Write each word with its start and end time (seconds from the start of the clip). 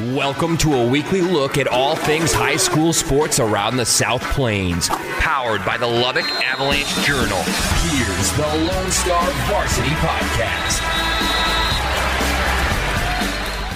Welcome 0.00 0.56
to 0.58 0.72
a 0.72 0.86
weekly 0.88 1.20
look 1.20 1.58
at 1.58 1.68
all 1.68 1.96
things 1.96 2.32
high 2.32 2.56
school 2.56 2.94
sports 2.94 3.38
around 3.38 3.76
the 3.76 3.84
South 3.84 4.22
Plains. 4.32 4.88
Powered 4.88 5.62
by 5.66 5.76
the 5.76 5.86
Lubbock 5.86 6.24
Avalanche 6.42 6.88
Journal. 7.04 7.42
Here's 7.82 8.32
the 8.32 8.72
Lone 8.72 8.90
Star 8.90 9.30
Varsity 9.50 9.90
Podcast. 9.90 10.80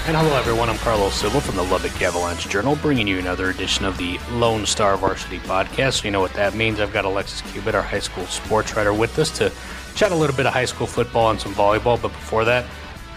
And 0.08 0.16
hello, 0.16 0.34
everyone. 0.38 0.70
I'm 0.70 0.78
Carlos 0.78 1.14
Silva 1.14 1.38
from 1.38 1.56
the 1.56 1.64
Lubbock 1.64 2.00
Avalanche 2.00 2.48
Journal, 2.48 2.76
bringing 2.76 3.06
you 3.06 3.18
another 3.18 3.50
edition 3.50 3.84
of 3.84 3.98
the 3.98 4.18
Lone 4.30 4.64
Star 4.64 4.96
Varsity 4.96 5.40
Podcast. 5.40 6.00
So, 6.00 6.04
you 6.06 6.12
know 6.12 6.20
what 6.20 6.32
that 6.32 6.54
means. 6.54 6.80
I've 6.80 6.94
got 6.94 7.04
Alexis 7.04 7.42
Cubit, 7.52 7.74
our 7.74 7.82
high 7.82 7.98
school 7.98 8.24
sports 8.24 8.74
writer, 8.74 8.94
with 8.94 9.18
us 9.18 9.30
to 9.36 9.52
chat 9.94 10.12
a 10.12 10.16
little 10.16 10.34
bit 10.34 10.46
of 10.46 10.54
high 10.54 10.64
school 10.64 10.86
football 10.86 11.28
and 11.28 11.38
some 11.38 11.52
volleyball. 11.52 12.00
But 12.00 12.12
before 12.12 12.46
that, 12.46 12.64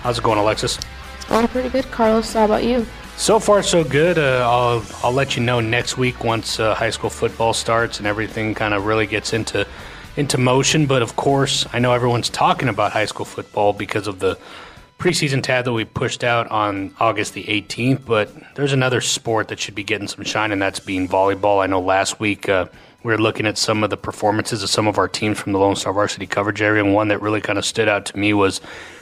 how's 0.02 0.18
it 0.18 0.23
going, 0.25 0.38
Alexis? 0.38 0.77
Pretty 1.30 1.70
good, 1.70 1.89
Carlos. 1.91 2.34
How 2.34 2.46
about 2.46 2.64
you? 2.64 2.88
So 3.16 3.39
far, 3.39 3.61
so 3.61 3.84
good. 3.84 4.18
Uh, 4.18 4.50
I'll 4.50 4.83
I'll 5.04 5.11
let 5.11 5.37
you 5.37 5.43
know 5.43 5.60
next 5.60 5.96
week 5.96 6.24
once 6.24 6.60
uh, 6.60 6.74
high 6.74 6.89
school 6.89 7.11
football 7.11 7.54
starts 7.54 8.00
and 8.00 8.07
everything 8.07 8.56
kind 8.56 8.74
of 8.74 8.86
really 8.86 9.06
gets 9.06 9.32
into 9.32 9.68
into 10.18 10.39
motion. 10.39 10.87
But 10.87 11.04
of 11.04 11.15
course, 11.15 11.68
I 11.71 11.78
know 11.78 11.93
everyone's 11.93 12.29
talking 12.29 12.68
about 12.68 12.93
high 12.93 13.06
school 13.06 13.25
football 13.25 13.73
because 13.73 14.07
of 14.07 14.20
the 14.20 14.39
preseason 14.97 15.43
tab 15.43 15.65
that 15.65 15.73
we 15.73 15.86
pushed 15.86 16.23
out 16.23 16.50
on 16.50 16.96
August 17.00 17.36
the 17.36 17.43
18th. 17.43 18.06
But 18.06 18.32
there's 18.56 18.73
another 18.73 19.00
sport 19.00 19.50
that 19.50 19.59
should 19.59 19.75
be 19.75 19.84
getting 19.84 20.07
some 20.07 20.23
shine, 20.23 20.51
and 20.51 20.59
that's 20.59 20.79
being 20.79 21.07
volleyball. 21.07 21.64
I 21.64 21.68
know 21.68 21.79
last 21.79 22.20
week. 22.20 22.50
Uh, 22.50 22.65
we 23.01 23.14
were 23.14 23.18
looking 23.18 23.46
at 23.46 23.57
some 23.57 23.82
of 23.82 23.89
the 23.89 23.96
performances 23.96 24.61
of 24.61 24.70
some 24.70 24.86
of 24.86 24.98
our 24.98 25.07
teams 25.07 25.39
from 25.39 25.54
the 25.54 25.59
Lone 25.59 25.78
Star 25.78 25.93
Varsity 25.93 26.28
coverage 26.28 26.61
area, 26.61 26.84
and 26.84 26.93
one 26.93 27.07
that 27.07 27.21
really 27.21 27.39
kind 27.39 27.57
of 27.57 27.64
stood 27.64 27.87
out 27.87 28.06
to 28.07 28.18
me 28.20 28.34
was 28.34 28.59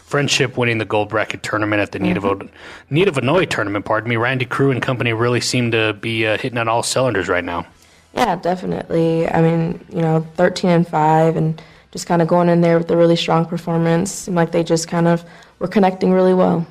Frenship 0.08 0.58
winning 0.58 0.78
the 0.78 0.86
gold 0.86 1.10
bracket 1.10 1.44
tournament 1.44 1.82
at 1.82 1.92
the 1.92 2.00
mm-hmm. 2.00 2.48
Need 2.90 3.08
of 3.08 3.12
Nita 3.12 3.12
Vannoy 3.12 3.50
tournament. 3.50 3.84
Pardon 3.86 4.10
me, 4.10 4.16
Randy 4.16 4.46
Crew 4.46 4.72
and 4.72 4.82
company 4.82 5.12
really 5.12 5.42
seem 5.42 5.72
to 5.72 5.94
be 5.94 6.26
uh, 6.26 6.38
hitting 6.38 6.58
on 6.58 6.70
all 6.70 6.82
cylinders 6.82 7.28
right 7.28 7.44
now. 7.44 7.68
Yeah, 8.14 8.38
definitely. 8.38 9.28
I 9.28 9.42
mean, 9.42 9.86
you 9.90 10.02
know, 10.02 10.26
thirteen 10.36 10.70
and 10.70 10.88
five, 10.88 11.36
and 11.36 11.62
just 11.92 12.08
kind 12.08 12.22
of 12.22 12.28
going 12.28 12.48
in 12.48 12.62
there 12.62 12.78
with 12.78 12.90
a 12.90 12.96
really 12.96 13.18
strong 13.18 13.46
performance. 13.46 14.12
Seemed 14.12 14.38
like 14.38 14.52
they 14.52 14.64
just 14.64 14.88
kind 14.88 15.08
of 15.08 15.26
were 15.60 15.68
connecting 15.68 16.14
really 16.14 16.34
well. 16.34 16.66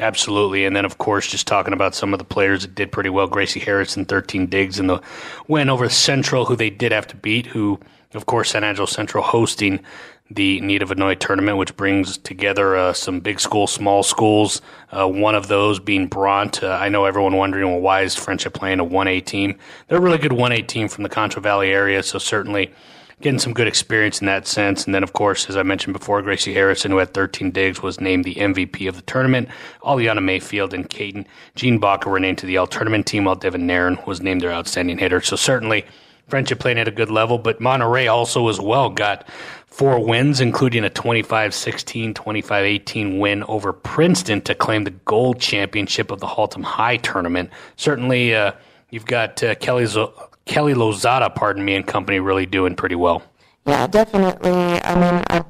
Absolutely. 0.00 0.64
And 0.64 0.74
then, 0.74 0.84
of 0.84 0.98
course, 0.98 1.28
just 1.28 1.46
talking 1.46 1.72
about 1.72 1.94
some 1.94 2.12
of 2.12 2.18
the 2.18 2.24
players 2.24 2.62
that 2.62 2.74
did 2.74 2.90
pretty 2.90 3.10
well. 3.10 3.28
Gracie 3.28 3.60
Harrison, 3.60 4.04
13 4.04 4.46
digs 4.46 4.80
in 4.80 4.88
the 4.88 5.00
win 5.46 5.70
over 5.70 5.88
Central, 5.88 6.44
who 6.44 6.56
they 6.56 6.70
did 6.70 6.90
have 6.90 7.06
to 7.06 7.16
beat, 7.16 7.46
who, 7.46 7.78
of 8.12 8.26
course, 8.26 8.50
San 8.50 8.64
Angelo 8.64 8.86
Central 8.86 9.22
hosting 9.22 9.78
the 10.30 10.58
Nita 10.60 10.86
Vannoy 10.86 11.18
tournament, 11.18 11.58
which 11.58 11.76
brings 11.76 12.16
together 12.16 12.76
uh, 12.76 12.92
some 12.94 13.20
big 13.20 13.38
schools, 13.38 13.72
small 13.72 14.02
schools. 14.02 14.62
Uh, 14.90 15.06
one 15.06 15.34
of 15.34 15.48
those 15.48 15.78
being 15.78 16.06
Bronte. 16.06 16.66
Uh, 16.66 16.78
I 16.78 16.88
know 16.88 17.04
everyone 17.04 17.36
wondering, 17.36 17.70
well, 17.70 17.80
why 17.80 18.02
is 18.02 18.14
Frenship 18.14 18.54
playing 18.54 18.80
a 18.80 18.84
1A 18.84 19.26
team? 19.26 19.58
They're 19.88 19.98
a 19.98 20.00
really 20.00 20.16
good 20.16 20.32
1A 20.32 20.66
team 20.66 20.88
from 20.88 21.02
the 21.02 21.10
Concho 21.10 21.40
Valley 21.40 21.70
area, 21.70 22.02
so 22.02 22.18
certainly 22.18 22.72
getting 23.20 23.38
some 23.38 23.52
good 23.52 23.68
experience 23.68 24.20
in 24.20 24.26
that 24.26 24.46
sense. 24.46 24.86
And 24.86 24.94
then, 24.94 25.02
of 25.02 25.12
course, 25.12 25.48
as 25.50 25.58
I 25.58 25.62
mentioned 25.62 25.92
before, 25.92 26.22
Gracie 26.22 26.54
Harrison, 26.54 26.90
who 26.90 26.96
had 26.96 27.12
13 27.12 27.50
digs, 27.50 27.82
was 27.82 28.00
named 28.00 28.24
the 28.24 28.34
MVP 28.34 28.88
of 28.88 28.96
the 28.96 29.02
tournament. 29.02 29.48
Aliana 29.82 30.22
Mayfield 30.22 30.72
and 30.72 30.88
Caden 30.88 31.26
Jean 31.54 31.78
Baca 31.78 32.08
were 32.08 32.18
named 32.18 32.38
to 32.38 32.46
the 32.46 32.56
all 32.56 32.66
tournament 32.66 33.06
team, 33.06 33.24
while 33.24 33.36
Devin 33.36 33.66
Nairn 33.66 33.98
was 34.06 34.22
named 34.22 34.40
their 34.40 34.52
outstanding 34.52 34.96
hitter. 34.96 35.20
So 35.20 35.36
certainly 35.36 35.84
Frenship 36.28 36.58
playing 36.58 36.78
at 36.78 36.88
a 36.88 36.92
good 36.92 37.10
level, 37.10 37.38
but 37.38 37.60
Monterey 37.60 38.06
also 38.06 38.48
as 38.48 38.58
well 38.58 38.88
got 38.88 39.28
four 39.74 39.98
wins, 39.98 40.40
including 40.40 40.84
a 40.84 40.90
25 40.90 41.52
16, 41.52 42.14
25 42.14 42.64
18 42.64 43.18
win 43.18 43.42
over 43.44 43.72
Princeton 43.72 44.40
to 44.42 44.54
claim 44.54 44.84
the 44.84 44.92
gold 44.92 45.40
championship 45.40 46.12
of 46.12 46.20
the 46.20 46.26
Haltom 46.26 46.62
High 46.62 46.96
tournament. 46.98 47.50
Certainly, 47.76 48.36
uh, 48.36 48.52
you've 48.90 49.06
got 49.06 49.42
uh, 49.42 49.56
Kelly, 49.56 49.86
Kelly 50.44 50.74
Lozada, 50.74 51.34
pardon 51.34 51.64
me, 51.64 51.74
and 51.74 51.84
company 51.84 52.20
really 52.20 52.46
doing 52.46 52.76
pretty 52.76 52.94
well. 52.94 53.24
Yeah, 53.66 53.88
definitely. 53.88 54.52
I 54.52 54.94
mean, 54.94 55.24
I 55.28 55.44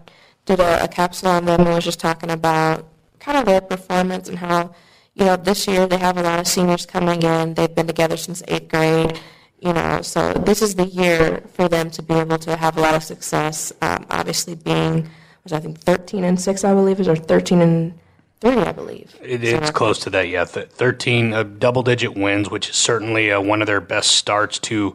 did 0.47 0.59
a, 0.59 0.85
a 0.85 0.89
capsule 0.89 1.29
on 1.29 1.45
them 1.45 1.61
and 1.61 1.75
was 1.75 1.85
just 1.85 2.01
talking 2.01 2.31
about 2.31 2.89
kind 3.19 3.37
of 3.37 3.45
their 3.45 3.61
performance 3.61 4.31
and 4.31 4.39
how, 4.39 4.75
you 5.15 5.27
know, 5.27 5.37
this 5.37 5.67
year 5.67 5.87
they 5.87 5.99
have 5.99 6.17
a 6.17 6.23
lot 6.23 6.39
of 6.39 6.47
seniors 6.47 6.87
coming 6.87 7.23
in. 7.23 7.55
They've 7.55 7.75
been 7.75 7.87
together 7.87 8.17
since 8.17 8.43
eighth 8.49 8.69
grade 8.69 9.21
you 9.65 9.73
know, 9.73 10.03
so 10.03 10.33
this 10.35 10.61
is 10.61 10.75
the 10.75 10.85
year 10.85 11.43
for 11.55 11.69
them 11.69 11.91
to 11.93 12.03
be 12.03 12.15
able 12.15 12.39
to 12.39 12.55
have 12.55 12.77
a 12.77 12.81
lot 12.81 12.95
of 12.95 13.03
success. 13.03 13.73
Um, 13.81 14.05
obviously, 14.11 14.57
being 14.57 15.09
was 15.43 15.53
I 15.53 15.61
think 15.61 15.79
13 15.79 16.23
and 16.23 16.39
six, 16.39 16.65
I 16.65 16.75
believe, 16.75 17.01
is 17.01 17.09
or 17.09 17.17
13 17.17 17.63
and 17.63 17.99
three, 18.41 18.59
I 18.59 18.73
believe. 18.73 19.15
It, 19.23 19.43
it's 19.43 19.69
so, 19.69 19.73
close 19.73 19.99
to 20.01 20.11
that, 20.11 20.29
yeah. 20.29 20.45
13 20.45 21.33
uh, 21.33 21.43
double-digit 21.45 22.15
wins, 22.15 22.51
which 22.51 22.69
is 22.71 22.77
certainly 22.77 23.33
uh, 23.33 23.41
one 23.41 23.63
of 23.63 23.67
their 23.67 23.81
best 23.81 24.13
starts 24.13 24.59
to 24.61 24.95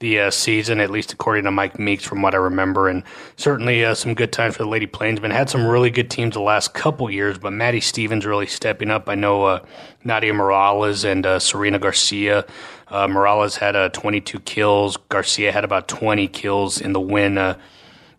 the 0.00 0.18
uh, 0.18 0.30
season, 0.30 0.80
at 0.80 0.90
least 0.90 1.12
according 1.12 1.44
to 1.44 1.50
Mike 1.50 1.78
Meeks, 1.78 2.04
from 2.04 2.22
what 2.22 2.34
I 2.34 2.38
remember. 2.38 2.88
And 2.88 3.04
certainly 3.36 3.84
uh, 3.84 3.94
some 3.94 4.14
good 4.14 4.32
times 4.32 4.56
for 4.56 4.64
the 4.64 4.68
Lady 4.68 4.86
Plainsmen. 4.86 5.30
Had 5.30 5.50
some 5.50 5.66
really 5.66 5.90
good 5.90 6.10
teams 6.10 6.34
the 6.34 6.40
last 6.40 6.72
couple 6.74 7.10
years, 7.10 7.38
but 7.38 7.52
Maddie 7.52 7.80
Stevens 7.80 8.26
really 8.26 8.46
stepping 8.46 8.90
up. 8.90 9.08
I 9.08 9.14
know 9.14 9.44
uh, 9.44 9.60
Nadia 10.02 10.32
Morales 10.32 11.04
and 11.04 11.24
uh, 11.24 11.38
Serena 11.38 11.78
Garcia. 11.78 12.46
Uh, 12.90 13.06
Morales 13.08 13.56
had 13.56 13.76
uh, 13.76 13.88
22 13.90 14.40
kills. 14.40 14.96
Garcia 15.08 15.52
had 15.52 15.64
about 15.64 15.88
20 15.88 16.26
kills 16.28 16.80
in 16.80 16.92
the 16.92 17.00
win. 17.00 17.38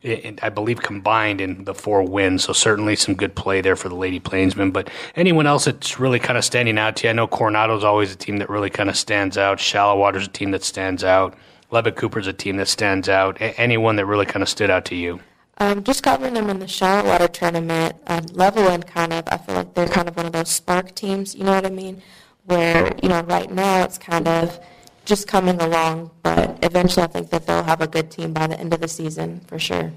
I 0.04 0.50
believe 0.50 0.82
combined 0.82 1.42
in 1.42 1.66
the 1.66 1.76
four 1.76 2.02
wins. 2.04 2.46
So 2.46 2.54
certainly 2.54 2.96
some 2.96 3.16
good 3.16 3.36
play 3.36 3.62
there 3.62 3.76
for 3.76 3.90
the 3.90 3.96
Lady 3.96 4.20
Plainsmen. 4.20 4.72
But 4.72 4.90
anyone 5.16 5.46
else 5.46 5.66
that's 5.66 6.00
really 6.00 6.20
kind 6.20 6.38
of 6.38 6.46
standing 6.46 6.80
out 6.80 6.96
to 6.98 7.08
you? 7.08 7.12
I 7.12 7.14
know 7.14 7.28
Coronado's 7.28 7.84
always 7.84 8.12
a 8.12 8.16
team 8.16 8.38
that 8.38 8.50
really 8.50 8.70
kind 8.70 8.90
of 8.90 8.98
stands 8.98 9.38
out. 9.38 9.60
Shallowater's 9.60 10.26
a 10.26 10.30
team 10.30 10.52
that 10.52 10.64
stands 10.64 11.04
out. 11.04 11.36
Lubbock 11.70 11.96
Cooper's 11.96 12.28
a 12.28 12.34
team 12.34 12.58
that 12.58 12.68
stands 12.68 13.10
out. 13.10 13.40
A- 13.40 13.60
anyone 13.60 13.96
that 13.98 14.06
really 14.06 14.26
kind 14.26 14.42
of 14.42 14.50
stood 14.50 14.70
out 14.70 14.86
to 14.86 14.96
you? 14.96 15.20
Um, 15.58 15.84
just 15.84 16.02
covering 16.02 16.34
them 16.34 16.50
in 16.50 16.58
the 16.58 16.68
shallowater 16.68 17.28
tournament, 17.28 17.96
um, 18.08 18.22
Levelland 18.30 18.88
kind 18.88 19.14
of, 19.14 19.26
I 19.28 19.38
feel 19.38 19.54
like 19.54 19.76
they're 19.76 19.88
kind 19.88 20.08
of 20.08 20.18
one 20.18 20.26
of 20.26 20.32
those 20.32 20.50
spark 20.50 20.96
teams, 20.96 21.36
you 21.36 21.44
know 21.44 21.54
what 21.54 21.68
I 21.68 21.70
mean? 21.70 22.02
Where, 22.46 22.92
you 23.02 23.10
know, 23.10 23.22
right 23.24 23.52
now 23.52 23.84
it's 23.84 23.98
kind 23.98 24.28
of 24.28 24.60
just 25.06 25.28
coming 25.28 25.60
along, 25.62 26.12
but 26.24 26.60
eventually 26.64 27.04
I 27.04 27.08
think 27.08 27.30
that 27.30 27.46
they'll 27.48 27.64
have 27.64 27.82
a 27.82 27.88
good 27.88 28.12
team 28.12 28.34
by 28.34 28.48
the 28.48 28.60
end 28.60 28.74
of 28.74 28.82
the 28.82 28.88
season 28.88 29.42
for 29.42 29.60
sure. 29.60 29.92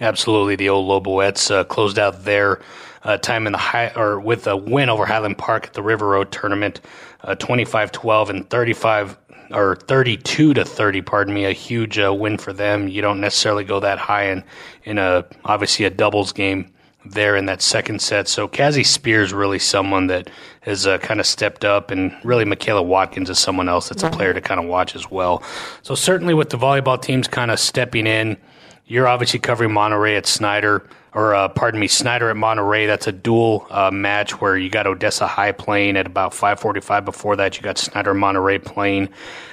Absolutely. 0.00 0.56
The 0.56 0.68
old 0.68 0.88
Loboettes 0.88 1.50
uh, 1.50 1.64
closed 1.64 1.98
out 1.98 2.24
their 2.24 2.60
uh, 3.04 3.16
time 3.18 3.46
in 3.46 3.52
the 3.52 3.58
high, 3.58 3.92
or 3.94 4.18
with 4.18 4.46
a 4.46 4.56
win 4.56 4.88
over 4.88 5.06
Highland 5.06 5.38
Park 5.38 5.66
at 5.66 5.72
the 5.74 5.82
River 5.82 6.08
Road 6.08 6.32
tournament, 6.32 6.80
uh, 7.22 7.34
25 7.36 7.92
12 7.92 8.30
and 8.30 8.50
35 8.50 9.18
or 9.50 9.76
32 9.76 10.54
to 10.54 10.64
30, 10.64 11.02
pardon 11.02 11.34
me, 11.34 11.44
a 11.44 11.52
huge 11.52 11.98
uh, 11.98 12.12
win 12.12 12.38
for 12.38 12.52
them. 12.52 12.88
You 12.88 13.02
don't 13.02 13.20
necessarily 13.20 13.62
go 13.62 13.78
that 13.80 13.98
high 13.98 14.30
in 14.30 14.42
in 14.84 14.98
a 14.98 15.26
obviously 15.44 15.84
a 15.84 15.90
doubles 15.90 16.32
game 16.32 16.72
there 17.04 17.36
in 17.36 17.46
that 17.46 17.62
second 17.62 18.00
set. 18.00 18.28
So 18.28 18.48
Cassie 18.48 18.84
Spears 18.84 19.32
really 19.32 19.58
someone 19.58 20.06
that 20.08 20.30
has 20.60 20.86
uh, 20.86 20.98
kind 20.98 21.20
of 21.20 21.26
stepped 21.26 21.64
up, 21.64 21.90
and 21.90 22.16
really 22.24 22.44
Michaela 22.44 22.82
Watkins 22.82 23.30
is 23.30 23.38
someone 23.38 23.68
else 23.68 23.88
that's 23.88 24.02
a 24.02 24.10
player 24.10 24.32
to 24.32 24.40
kind 24.40 24.60
of 24.60 24.66
watch 24.66 24.96
as 24.96 25.10
well. 25.10 25.42
So 25.82 25.94
certainly 25.94 26.34
with 26.34 26.50
the 26.50 26.58
volleyball 26.58 27.00
teams 27.00 27.28
kind 27.28 27.50
of 27.50 27.60
stepping 27.60 28.06
in, 28.06 28.36
you're 28.86 29.08
obviously 29.08 29.38
covering 29.38 29.72
Monterey 29.72 30.16
at 30.16 30.26
Snyder 30.26 30.88
or 31.14 31.32
uh, 31.32 31.48
pardon 31.48 31.78
me, 31.78 31.86
Snyder 31.86 32.28
at 32.28 32.36
Monterey. 32.36 32.86
That's 32.86 33.06
a 33.06 33.12
dual 33.12 33.66
uh, 33.70 33.90
match 33.92 34.40
where 34.40 34.58
you 34.58 34.68
got 34.68 34.86
Odessa 34.86 35.26
High 35.26 35.52
playing 35.52 35.96
at 35.96 36.06
about 36.06 36.32
5:45. 36.32 37.04
Before 37.04 37.36
that, 37.36 37.56
you 37.56 37.62
got 37.62 37.78
Snyder 37.78 38.14
Monterey 38.14 38.58
playing 38.58 39.08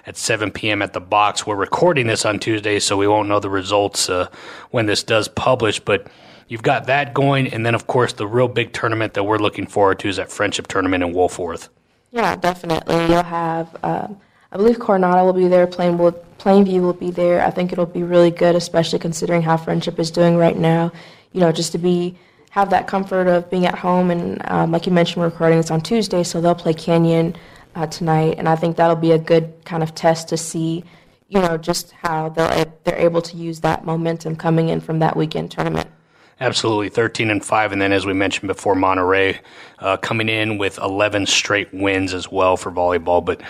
at 0.08 0.18
7 0.18 0.52
p.m. 0.52 0.82
at 0.82 0.94
the 0.94 1.00
box. 1.00 1.46
We're 1.46 1.56
recording 1.56 2.08
this 2.08 2.26
on 2.26 2.40
Tuesday, 2.40 2.80
so 2.80 2.98
we 2.98 3.08
won't 3.08 3.30
know 3.30 3.40
the 3.40 3.50
results 3.50 4.10
uh, 4.10 4.28
when 4.72 4.88
this 4.88 5.04
does 5.04 5.28
publish. 5.28 5.80
But 5.80 6.08
you've 6.52 6.64
got 6.64 6.86
that 6.86 7.14
going, 7.14 7.48
and 7.48 7.66
then 7.66 7.74
of 7.74 7.88
course 7.88 8.14
the 8.14 8.28
real 8.28 8.48
big 8.48 8.74
tournament 8.74 9.14
that 9.14 9.24
we're 9.24 9.40
looking 9.40 9.66
forward 9.66 10.00
to 10.00 10.10
is 10.10 10.18
that 10.18 10.32
frenship 10.32 10.68
tournament 10.68 11.04
in 11.04 11.14
Wolfforth. 11.14 11.70
Yeah, 12.12 12.36
definitely. 12.36 12.96
You'll 13.08 13.24
have. 13.24 13.76
Um, 13.84 14.18
I 14.54 14.58
believe 14.58 14.80
Coronado 14.80 15.24
will 15.24 15.32
be 15.32 15.48
there. 15.48 15.66
Plain 15.66 15.98
will, 15.98 16.12
Plainview 16.38 16.82
will 16.82 16.92
be 16.92 17.10
there. 17.10 17.42
I 17.42 17.52
think 17.52 17.72
it'll 17.72 17.86
be 17.86 18.04
really 18.04 18.32
good, 18.32 18.54
especially 18.54 19.00
considering 19.00 19.42
how 19.42 19.56
Frenship 19.56 19.98
is 19.98 20.12
doing 20.12 20.36
right 20.36 20.58
now 20.58 20.92
you 21.34 21.40
know, 21.40 21.52
just 21.52 21.72
to 21.72 21.78
be 21.78 22.16
have 22.52 22.70
that 22.70 22.88
comfort 22.88 23.28
of 23.28 23.50
being 23.50 23.66
at 23.66 23.78
home. 23.78 24.12
And 24.12 24.42
um, 24.52 24.72
like 24.72 24.86
you 24.86 24.92
mentioned, 24.92 25.22
we're 25.22 25.30
recording 25.30 25.58
this 25.58 25.72
on 25.72 25.82
Tuesday, 25.82 26.24
so 26.24 26.42
they'll 26.42 26.56
play 26.56 26.74
Canyon 26.74 27.36
uh, 27.76 27.88
tonight, 27.88 28.36
and 28.38 28.50
I 28.50 28.56
think 28.56 28.76
that'll 28.76 28.98
be 28.98 29.12
a 29.12 29.18
good 29.18 29.54
kind 29.64 29.82
of 29.82 29.96
test 29.96 30.28
to 30.30 30.38
see, 30.38 30.84
you 31.30 31.40
know, 31.40 31.58
just 31.58 31.92
how 31.92 32.30
they're 32.30 32.66
they're 32.84 32.98
able 32.98 33.22
to 33.22 33.38
use 33.38 33.62
that 33.62 33.86
momentum 33.86 34.36
coming 34.36 34.70
in 34.70 34.82
from 34.82 35.00
that 35.00 35.16
weekend 35.16 35.52
tournament. 35.52 35.90
Absolutely, 36.42 36.90
thirteen 36.90 37.30
and 37.30 37.46
five, 37.46 37.72
and 37.72 37.82
then 37.82 37.94
as 37.94 38.06
we 38.06 38.14
mentioned 38.14 38.48
before, 38.48 38.76
Monterey 38.76 39.40
uh, 39.80 39.96
coming 39.98 40.28
in 40.28 40.58
with 40.58 40.80
eleven 40.80 41.26
straight 41.28 41.72
wins 41.72 42.14
as 42.14 42.30
well 42.30 42.58
for 42.58 42.72
volleyball, 42.72 43.24
but. 43.24 43.42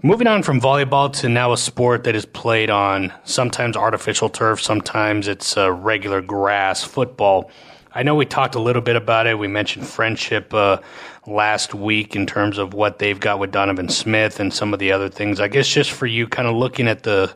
Moving 0.00 0.28
on 0.28 0.44
from 0.44 0.60
volleyball 0.60 1.12
to 1.14 1.28
now 1.28 1.52
a 1.52 1.56
sport 1.56 2.04
that 2.04 2.14
is 2.14 2.24
played 2.24 2.70
on 2.70 3.12
sometimes 3.24 3.76
artificial 3.76 4.28
turf, 4.28 4.62
sometimes 4.62 5.26
it's 5.26 5.56
uh, 5.56 5.72
regular 5.72 6.22
grass, 6.22 6.84
football. 6.84 7.50
I 7.92 8.04
know 8.04 8.14
we 8.14 8.24
talked 8.24 8.54
a 8.54 8.60
little 8.60 8.80
bit 8.80 8.94
about 8.94 9.26
it. 9.26 9.40
We 9.40 9.48
mentioned 9.48 9.86
frenship 9.86 10.54
uh, 10.54 10.80
last 11.26 11.74
week 11.74 12.14
in 12.14 12.26
terms 12.26 12.58
of 12.58 12.74
what 12.74 13.00
they've 13.00 13.18
got 13.18 13.40
with 13.40 13.50
Donovan 13.50 13.88
Smith 13.88 14.38
and 14.38 14.54
some 14.54 14.72
of 14.72 14.78
the 14.78 14.92
other 14.92 15.08
things. 15.08 15.40
I 15.40 15.48
guess 15.48 15.66
just 15.66 15.90
for 15.90 16.06
you, 16.06 16.28
kind 16.28 16.46
of 16.46 16.54
looking 16.54 16.86
at 16.86 17.02
the 17.02 17.34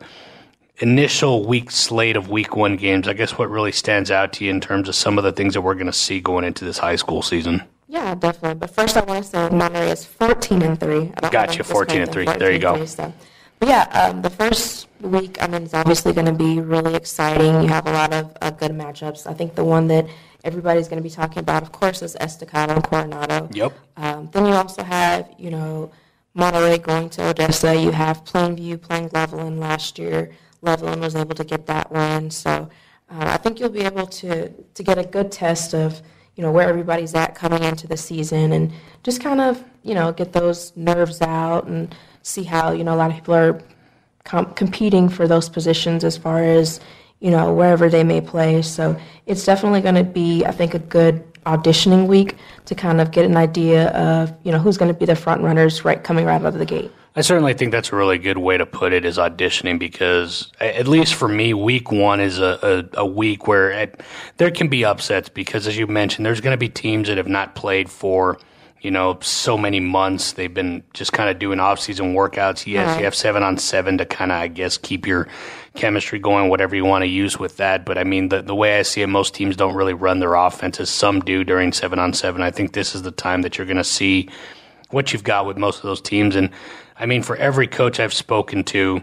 initial 0.82 1.46
week 1.46 1.70
slate 1.70 2.17
of 2.17 2.29
week 2.29 2.56
one 2.56 2.76
games, 2.76 3.08
I 3.08 3.12
guess 3.12 3.38
what 3.38 3.49
really 3.49 3.73
stands 3.73 4.11
out 4.11 4.32
to 4.34 4.44
you 4.44 4.50
in 4.50 4.61
terms 4.61 4.88
of 4.88 4.94
some 4.94 5.17
of 5.17 5.25
the 5.25 5.32
things 5.32 5.55
that 5.55 5.62
we're 5.62 5.75
going 5.75 5.87
to 5.87 5.93
see 5.93 6.20
going 6.20 6.44
into 6.44 6.64
this 6.64 6.79
high 6.79 6.96
school 6.96 7.23
season? 7.23 7.62
Yeah, 7.88 8.14
definitely. 8.14 8.58
But 8.58 8.70
first, 8.70 8.96
I 8.96 9.05
want 9.05 9.25
to 9.25 9.31
say 9.31 9.49
Monterey 9.50 9.90
is 9.90 10.05
14 10.05 10.62
and 10.62 10.81
3. 10.81 11.12
Gotcha, 11.31 11.62
14 11.62 12.02
and 12.02 12.12
3. 12.12 12.25
There 12.25 12.50
you 12.50 12.58
go. 12.58 12.76
3, 12.76 12.87
so. 12.87 13.12
But 13.58 13.69
yeah, 13.69 13.82
um, 13.93 14.23
the 14.23 14.31
first 14.31 14.88
week, 15.00 15.40
I 15.40 15.46
mean, 15.46 15.62
it's 15.62 15.75
obviously 15.75 16.12
going 16.12 16.26
to 16.26 16.32
be 16.32 16.61
really 16.61 16.94
exciting. 16.96 17.62
You 17.62 17.69
have 17.69 17.87
a 17.87 17.93
lot 17.93 18.12
of 18.12 18.37
uh, 18.40 18.50
good 18.50 18.73
matchups. 18.73 19.26
I 19.26 19.35
think 19.35 19.55
the 19.55 19.64
one 19.64 19.87
that 19.88 20.06
everybody's 20.43 20.88
going 20.88 20.96
to 20.96 21.02
be 21.02 21.14
talking 21.14 21.38
about, 21.38 21.62
of 21.62 21.70
course, 21.70 22.02
is 22.02 22.17
Estacado 22.17 22.75
and 22.75 22.82
Coronado. 22.82 23.49
Yep. 23.52 23.73
Um, 23.99 24.28
then 24.32 24.46
you 24.46 24.52
also 24.52 24.82
have, 24.82 25.31
you 25.38 25.50
know, 25.50 25.93
Monterey 26.35 26.78
going 26.78 27.08
to 27.11 27.28
Odessa. 27.28 27.76
You 27.76 27.93
have 27.93 28.25
Plainview 28.25 28.81
playing 28.81 29.11
Levelland 29.11 29.58
last 29.58 29.99
year. 29.99 30.32
Levelland 30.62 31.00
was 31.00 31.17
able 31.17 31.35
to 31.35 31.44
get 31.44 31.67
that 31.67 31.91
win. 31.91 32.31
So 32.31 32.50
uh, 33.11 33.26
I 33.35 33.37
think 33.37 33.61
you'll 33.61 33.69
be 33.69 33.81
able 33.82 34.06
to, 34.06 34.49
to 34.49 34.82
get 34.82 34.99
a 34.99 35.05
good 35.05 35.31
test 35.32 35.75
of, 35.75 36.00
you 36.37 36.43
know, 36.43 36.50
where 36.50 36.69
everybody's 36.69 37.14
at 37.14 37.35
coming 37.35 37.62
into 37.62 37.87
the 37.87 37.97
season 37.97 38.53
and 38.53 38.73
just 39.03 39.20
kind 39.20 39.41
of, 39.41 39.62
you 39.82 39.94
know, 39.94 40.12
get 40.12 40.32
those 40.32 40.73
nerves 40.76 41.20
out 41.20 41.67
and– 41.67 41.94
see 42.23 42.44
how 42.44 42.73
you 42.73 42.85
know 42.85 42.94
a 42.94 42.97
lot 42.97 43.11
of 43.11 43.17
people 43.17 43.35
are 43.35 43.61
com- 44.25 44.53
competing 44.55 45.09
for 45.09 45.26
those 45.29 45.49
positions 45.49 46.05
as 46.05 46.17
far 46.17 46.43
as 46.43 46.81
you 47.20 47.31
know 47.31 47.53
wherever 47.53 47.88
they 47.88 48.05
may 48.05 48.20
play. 48.20 48.62
So 48.62 48.97
it's 49.26 49.44
definitely 49.44 49.81
going 49.81 49.97
to 49.97 50.05
be, 50.05 50.44
I 50.44 50.53
think, 50.53 50.75
a 50.75 50.79
good 50.79 51.25
auditioning 51.47 52.06
week 52.06 52.37
to 52.67 52.75
kind 52.75 53.00
of 53.00 53.11
get 53.11 53.25
an 53.25 53.37
idea 53.37 53.89
of 53.91 54.33
you 54.44 54.53
know 54.53 54.59
who's 54.59 54.77
going 54.77 54.93
to 54.93 54.99
be 54.99 55.05
the 55.05 55.17
front 55.17 55.43
runners 55.43 55.85
right 55.85 56.03
coming 56.03 56.25
right 56.25 56.41
out 56.41 56.47
of 56.47 56.59
the 56.59 56.67
gate. 56.67 56.91
I 57.15 57.21
certainly 57.21 57.53
think 57.53 57.73
that's 57.73 57.93
a 57.93 57.97
really 57.97 58.17
good 58.17 58.39
way 58.39 58.56
to 58.56 58.65
put 58.65 58.94
it 58.94 59.05
is 59.05 59.19
auditioning 59.19 59.79
because 59.79 60.50
at 60.61 60.89
least 60.89 61.12
for 61.12 61.29
me, 61.29 61.53
week 61.53 61.93
one 61.93 62.21
is 62.21 62.39
a, 62.39 62.89
a, 62.94 63.00
a 63.00 63.06
week 63.06 63.47
where 63.47 63.71
it, 63.71 64.00
there 64.39 64.50
can 64.50 64.69
be 64.69 64.83
upsets 64.83 65.29
because 65.29 65.67
as 65.67 65.77
you 65.77 65.87
mentioned, 65.87 66.25
there's 66.25 66.41
going 66.41 66.55
to 66.55 66.59
be 66.59 66.71
teams 66.71 67.09
that 67.09 67.19
have 67.19 67.29
not 67.29 67.55
played 67.55 67.91
for– 67.91 68.38
you 68.82 68.90
know, 68.90 69.17
so 69.23 69.56
many 69.56 69.79
months. 69.79 70.32
They've 70.32 70.52
been 70.52 70.82
just 70.93 71.12
kind 71.12 71.31
of 71.31 71.38
doing 71.38 71.61
off-season 71.61 72.14
workouts. 72.14 72.67
Yes, 72.67 72.88
right. 72.88 72.99
you 72.99 73.05
have 73.05 73.14
seven 73.14 73.44
on 73.44 73.56
seven 73.56 73.96
to 73.99 74.05
kind 74.05 74.32
of, 74.32 74.38
I 74.38 74.49
guess, 74.49 74.76
keep 74.76 75.06
your 75.06 75.29
chemistry 75.75 76.19
going, 76.19 76.50
whatever 76.50 76.75
you 76.75 76.84
want 76.84 77.02
to 77.02 77.08
use 77.08 77.38
with 77.38 77.56
that. 77.58 77.87
But 77.87 77.96
I 77.96 78.02
mean, 78.02 78.29
the 78.29 78.43
the 78.43 78.56
way 78.56 78.79
I 78.79 78.82
see 78.82 79.00
it, 79.00 79.06
most 79.06 79.34
teams 79.34 79.56
don't 79.56 79.76
really 79.76 79.94
run 79.94 80.19
their 80.19 80.34
offenses. 80.34 80.90
Some 80.90 81.20
do 81.20 81.44
during 81.44 81.73
seven 81.73 82.00
on 82.00 82.12
seven. 82.12 82.43
I 82.43 82.50
think 82.50 82.73
this 82.73 82.96
is 82.96 83.02
the 83.02 83.12
time 83.12 83.43
that 83.43 83.56
you're 83.56 83.69
going 83.69 83.76
to 83.76 83.84
see 83.84 84.29
what 84.90 85.12
you've 85.12 85.25
got 85.25 85.46
with 85.46 85.56
most 85.56 85.76
of 85.76 85.85
those 85.85 86.00
teams. 86.00 86.35
And 86.35 86.50
I 86.99 87.06
mean, 87.06 87.23
for 87.23 87.37
every 87.37 87.69
coach 87.69 88.00
I've 88.00 88.12
spoken 88.12 88.64
to, 88.64 89.00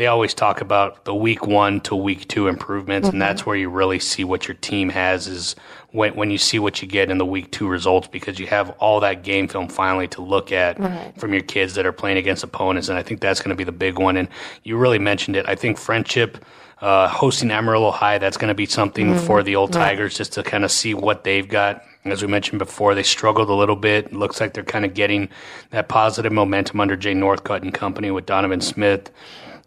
they 0.00 0.06
always 0.06 0.32
talk 0.32 0.62
about 0.62 1.04
the 1.04 1.14
week 1.14 1.46
one 1.46 1.78
to 1.78 1.94
week 1.94 2.26
two 2.26 2.48
improvements, 2.48 3.08
mm-hmm. 3.08 3.16
and 3.16 3.20
that's 3.20 3.44
where 3.44 3.54
you 3.54 3.68
really 3.68 3.98
see 3.98 4.24
what 4.24 4.48
your 4.48 4.54
team 4.54 4.88
has 4.88 5.28
is 5.28 5.56
when 5.90 6.14
when 6.14 6.30
you 6.30 6.38
see 6.38 6.58
what 6.58 6.80
you 6.80 6.88
get 6.88 7.10
in 7.10 7.18
the 7.18 7.26
week 7.26 7.52
two 7.52 7.68
results 7.68 8.08
because 8.08 8.38
you 8.38 8.46
have 8.46 8.70
all 8.78 9.00
that 9.00 9.22
game 9.22 9.46
film 9.46 9.68
finally 9.68 10.08
to 10.08 10.22
look 10.22 10.52
at 10.52 10.80
right. 10.80 11.12
from 11.18 11.34
your 11.34 11.42
kids 11.42 11.74
that 11.74 11.84
are 11.84 11.92
playing 11.92 12.16
against 12.16 12.42
opponents, 12.42 12.88
and 12.88 12.96
I 12.96 13.02
think 13.02 13.20
that's 13.20 13.42
going 13.42 13.50
to 13.50 13.54
be 13.54 13.62
the 13.62 13.72
big 13.72 13.98
one. 13.98 14.16
And 14.16 14.26
you 14.62 14.78
really 14.78 14.98
mentioned 14.98 15.36
it. 15.36 15.46
I 15.46 15.54
think 15.54 15.76
frenship. 15.76 16.42
Uh, 16.80 17.06
hosting 17.08 17.50
Amarillo 17.50 17.90
High, 17.90 18.16
that's 18.16 18.38
going 18.38 18.48
to 18.48 18.54
be 18.54 18.64
something 18.64 19.08
mm-hmm. 19.08 19.26
for 19.26 19.42
the 19.42 19.54
old 19.54 19.70
Tigers 19.70 20.16
just 20.16 20.32
to 20.32 20.42
kind 20.42 20.64
of 20.64 20.70
see 20.70 20.94
what 20.94 21.24
they've 21.24 21.46
got. 21.46 21.84
As 22.06 22.22
we 22.22 22.28
mentioned 22.28 22.58
before, 22.58 22.94
they 22.94 23.02
struggled 23.02 23.50
a 23.50 23.54
little 23.54 23.76
bit. 23.76 24.06
It 24.06 24.12
looks 24.14 24.40
like 24.40 24.54
they're 24.54 24.64
kind 24.64 24.86
of 24.86 24.94
getting 24.94 25.28
that 25.72 25.90
positive 25.90 26.32
momentum 26.32 26.80
under 26.80 26.96
Jay 26.96 27.12
Northcutt 27.12 27.60
and 27.60 27.74
company 27.74 28.10
with 28.10 28.24
Donovan 28.24 28.62
Smith 28.62 29.10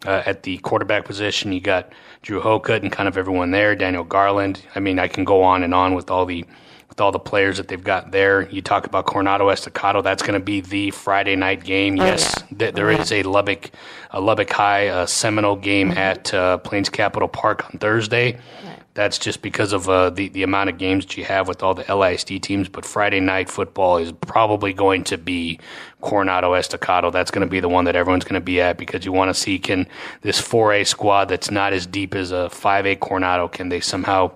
uh, 0.04 0.22
at 0.26 0.42
the 0.42 0.58
quarterback 0.58 1.04
position. 1.04 1.52
You 1.52 1.60
got 1.60 1.92
Drew 2.22 2.40
Hokut 2.40 2.82
and 2.82 2.90
kind 2.90 3.08
of 3.08 3.16
everyone 3.16 3.50
there. 3.50 3.74
Daniel 3.74 4.04
Garland. 4.04 4.62
I 4.74 4.80
mean, 4.80 4.98
I 4.98 5.08
can 5.08 5.24
go 5.24 5.42
on 5.42 5.62
and 5.62 5.74
on 5.74 5.94
with 5.94 6.10
all 6.10 6.26
the 6.26 6.44
with 6.88 7.00
all 7.00 7.10
the 7.10 7.18
players 7.18 7.56
that 7.56 7.68
they've 7.68 7.82
got 7.82 8.12
there. 8.12 8.48
You 8.50 8.62
talk 8.62 8.86
about 8.86 9.06
Coronado 9.06 9.48
Estacado. 9.48 10.00
That's 10.00 10.22
going 10.22 10.38
to 10.38 10.44
be 10.44 10.60
the 10.60 10.90
Friday 10.90 11.34
night 11.34 11.64
game. 11.64 11.98
Oh, 11.98 12.04
yes, 12.04 12.34
yeah. 12.36 12.58
th- 12.58 12.74
there 12.74 12.88
oh, 12.88 13.00
is 13.00 13.10
a 13.10 13.22
Lubbock 13.22 13.70
a 14.10 14.20
Lubbock 14.20 14.50
High 14.50 14.88
uh, 14.88 15.06
Seminole 15.06 15.56
game 15.56 15.90
mm-hmm. 15.90 15.98
at 15.98 16.32
uh, 16.32 16.58
Plains 16.58 16.88
Capital 16.88 17.28
Park 17.28 17.64
on 17.64 17.78
Thursday. 17.78 18.38
Right. 18.64 18.73
That's 18.94 19.18
just 19.18 19.42
because 19.42 19.72
of 19.72 19.88
uh, 19.88 20.10
the 20.10 20.28
the 20.28 20.44
amount 20.44 20.70
of 20.70 20.78
games 20.78 21.04
that 21.04 21.16
you 21.16 21.24
have 21.24 21.48
with 21.48 21.64
all 21.64 21.74
the 21.74 21.82
LISD 21.84 22.40
teams. 22.40 22.68
But 22.68 22.84
Friday 22.84 23.18
night 23.18 23.50
football 23.50 23.98
is 23.98 24.12
probably 24.12 24.72
going 24.72 25.02
to 25.04 25.18
be 25.18 25.58
Coronado 26.00 26.54
Estacado. 26.54 27.10
That's 27.10 27.32
going 27.32 27.44
to 27.44 27.50
be 27.50 27.58
the 27.58 27.68
one 27.68 27.86
that 27.86 27.96
everyone's 27.96 28.24
going 28.24 28.40
to 28.40 28.44
be 28.44 28.60
at 28.60 28.78
because 28.78 29.04
you 29.04 29.10
want 29.10 29.30
to 29.30 29.34
see 29.34 29.58
can 29.58 29.88
this 30.22 30.40
4A 30.40 30.86
squad 30.86 31.24
that's 31.26 31.50
not 31.50 31.72
as 31.72 31.86
deep 31.86 32.14
as 32.14 32.30
a 32.30 32.48
5A 32.52 33.00
Coronado 33.00 33.48
can 33.48 33.68
they 33.68 33.80
somehow 33.80 34.30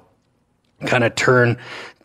kind 0.86 1.04
of 1.04 1.14
turn 1.14 1.56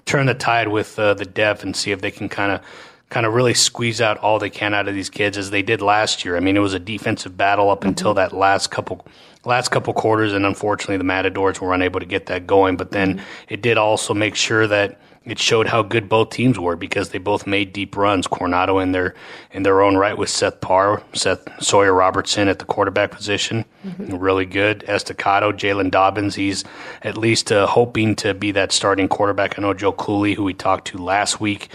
turn 0.05 0.27
the 0.27 0.33
tide 0.35 0.67
with 0.67 0.99
uh, 0.99 1.15
the 1.15 1.25
depth 1.25 1.63
and 1.63 1.75
see 1.75 1.91
if 1.91 2.01
they 2.01 2.11
can 2.11 2.29
kind 2.29 2.51
of 2.51 2.61
kind 3.09 3.25
of 3.25 3.33
really 3.33 3.53
squeeze 3.53 4.01
out 4.01 4.17
all 4.17 4.39
they 4.39 4.49
can 4.49 4.73
out 4.73 4.87
of 4.87 4.95
these 4.95 5.09
kids 5.09 5.37
as 5.37 5.51
they 5.51 5.61
did 5.61 5.81
last 5.81 6.25
year. 6.25 6.35
I 6.35 6.39
mean, 6.39 6.57
it 6.57 6.61
was 6.61 6.73
a 6.73 6.79
defensive 6.79 7.37
battle 7.37 7.69
up 7.69 7.79
mm-hmm. 7.79 7.89
until 7.89 8.13
that 8.15 8.33
last 8.33 8.71
couple 8.71 9.05
last 9.45 9.69
couple 9.69 9.93
quarters, 9.93 10.33
and 10.33 10.45
unfortunately, 10.45 10.97
the 10.97 11.03
Matadors 11.03 11.59
were 11.59 11.73
unable 11.73 11.99
to 11.99 12.05
get 12.05 12.27
that 12.27 12.47
going. 12.47 12.77
But 12.77 12.91
then 12.91 13.15
mm-hmm. 13.15 13.25
it 13.49 13.61
did 13.61 13.77
also 13.77 14.13
make 14.13 14.35
sure 14.35 14.67
that 14.67 14.99
it 15.25 15.39
showed 15.39 15.67
how 15.67 15.81
good 15.81 16.09
both 16.09 16.31
teams 16.31 16.59
were 16.59 16.75
because 16.75 17.09
they 17.09 17.17
both 17.17 17.47
made 17.47 17.71
deep 17.71 17.95
runs. 17.95 18.27
Coronado 18.27 18.79
in 18.79 18.91
their 18.91 19.15
in 19.51 19.63
their 19.63 19.81
own 19.81 19.95
right 19.95 20.17
with 20.17 20.29
Seth 20.29 20.59
Parr, 20.59 21.01
Seth 21.13 21.47
Sawyer 21.63 21.93
Robertson 21.93 22.47
at 22.47 22.59
the 22.59 22.65
quarterback 22.65 23.11
position, 23.11 23.63
mm-hmm. 23.85 24.17
really 24.17 24.45
good. 24.45 24.83
Estacado, 24.87 25.51
Jalen 25.51 25.91
Dobbins, 25.91 26.35
he's 26.35 26.65
at 27.03 27.17
least 27.17 27.51
uh, 27.51 27.67
hoping 27.67 28.15
to 28.17 28.33
be 28.33 28.51
that 28.51 28.71
starting 28.71 29.07
quarterback. 29.07 29.57
I 29.57 29.61
know 29.61 29.73
Joe 29.73 29.93
Cooley, 29.93 30.33
who 30.33 30.43
we 30.43 30.53
talked 30.53 30.87
to 30.87 30.97
last 30.97 31.39
week, 31.39 31.69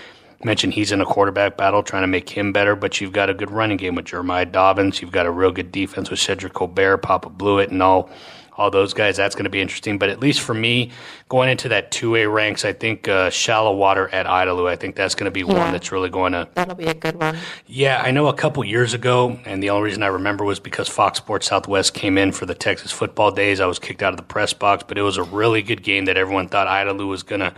mentioned 0.44 0.74
he's 0.74 0.92
in 0.92 1.00
a 1.00 1.06
quarterback 1.06 1.56
battle, 1.56 1.82
trying 1.82 2.02
to 2.02 2.08
make 2.08 2.28
him 2.28 2.52
better. 2.52 2.76
But 2.76 3.00
you've 3.00 3.12
got 3.12 3.30
a 3.30 3.34
good 3.34 3.50
running 3.50 3.76
game 3.76 3.94
with 3.94 4.06
Jeremiah 4.06 4.46
Dobbins. 4.46 5.00
You've 5.00 5.12
got 5.12 5.26
a 5.26 5.30
real 5.30 5.50
good 5.50 5.72
defense 5.72 6.10
with 6.10 6.20
Cedric 6.20 6.54
Colbert, 6.54 6.98
Papa 6.98 7.30
Blewett, 7.30 7.70
and 7.70 7.82
all 7.82 8.10
all 8.58 8.70
those 8.70 8.92
guys. 8.92 9.16
That's 9.16 9.34
going 9.34 9.44
to 9.44 9.50
be 9.50 9.60
interesting. 9.60 9.98
But 9.98 10.10
at 10.10 10.20
least 10.20 10.40
for 10.40 10.52
me, 10.52 10.90
going 11.28 11.48
into 11.48 11.68
that 11.70 11.90
two 11.90 12.16
A 12.16 12.26
ranks, 12.26 12.64
I 12.64 12.72
think 12.72 13.08
uh, 13.08 13.30
shallowater 13.30 14.08
at 14.08 14.26
Idalou. 14.26 14.68
I 14.68 14.76
think 14.76 14.96
that's 14.96 15.14
going 15.14 15.26
to 15.26 15.30
be 15.30 15.40
yeah. 15.40 15.58
one 15.58 15.72
that's 15.72 15.92
really 15.92 16.10
going 16.10 16.32
to. 16.32 16.48
That'll 16.54 16.74
be 16.74 16.86
a 16.86 16.94
good 16.94 17.14
one. 17.14 17.38
Yeah, 17.66 18.02
I 18.04 18.10
know 18.10 18.26
a 18.26 18.34
couple 18.34 18.62
years 18.64 18.92
ago, 18.94 19.38
and 19.46 19.62
the 19.62 19.70
only 19.70 19.84
reason 19.84 20.02
I 20.02 20.08
remember 20.08 20.44
was 20.44 20.58
because 20.60 20.88
Fox 20.88 21.18
Sports 21.18 21.46
Southwest 21.46 21.94
came 21.94 22.18
in 22.18 22.32
for 22.32 22.46
the 22.46 22.54
Texas 22.54 22.90
football 22.90 23.30
days. 23.30 23.60
I 23.60 23.66
was 23.66 23.78
kicked 23.78 24.02
out 24.02 24.12
of 24.12 24.16
the 24.16 24.24
press 24.24 24.52
box, 24.52 24.84
but 24.86 24.98
it 24.98 25.02
was 25.02 25.16
a 25.16 25.22
really 25.22 25.62
good 25.62 25.82
game 25.82 26.06
that 26.06 26.16
everyone 26.16 26.48
thought 26.48 26.66
Idalou 26.66 27.08
was 27.08 27.22
going 27.22 27.40
to 27.40 27.54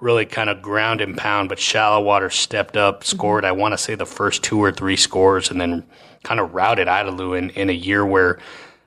really 0.00 0.24
kind 0.24 0.48
of 0.48 0.62
ground 0.62 1.00
and 1.00 1.16
pound, 1.16 1.48
but 1.48 1.58
shallowater 1.58 2.30
stepped 2.30 2.76
up, 2.76 3.00
mm-hmm. 3.00 3.16
scored, 3.16 3.44
I 3.44 3.52
want 3.52 3.72
to 3.72 3.78
say 3.78 3.94
the 3.94 4.06
first 4.06 4.42
two 4.42 4.62
or 4.62 4.72
three 4.72 4.96
scores, 4.96 5.50
and 5.50 5.60
then 5.60 5.84
kind 6.22 6.40
of 6.40 6.54
routed 6.54 6.88
Idalou 6.88 7.36
in, 7.36 7.50
in 7.50 7.70
a 7.70 7.72
year 7.72 8.04
where 8.04 8.38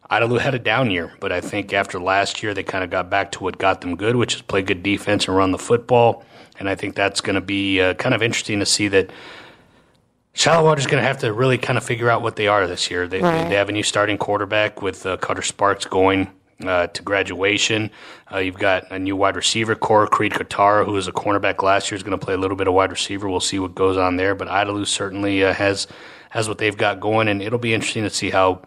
Idalou 0.10 0.39
had 0.39 0.53
a 0.53 0.60
down 0.60 0.91
year. 0.91 1.13
But 1.20 1.32
I 1.32 1.41
think 1.41 1.74
after 1.74 2.00
last 2.00 2.44
year, 2.44 2.53
they 2.53 2.63
kind 2.63 2.84
of 2.84 2.89
got 2.89 3.10
back 3.10 3.32
to 3.34 3.44
what 3.44 3.58
got 3.58 3.82
them 3.82 3.96
good, 3.96 4.15
which 4.15 4.36
is 4.36 4.41
play 4.41 4.62
good 4.62 4.84
defense 4.84 5.27
and 5.27 5.36
run 5.36 5.51
the 5.51 5.58
football. 5.58 6.24
And 6.60 6.70
I 6.70 6.75
think 6.75 6.96
that's 6.96 7.22
going 7.22 7.36
to 7.36 7.41
be 7.41 7.82
uh, 7.82 7.94
kind 7.96 8.13
of 8.13 8.22
interesting 8.22 8.60
to 8.60 8.65
see 8.65 8.88
that. 8.89 9.10
Shallow 10.34 10.74
is 10.75 10.88
going 10.88 11.01
to 11.01 11.06
have 11.06 11.18
to 11.20 11.34
really 11.34 11.58
kind 11.58 11.77
of 11.77 11.84
figure 11.84 12.10
out 12.10 12.22
what 12.22 12.38
they 12.38 12.48
are 12.48 12.65
this 12.65 12.89
year. 12.89 13.06
They, 13.06 13.20
right. 13.20 13.50
they 13.50 13.56
have 13.56 13.68
a 13.68 13.74
new 13.74 13.84
starting 13.84 14.18
quarterback 14.18 14.82
with 14.82 15.06
uh, 15.06 15.18
Cutter 15.18 15.41
Sparks 15.41 15.84
going 15.84 16.32
uh, 16.68 16.88
to 16.88 17.03
graduation. 17.03 17.89
Uh, 18.32 18.38
you've 18.38 18.58
got 18.58 18.89
a 18.91 19.00
new 19.00 19.15
wide 19.15 19.36
receiver 19.36 19.75
core, 19.75 20.08
Creed 20.08 20.32
Katara, 20.34 20.86
who 20.86 20.94
was 20.94 21.08
a 21.08 21.12
cornerback 21.12 21.62
last 21.63 21.91
year, 21.91 21.96
is 21.96 22.03
going 22.03 22.18
to 22.18 22.24
play 22.24 22.34
a 22.34 22.38
little 22.38 22.58
bit 22.58 22.68
of 22.68 22.74
wide 22.74 22.91
receiver. 22.91 23.30
We'll 23.30 23.39
see 23.39 23.60
what 23.60 23.75
goes 23.75 23.98
on 23.98 24.15
there. 24.18 24.36
But 24.36 24.48
Idalou 24.48 24.88
certainly 24.88 25.44
uh, 25.44 25.53
has 25.53 25.88
has 26.30 26.48
what 26.48 26.58
they've 26.58 26.77
got 26.77 27.00
going, 27.00 27.27
and 27.27 27.41
it'll 27.41 27.60
be 27.60 27.74
interesting 27.74 28.03
to 28.03 28.10
see 28.10 28.30
how 28.30 28.62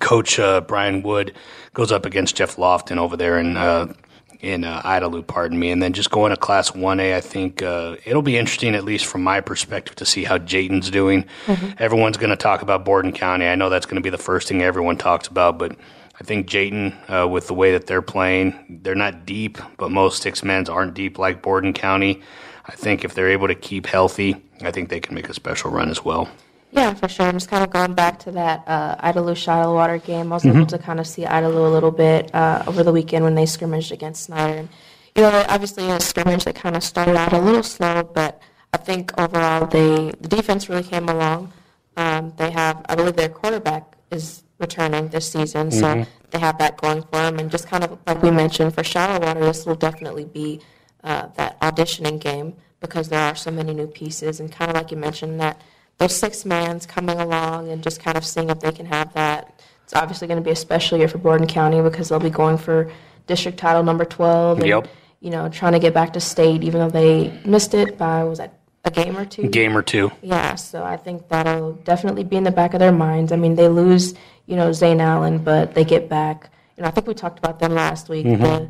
Coach 0.00 0.38
uh, 0.38 0.60
Brian 0.60 1.02
Wood 1.02 1.34
goes 1.72 1.92
up 1.92 2.04
against 2.04 2.36
Jeff 2.36 2.56
Lofton 2.56 2.96
over 2.96 3.16
there 3.16 3.38
in 3.38 3.56
uh, 3.56 3.92
in 4.40 4.64
uh, 4.64 4.82
Idalou, 4.82 5.26
pardon 5.26 5.58
me, 5.58 5.70
and 5.70 5.82
then 5.82 5.92
just 5.92 6.10
going 6.10 6.30
to 6.30 6.36
Class 6.36 6.74
One 6.74 7.00
A. 7.00 7.16
I 7.16 7.20
think 7.20 7.62
uh, 7.62 7.96
it'll 8.04 8.22
be 8.22 8.36
interesting, 8.36 8.74
at 8.74 8.84
least 8.84 9.06
from 9.06 9.22
my 9.22 9.40
perspective, 9.40 9.94
to 9.96 10.04
see 10.04 10.24
how 10.24 10.38
Jayton's 10.38 10.90
doing. 10.90 11.24
Mm-hmm. 11.46 11.82
Everyone's 11.82 12.18
going 12.18 12.30
to 12.30 12.36
talk 12.36 12.60
about 12.60 12.84
Borden 12.84 13.12
County. 13.12 13.46
I 13.46 13.54
know 13.54 13.70
that's 13.70 13.86
going 13.86 13.96
to 13.96 14.02
be 14.02 14.10
the 14.10 14.18
first 14.18 14.48
thing 14.48 14.62
everyone 14.62 14.98
talks 14.98 15.28
about, 15.28 15.58
but 15.58 15.76
I 16.20 16.24
think 16.24 16.46
Jayton, 16.46 16.94
uh, 17.08 17.26
with 17.26 17.48
the 17.48 17.54
way 17.54 17.72
that 17.72 17.86
they're 17.86 18.02
playing, 18.02 18.80
they're 18.82 18.94
not 18.94 19.26
deep, 19.26 19.58
but 19.78 19.90
most 19.90 20.22
six 20.22 20.44
men's 20.44 20.68
aren't 20.68 20.94
deep 20.94 21.18
like 21.18 21.42
Borden 21.42 21.72
County. 21.72 22.22
I 22.66 22.72
think 22.72 23.04
if 23.04 23.14
they're 23.14 23.30
able 23.30 23.48
to 23.48 23.54
keep 23.54 23.86
healthy, 23.86 24.36
I 24.62 24.70
think 24.70 24.88
they 24.88 25.00
can 25.00 25.14
make 25.14 25.28
a 25.28 25.34
special 25.34 25.70
run 25.70 25.90
as 25.90 26.04
well. 26.04 26.28
Yeah, 26.70 26.94
for 26.94 27.08
sure. 27.08 27.26
I'm 27.26 27.34
just 27.34 27.50
kind 27.50 27.62
of 27.62 27.70
going 27.70 27.94
back 27.94 28.18
to 28.20 28.32
that 28.32 28.64
uh, 28.66 28.96
Idalou 28.96 29.72
Water 29.74 29.98
game. 29.98 30.32
I 30.32 30.36
was 30.36 30.44
mm-hmm. 30.44 30.58
able 30.58 30.66
to 30.66 30.78
kind 30.78 30.98
of 31.00 31.06
see 31.06 31.22
Idalou 31.22 31.68
a 31.68 31.70
little 31.70 31.90
bit 31.90 32.34
uh, 32.34 32.64
over 32.66 32.82
the 32.82 32.92
weekend 32.92 33.24
when 33.24 33.34
they 33.34 33.46
scrimmaged 33.46 33.92
against 33.92 34.24
Snyder. 34.24 34.58
And, 34.58 34.68
you 35.14 35.22
know, 35.22 35.44
obviously 35.48 35.84
in 35.84 35.90
a 35.90 36.00
scrimmage 36.00 36.44
that 36.44 36.54
kind 36.54 36.76
of 36.76 36.82
started 36.82 37.16
out 37.16 37.32
a 37.32 37.38
little 37.38 37.62
slow, 37.62 38.02
but 38.02 38.40
I 38.72 38.76
think 38.76 39.12
overall 39.20 39.66
they 39.66 40.12
the 40.20 40.28
defense 40.28 40.68
really 40.68 40.82
came 40.82 41.08
along. 41.08 41.52
Um, 41.96 42.32
they 42.36 42.50
have, 42.50 42.84
I 42.88 42.96
believe, 42.96 43.14
their 43.14 43.28
quarterback 43.28 43.96
is 44.10 44.43
returning 44.58 45.08
this 45.08 45.30
season, 45.30 45.70
so 45.70 45.86
Mm-hmm. 45.86 46.10
they 46.30 46.38
have 46.38 46.58
that 46.58 46.76
going 46.80 47.02
for 47.02 47.10
them. 47.12 47.38
And 47.38 47.50
just 47.50 47.66
kind 47.68 47.84
of 47.84 47.98
like 48.06 48.22
we 48.22 48.30
mentioned, 48.30 48.74
for 48.74 48.84
Shallowater, 48.84 49.40
this 49.40 49.66
will 49.66 49.74
definitely 49.74 50.24
be 50.24 50.60
uh, 51.02 51.26
that 51.36 51.60
auditioning 51.60 52.18
game 52.20 52.54
because 52.80 53.08
there 53.08 53.20
are 53.20 53.34
so 53.34 53.50
many 53.50 53.74
new 53.74 53.86
pieces, 53.86 54.40
and 54.40 54.50
kind 54.52 54.70
of 54.70 54.76
like 54.76 54.90
you 54.90 54.96
mentioned 54.96 55.40
that 55.40 55.60
those 55.98 56.14
six 56.16 56.44
mans 56.44 56.86
coming 56.86 57.18
along 57.20 57.68
and 57.70 57.82
just 57.82 58.00
kind 58.00 58.16
of 58.16 58.24
seeing 58.24 58.50
if 58.50 58.60
they 58.60 58.72
can 58.72 58.86
have 58.86 59.12
that. 59.14 59.60
It's 59.84 59.94
obviously 59.94 60.26
going 60.28 60.38
to 60.38 60.44
be 60.44 60.50
a 60.50 60.56
special 60.56 60.98
year 60.98 61.08
for 61.08 61.18
Borden 61.18 61.46
County 61.46 61.80
because 61.82 62.08
they'll 62.08 62.18
be 62.18 62.30
going 62.30 62.56
for 62.58 62.90
district 63.26 63.58
title 63.58 63.82
number 63.82 64.04
12. 64.04 64.58
And, 64.60 64.66
Yep. 64.68 64.88
You 65.20 65.30
know, 65.30 65.48
trying 65.48 65.72
to 65.72 65.78
get 65.78 65.94
back 65.94 66.12
to 66.14 66.20
state, 66.20 66.62
even 66.64 66.80
though 66.80 66.90
they 66.90 67.32
missed 67.46 67.72
it 67.74 67.96
by, 67.96 68.24
was 68.24 68.38
that 68.38 68.58
a 68.84 68.90
game 68.90 69.16
or 69.16 69.24
two? 69.24 69.48
Game 69.48 69.76
or 69.76 69.82
two. 69.82 70.12
Yeah, 70.22 70.54
so 70.56 70.82
I 70.82 70.96
think 70.96 71.28
that'll 71.28 71.72
definitely 71.72 72.24
be 72.24 72.36
in 72.36 72.44
the 72.44 72.50
back 72.50 72.74
of 72.74 72.80
their 72.80 72.92
minds. 72.92 73.32
I 73.32 73.36
mean, 73.36 73.54
they 73.54 73.68
lose, 73.68 74.14
you 74.46 74.56
know, 74.56 74.72
Zane 74.72 75.00
Allen, 75.00 75.38
but 75.38 75.74
they 75.74 75.84
get 75.84 76.08
back. 76.08 76.50
You 76.76 76.82
know, 76.82 76.88
I 76.88 76.90
think 76.90 77.06
we 77.06 77.14
talked 77.14 77.38
about 77.38 77.58
them 77.60 77.72
last 77.74 78.08
week. 78.08 78.24
The, 78.26 78.68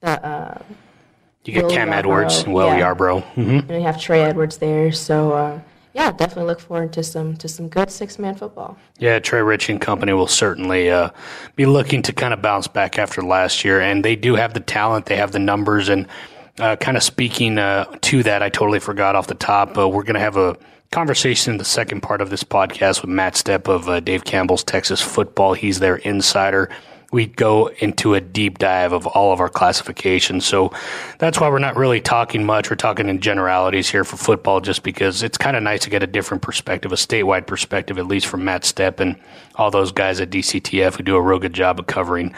the, 0.00 0.26
uh, 0.26 0.62
You 1.44 1.54
get 1.54 1.64
Will 1.64 1.70
Cam 1.70 1.88
Yarbrough, 1.88 1.92
Edwards 1.94 2.38
and 2.42 2.52
Will 2.54 2.68
yeah. 2.68 2.94
Yarbrough. 2.94 3.22
hmm 3.34 3.50
and 3.58 3.68
we 3.68 3.82
have 3.82 4.00
Trey 4.00 4.22
Edwards 4.22 4.58
there. 4.58 4.92
So 4.92 5.32
uh, 5.32 5.60
yeah, 5.94 6.10
definitely 6.10 6.46
look 6.46 6.60
forward 6.60 6.92
to 6.94 7.04
some 7.04 7.36
to 7.36 7.46
some 7.48 7.68
good 7.68 7.90
six 7.90 8.18
man 8.18 8.34
football. 8.34 8.76
Yeah, 8.98 9.20
Trey 9.20 9.40
Rich 9.42 9.68
and 9.68 9.80
company 9.80 10.12
will 10.12 10.26
certainly 10.26 10.90
uh, 10.90 11.10
be 11.54 11.66
looking 11.66 12.02
to 12.02 12.12
kind 12.12 12.34
of 12.34 12.42
bounce 12.42 12.66
back 12.66 12.98
after 12.98 13.22
last 13.22 13.64
year, 13.64 13.80
and 13.80 14.04
they 14.04 14.16
do 14.16 14.34
have 14.34 14.52
the 14.54 14.60
talent, 14.60 15.06
they 15.06 15.16
have 15.16 15.30
the 15.32 15.38
numbers, 15.38 15.88
and 15.88 16.08
uh, 16.58 16.76
kind 16.76 16.96
of 16.96 17.02
speaking 17.02 17.58
uh, 17.58 17.84
to 18.02 18.22
that, 18.22 18.42
I 18.42 18.48
totally 18.48 18.80
forgot 18.80 19.16
off 19.16 19.26
the 19.26 19.34
top. 19.34 19.76
Uh, 19.76 19.88
we're 19.88 20.04
going 20.04 20.14
to 20.14 20.20
have 20.20 20.36
a 20.36 20.56
conversation 20.90 21.52
in 21.52 21.58
the 21.58 21.64
second 21.64 22.02
part 22.02 22.20
of 22.20 22.30
this 22.30 22.44
podcast 22.44 23.02
with 23.02 23.10
Matt 23.10 23.34
Stepp 23.34 23.68
of 23.68 23.88
uh, 23.88 24.00
Dave 24.00 24.24
Campbell's 24.24 24.62
Texas 24.62 25.00
Football. 25.00 25.54
He's 25.54 25.80
their 25.80 25.96
insider. 25.96 26.70
We 27.10 27.26
go 27.26 27.66
into 27.78 28.14
a 28.14 28.20
deep 28.20 28.58
dive 28.58 28.92
of 28.92 29.06
all 29.06 29.32
of 29.32 29.40
our 29.40 29.48
classifications. 29.48 30.44
So 30.44 30.72
that's 31.18 31.40
why 31.40 31.48
we're 31.48 31.58
not 31.60 31.76
really 31.76 32.00
talking 32.00 32.44
much. 32.44 32.70
We're 32.70 32.76
talking 32.76 33.08
in 33.08 33.20
generalities 33.20 33.88
here 33.88 34.04
for 34.04 34.16
football, 34.16 34.60
just 34.60 34.82
because 34.82 35.22
it's 35.22 35.38
kind 35.38 35.56
of 35.56 35.62
nice 35.62 35.82
to 35.82 35.90
get 35.90 36.02
a 36.02 36.08
different 36.08 36.42
perspective, 36.42 36.92
a 36.92 36.96
statewide 36.96 37.46
perspective, 37.46 37.98
at 37.98 38.06
least 38.06 38.26
from 38.26 38.44
Matt 38.44 38.62
Stepp 38.62 39.00
and 39.00 39.16
all 39.56 39.70
those 39.70 39.92
guys 39.92 40.20
at 40.20 40.30
DCTF 40.30 40.96
who 40.96 41.02
do 41.02 41.16
a 41.16 41.20
real 41.20 41.38
good 41.38 41.52
job 41.52 41.78
of 41.78 41.86
covering 41.86 42.34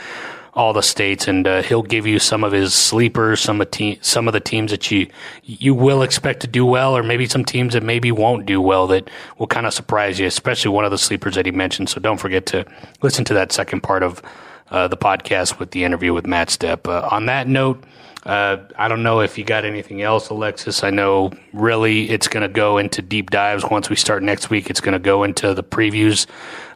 all 0.57 0.73
the 0.73 0.83
states, 0.83 1.29
and 1.29 1.47
uh, 1.47 1.63
he'll 1.63 1.83
give 1.83 2.07
you 2.07 2.19
some 2.19 2.43
of 2.43 2.51
his 2.51 2.73
sleepers, 2.75 3.41
some 3.41 3.61
of 3.61 3.71
te- 3.71 3.99
some 4.01 4.27
of 4.27 4.33
the 4.33 4.41
teams 4.41 4.71
that 4.71 4.91
you 4.91 5.07
you 5.45 5.75
will 5.75 6.03
expect 6.03 6.41
to 6.41 6.47
do 6.47 6.65
well, 6.65 6.97
or 6.97 7.03
maybe 7.03 7.27
some 7.27 7.45
teams 7.45 7.75
that 7.75 7.83
maybe 7.83 8.11
won't 8.11 8.47
do 8.47 8.61
well 8.61 8.87
that 8.89 9.09
will 9.39 9.47
kind 9.47 9.67
of 9.67 9.75
surprise 9.75 10.19
you. 10.19 10.27
Especially 10.27 10.71
one 10.71 10.85
of 10.85 10.91
the 10.91 10.99
sleepers 10.99 11.35
that 11.35 11.47
he 11.47 11.53
mentioned. 11.53 11.91
So 11.91 12.01
don't 12.01 12.19
forget 12.19 12.47
to 12.47 12.65
listen 13.03 13.25
to 13.27 13.35
that 13.35 13.53
second 13.53 13.83
part 13.83 14.03
of 14.03 14.23
uh, 14.71 14.89
the 14.89 14.97
podcast 14.97 15.59
with 15.59 15.71
the 15.71 15.85
interview 15.85 16.13
with 16.15 16.27
Matt 16.27 16.49
Stepp. 16.49 16.89
Uh, 16.89 17.07
on 17.11 17.27
that 17.27 17.47
note. 17.47 17.85
Uh, 18.27 18.59
I 18.77 18.89
don't 18.89 19.05
know 19.05 19.21
if 19.21 19.39
you 19.39 19.45
got 19.45 19.65
anything 19.65 20.03
else, 20.03 20.31
Alexis. 20.31 20.83
I 20.83 20.91
know 20.91 21.31
really 21.53 22.11
it's 22.11 22.27
going 22.27 22.43
to 22.43 22.49
go 22.49 22.79
into 22.79 23.01
deep 23.01 23.31
dives 23.31 23.65
once 23.65 23.89
we 23.89 23.95
start 23.95 24.23
next 24.25 24.51
week. 24.51 24.69
It's 24.69 24.81
going 24.81 24.95
to 24.95 24.99
go 24.99 25.23
into 25.23 25.55
the 25.55 25.63
previews 25.63 26.27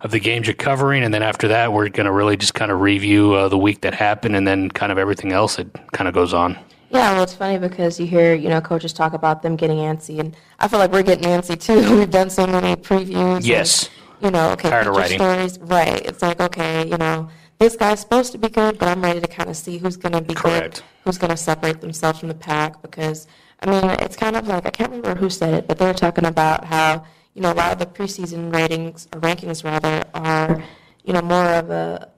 of 0.02 0.12
the 0.12 0.20
games 0.20 0.46
you're 0.46 0.54
covering, 0.54 1.02
and 1.02 1.12
then 1.12 1.24
after 1.24 1.48
that, 1.48 1.72
we're 1.72 1.88
going 1.88 2.06
to 2.06 2.12
really 2.12 2.36
just 2.36 2.54
kind 2.54 2.70
of 2.70 2.80
review 2.80 3.34
uh, 3.34 3.48
the 3.48 3.58
week 3.58 3.80
that 3.80 3.94
happened, 3.94 4.36
and 4.36 4.46
then 4.46 4.70
kind 4.70 4.92
of 4.92 4.98
everything 4.98 5.32
else 5.32 5.56
that 5.56 5.66
kind 5.92 6.06
of 6.06 6.14
goes 6.14 6.32
on. 6.32 6.56
Yeah, 6.90 7.12
well, 7.14 7.22
it's 7.24 7.34
funny 7.34 7.58
because 7.58 7.98
you 7.98 8.06
hear 8.06 8.32
you 8.34 8.48
know 8.48 8.60
coaches 8.60 8.92
talk 8.92 9.12
about 9.12 9.42
them 9.42 9.56
getting 9.56 9.78
antsy, 9.78 10.20
and 10.20 10.36
I 10.60 10.68
feel 10.68 10.78
like 10.78 10.92
we're 10.92 11.02
getting 11.02 11.24
antsy 11.24 11.60
too. 11.60 11.96
We've 11.98 12.10
done 12.10 12.30
so 12.30 12.46
many 12.46 12.76
previews. 12.76 13.36
and, 13.36 13.44
Yes. 13.44 13.90
you 14.22 14.30
know, 14.30 14.50
okay, 14.52 14.70
Tired 14.70 14.86
of 14.86 14.94
writing. 14.96 15.18
stories. 15.18 15.58
Right. 15.60 16.04
It's 16.06 16.22
like 16.22 16.40
okay, 16.40 16.86
you 16.88 16.96
know, 16.96 17.28
this 17.58 17.74
guy's 17.76 18.00
supposed 18.00 18.30
to 18.32 18.38
be 18.38 18.48
good, 18.48 18.78
but 18.78 18.86
I'm 18.88 19.02
ready 19.02 19.20
to 19.20 19.26
kind 19.28 19.50
of 19.50 19.56
see 19.56 19.78
who's 19.78 19.96
going 19.96 20.12
to 20.12 20.20
be 20.20 20.34
Correct. 20.34 20.76
good, 20.76 20.84
who's 21.04 21.18
going 21.18 21.30
to 21.30 21.36
separate 21.36 21.80
themselves 21.80 22.20
from 22.20 22.28
the 22.28 22.34
pack. 22.34 22.80
Because 22.82 23.26
I 23.60 23.70
mean, 23.70 23.84
it's 24.00 24.16
kind 24.16 24.36
of 24.36 24.46
like 24.46 24.66
I 24.66 24.70
can't 24.70 24.90
remember 24.90 25.18
who 25.18 25.30
said 25.30 25.54
it, 25.54 25.68
but 25.68 25.78
they 25.78 25.86
were 25.86 25.94
talking 25.94 26.24
about 26.26 26.64
how 26.64 27.04
you 27.34 27.42
know 27.42 27.52
a 27.52 27.54
lot 27.54 27.72
of 27.72 27.78
the 27.78 27.86
preseason 27.86 28.52
ratings 28.52 29.08
or 29.12 29.20
rankings 29.20 29.64
rather 29.64 30.04
are 30.14 30.62
you 31.04 31.12
know 31.12 31.22
more 31.22 31.46
of 31.46 31.70
a 31.70 32.10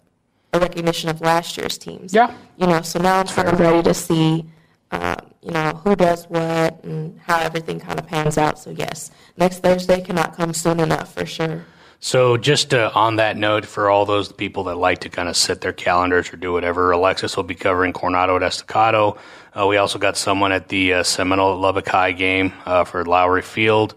a 0.53 0.61
recognition 0.61 1.09
of 1.09 1.21
last 1.21 1.57
year's 1.57 1.79
teams. 1.79 2.12
Yeah. 2.12 2.35
You 2.57 2.67
know, 2.67 2.83
so 2.83 3.01
now 3.01 3.21
I'm 3.21 3.27
kind 3.27 3.49
of 3.49 3.59
ready 3.59 3.83
to 3.85 3.95
see, 3.95 4.45
um, 4.91 5.17
you 5.41 5.51
know, 5.51 5.71
who 5.83 5.97
does 5.97 6.27
what 6.27 6.85
and 6.85 7.19
how 7.21 7.41
everything 7.41 7.81
kind 7.81 7.99
of 7.99 8.07
pans 8.07 8.37
out. 8.37 8.59
So 8.59 8.71
yes, 8.71 9.11
next 9.37 9.61
Thursday 9.61 10.01
cannot 10.03 10.37
come 10.37 10.53
soon 10.53 10.81
enough 10.81 11.15
for 11.15 11.25
sure. 11.25 11.65
So, 12.04 12.37
just 12.37 12.75
uh, 12.75 12.90
on 12.97 13.14
that 13.16 13.37
note, 13.37 13.64
for 13.64 13.88
all 13.88 14.04
those 14.04 14.32
people 14.32 14.64
that 14.64 14.75
like 14.75 14.99
to 15.02 15.09
kind 15.09 15.28
of 15.28 15.37
set 15.37 15.61
their 15.61 15.73
calendars 15.73 16.32
or 16.32 16.37
do 16.37 16.52
whatever, 16.52 16.90
Alexis 16.90 17.37
will 17.37 17.44
be 17.44 17.54
covering 17.54 17.92
Coronado 17.92 18.35
at 18.35 18.42
Estacado. 18.42 19.16
Uh, 19.56 19.68
we 19.68 19.76
also 19.76 20.00
got 20.00 20.16
someone 20.16 20.50
at 20.50 20.66
the 20.66 20.94
uh, 20.94 21.02
Seminole 21.04 21.56
Lubbock 21.56 21.87
High 21.87 22.11
game 22.11 22.54
uh, 22.66 22.82
for 22.82 23.04
Lowrey 23.04 23.44
Field. 23.44 23.94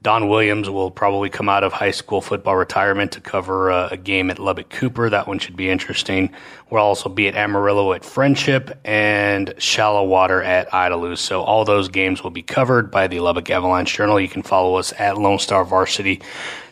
Don 0.00 0.28
Williams 0.28 0.70
will 0.70 0.92
probably 0.92 1.28
come 1.28 1.48
out 1.48 1.64
of 1.64 1.72
high 1.72 1.90
school 1.90 2.20
football 2.20 2.56
retirement 2.56 3.10
to 3.12 3.20
cover 3.20 3.72
uh, 3.72 3.88
a 3.90 3.96
game 3.96 4.30
at 4.30 4.38
Lubbock 4.38 4.68
Cooper. 4.70 5.10
That 5.10 5.26
one 5.26 5.40
should 5.40 5.56
be 5.56 5.68
interesting. 5.68 6.30
We'll 6.70 6.82
also 6.82 7.08
be 7.08 7.26
at 7.26 7.34
Amarillo 7.34 7.92
at 7.92 8.02
Frenship 8.02 8.76
and 8.84 9.52
Shallowater 9.58 10.40
at 10.42 10.70
Idalou. 10.70 11.18
So 11.18 11.42
all 11.42 11.64
those 11.64 11.88
games 11.88 12.22
will 12.22 12.30
be 12.30 12.42
covered 12.42 12.92
by 12.92 13.08
the 13.08 13.18
Lubbock 13.18 13.50
Avalanche 13.50 13.96
Journal. 13.96 14.20
You 14.20 14.28
can 14.28 14.44
follow 14.44 14.76
us 14.76 14.92
at 14.98 15.18
Lone 15.18 15.40
Star 15.40 15.64
Varsity 15.64 16.22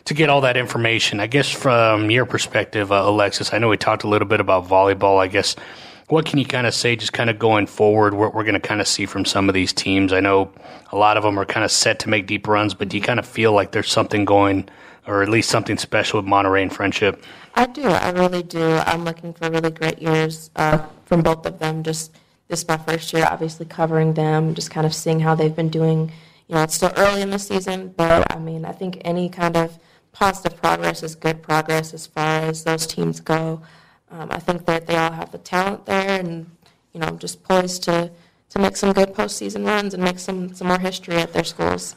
to 0.05 0.13
get 0.13 0.29
all 0.29 0.39
that 0.41 0.55
information. 0.55 1.19
I 1.19 1.27
guess 1.27 1.49
from 1.49 2.09
your 2.09 2.25
perspective, 2.25 2.93
uh, 2.93 3.03
Alexis, 3.05 3.53
I 3.53 3.57
know 3.57 3.67
we 3.67 3.75
talked 3.75 4.03
a 4.03 4.07
little 4.07 4.27
bit 4.27 4.39
about 4.39 4.69
volleyball. 4.69 5.19
I 5.19 5.27
guess 5.27 5.57
what 6.07 6.25
can 6.25 6.39
you 6.39 6.45
kind 6.45 6.65
of 6.65 6.73
say, 6.73 6.95
just 6.95 7.11
kind 7.11 7.29
of 7.29 7.37
going 7.37 7.67
forward, 7.67 8.13
what 8.13 8.33
we're 8.33 8.43
going 8.43 8.53
to 8.53 8.59
kind 8.59 8.79
of 8.79 8.87
see 8.87 9.05
from 9.05 9.25
some 9.25 9.49
of 9.49 9.53
these 9.53 9.73
teams? 9.73 10.13
I 10.13 10.21
know 10.21 10.51
a 10.91 10.97
lot 10.97 11.17
of 11.17 11.23
them 11.23 11.37
are 11.37 11.45
kind 11.45 11.65
of 11.65 11.71
set 11.71 11.99
to 11.99 12.09
make 12.09 12.27
deep 12.27 12.47
runs, 12.47 12.73
but 12.73 12.87
do 12.87 12.97
you 12.97 13.03
kind 13.03 13.19
of 13.19 13.25
feel 13.25 13.51
like 13.51 13.71
there's 13.71 13.91
something 13.91 14.23
going, 14.23 14.69
or 15.05 15.21
at 15.21 15.27
least 15.27 15.49
something 15.49 15.77
special 15.77 16.21
with 16.21 16.27
Monterey 16.27 16.61
and 16.61 16.71
Frenship? 16.71 17.21
I 17.55 17.65
do. 17.65 17.83
I 17.83 18.11
really 18.11 18.43
do. 18.43 18.77
I'm 18.85 19.03
looking 19.03 19.33
for 19.33 19.49
really 19.51 19.71
great 19.71 20.01
years 20.01 20.49
uh, 20.55 20.85
from 21.05 21.23
both 21.23 21.45
of 21.45 21.59
them. 21.59 21.83
Just 21.83 22.13
this 22.47 22.61
is 22.61 22.67
my 22.67 22.77
first 22.77 23.11
year, 23.11 23.27
obviously 23.29 23.65
covering 23.65 24.13
them, 24.13 24.55
just 24.55 24.71
kind 24.71 24.87
of 24.87 24.93
seeing 24.93 25.19
how 25.19 25.35
they've 25.35 25.55
been 25.55 25.69
doing. 25.69 26.11
You 26.47 26.55
know, 26.55 26.63
it's 26.63 26.75
still 26.75 26.93
early 26.95 27.21
in 27.21 27.31
the 27.31 27.39
season, 27.39 27.93
but 27.97 28.33
I 28.33 28.39
mean, 28.39 28.63
I 28.63 28.71
think 28.71 29.01
any 29.03 29.27
kind 29.27 29.57
of 29.57 29.77
positive 30.13 30.61
progress 30.61 31.03
is 31.03 31.15
good 31.15 31.43
progress 31.43 31.93
as 31.93 32.07
far 32.07 32.39
as 32.43 32.63
those 32.63 32.87
teams 32.87 33.19
go. 33.19 33.61
Um, 34.11 34.29
I 34.31 34.39
think 34.39 34.65
that 34.65 34.87
they 34.87 34.95
all 34.95 35.11
have 35.11 35.31
the 35.31 35.37
talent 35.37 35.85
there, 35.85 36.19
and 36.19 36.49
you 36.93 36.99
know, 36.99 37.11
just 37.11 37.43
poised 37.43 37.83
to 37.83 38.11
to 38.49 38.59
make 38.59 38.77
some 38.77 38.93
good 38.93 39.13
postseason 39.13 39.65
runs 39.65 39.93
and 39.93 40.03
make 40.03 40.19
some 40.19 40.53
some 40.53 40.67
more 40.67 40.79
history 40.79 41.15
at 41.17 41.33
their 41.33 41.43
schools. 41.43 41.95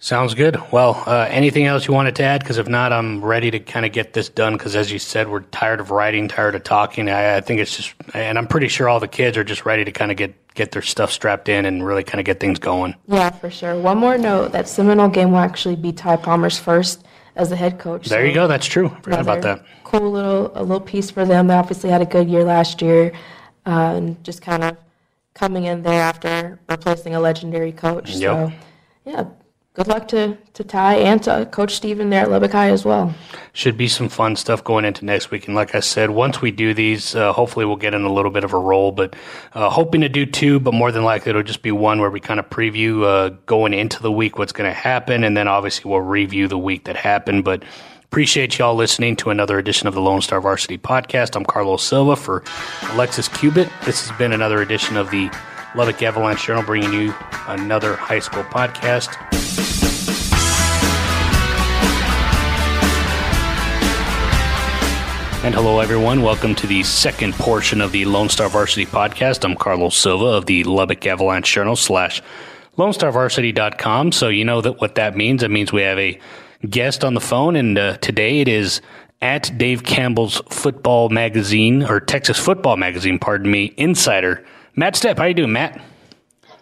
Sounds 0.00 0.34
good. 0.34 0.60
Well, 0.70 1.02
uh, 1.06 1.26
anything 1.30 1.64
else 1.64 1.86
you 1.86 1.94
wanted 1.94 2.16
to 2.16 2.24
add? 2.24 2.40
Because 2.40 2.58
if 2.58 2.68
not, 2.68 2.92
I'm 2.92 3.24
ready 3.24 3.50
to 3.52 3.58
kind 3.60 3.86
of 3.86 3.92
get 3.92 4.12
this 4.12 4.28
done. 4.28 4.52
Because 4.54 4.76
as 4.76 4.92
you 4.92 4.98
said, 4.98 5.30
we're 5.30 5.40
tired 5.40 5.80
of 5.80 5.90
writing, 5.90 6.28
tired 6.28 6.54
of 6.54 6.62
talking. 6.64 7.08
I, 7.08 7.36
I 7.36 7.40
think 7.40 7.60
it's 7.60 7.76
just, 7.76 7.94
and 8.12 8.36
I'm 8.36 8.46
pretty 8.46 8.68
sure 8.68 8.88
all 8.88 9.00
the 9.00 9.08
kids 9.08 9.38
are 9.38 9.44
just 9.44 9.64
ready 9.64 9.84
to 9.84 9.92
kind 9.92 10.10
of 10.10 10.16
get 10.16 10.34
get 10.54 10.72
their 10.72 10.82
stuff 10.82 11.10
strapped 11.10 11.48
in 11.48 11.64
and 11.64 11.84
really 11.86 12.04
kind 12.04 12.20
of 12.20 12.26
get 12.26 12.38
things 12.38 12.58
going. 12.58 12.94
Yeah, 13.08 13.30
for 13.30 13.50
sure. 13.50 13.78
One 13.78 13.98
more 13.98 14.18
note: 14.18 14.52
that 14.52 14.68
Seminole 14.68 15.08
game 15.08 15.30
will 15.30 15.38
actually 15.38 15.76
be 15.76 15.92
Ty 15.92 16.16
Palmer's 16.16 16.58
first 16.58 17.03
as 17.36 17.50
the 17.50 17.56
head 17.56 17.78
coach. 17.78 18.08
There 18.08 18.22
so- 18.22 18.26
you 18.26 18.34
go. 18.34 18.46
That's 18.46 18.66
true. 18.66 18.88
Forgot 19.02 19.20
about 19.20 19.42
that. 19.42 19.64
Cool 19.84 20.10
little 20.10 20.50
a 20.54 20.62
little 20.62 20.80
piece 20.80 21.10
for 21.10 21.24
them. 21.24 21.46
They 21.46 21.54
obviously 21.54 21.90
had 21.90 22.02
a 22.02 22.06
good 22.06 22.28
year 22.28 22.44
last 22.44 22.82
year, 22.82 23.12
uh, 23.66 23.94
and 23.96 24.22
just 24.24 24.42
kind 24.42 24.64
of 24.64 24.76
coming 25.34 25.64
in 25.64 25.82
there 25.82 26.02
after 26.02 26.58
replacing 26.68 27.14
a 27.14 27.20
legendary 27.20 27.72
coach. 27.72 28.10
Yep. 28.10 28.20
So, 28.20 28.52
yeah, 29.04 29.24
good 29.74 29.88
luck 29.88 30.06
to 30.08 30.38
to 30.54 30.62
Ty 30.62 30.94
and 30.96 31.22
to 31.24 31.48
Coach 31.50 31.74
Steven 31.74 32.08
there 32.08 32.22
at 32.22 32.30
Lubbock 32.30 32.52
High 32.52 32.70
as 32.70 32.84
well. 32.84 33.12
Should 33.52 33.76
be 33.76 33.88
some 33.88 34.08
fun 34.08 34.36
stuff 34.36 34.62
going 34.62 34.84
into 34.84 35.04
next 35.04 35.30
week. 35.30 35.46
And 35.46 35.54
like 35.54 35.74
I 35.74 35.80
said, 35.80 36.10
once 36.10 36.40
we 36.40 36.52
do 36.52 36.74
these, 36.74 37.14
uh, 37.14 37.32
hopefully 37.32 37.66
we'll 37.66 37.76
get 37.76 37.92
in 37.92 38.02
a 38.02 38.12
little 38.12 38.30
bit 38.30 38.44
of 38.44 38.52
a 38.52 38.58
roll. 38.58 38.92
But 38.92 39.14
uh, 39.52 39.68
hoping 39.68 40.00
to 40.02 40.08
do 40.08 40.26
two, 40.26 40.60
but 40.60 40.74
more 40.74 40.92
than 40.92 41.02
likely 41.04 41.30
it'll 41.30 41.42
just 41.42 41.62
be 41.62 41.72
one 41.72 42.00
where 42.00 42.10
we 42.10 42.20
kind 42.20 42.38
of 42.38 42.48
preview 42.48 43.04
uh, 43.04 43.36
going 43.46 43.74
into 43.74 44.00
the 44.00 44.12
week 44.12 44.38
what's 44.38 44.52
going 44.52 44.70
to 44.70 44.74
happen, 44.74 45.24
and 45.24 45.36
then 45.36 45.48
obviously 45.48 45.90
we'll 45.90 46.00
review 46.00 46.46
the 46.46 46.58
week 46.58 46.84
that 46.84 46.96
happened. 46.96 47.44
But 47.44 47.64
appreciate 48.04 48.58
y'all 48.58 48.76
listening 48.76 49.16
to 49.16 49.30
another 49.30 49.58
edition 49.58 49.88
of 49.88 49.94
the 49.94 50.00
Lone 50.00 50.22
Star 50.22 50.40
Varsity 50.40 50.78
Podcast. 50.78 51.34
I'm 51.34 51.44
Carlos 51.44 51.82
Silva 51.82 52.14
for 52.14 52.44
Alexis 52.92 53.26
Cubit. 53.26 53.68
This 53.84 54.06
has 54.06 54.16
been 54.18 54.32
another 54.32 54.62
edition 54.62 54.96
of 54.96 55.10
the 55.10 55.30
Lubbock 55.76 56.00
Avalanche 56.02 56.46
Journal, 56.46 56.62
bringing 56.62 56.92
you 56.92 57.14
another 57.48 57.96
high 57.96 58.20
school 58.20 58.44
podcast. 58.44 59.16
And 65.44 65.52
hello, 65.52 65.80
everyone. 65.80 66.22
Welcome 66.22 66.54
to 66.54 66.68
the 66.68 66.84
second 66.84 67.34
portion 67.34 67.80
of 67.80 67.90
the 67.90 68.04
Lone 68.04 68.28
Star 68.28 68.48
Varsity 68.48 68.86
Podcast. 68.86 69.44
I'm 69.44 69.56
Carlos 69.56 69.96
Silva 69.96 70.26
of 70.26 70.46
the 70.46 70.62
Lubbock 70.62 71.04
Avalanche 71.06 71.52
Journal 71.52 71.76
slash 71.76 72.22
LoneStarVarsity.com. 72.78 74.12
So 74.12 74.28
you 74.28 74.44
know 74.44 74.60
that 74.60 74.80
what 74.80 74.94
that 74.94 75.16
means. 75.16 75.42
It 75.42 75.50
means 75.50 75.72
we 75.72 75.82
have 75.82 75.98
a 75.98 76.18
guest 76.70 77.04
on 77.04 77.14
the 77.14 77.20
phone, 77.20 77.56
and 77.56 77.76
uh, 77.76 77.96
today 77.98 78.40
it 78.40 78.48
is 78.48 78.80
at 79.20 79.56
Dave 79.58 79.82
Campbell's 79.82 80.40
football 80.50 81.08
magazine 81.08 81.82
or 81.82 81.98
Texas 81.98 82.38
football 82.38 82.76
magazine, 82.76 83.18
pardon 83.18 83.50
me, 83.50 83.74
insider 83.76 84.44
Matt 84.76 84.94
Stepp. 84.94 85.18
How 85.18 85.24
you 85.24 85.34
doing, 85.34 85.52
Matt? 85.52 85.80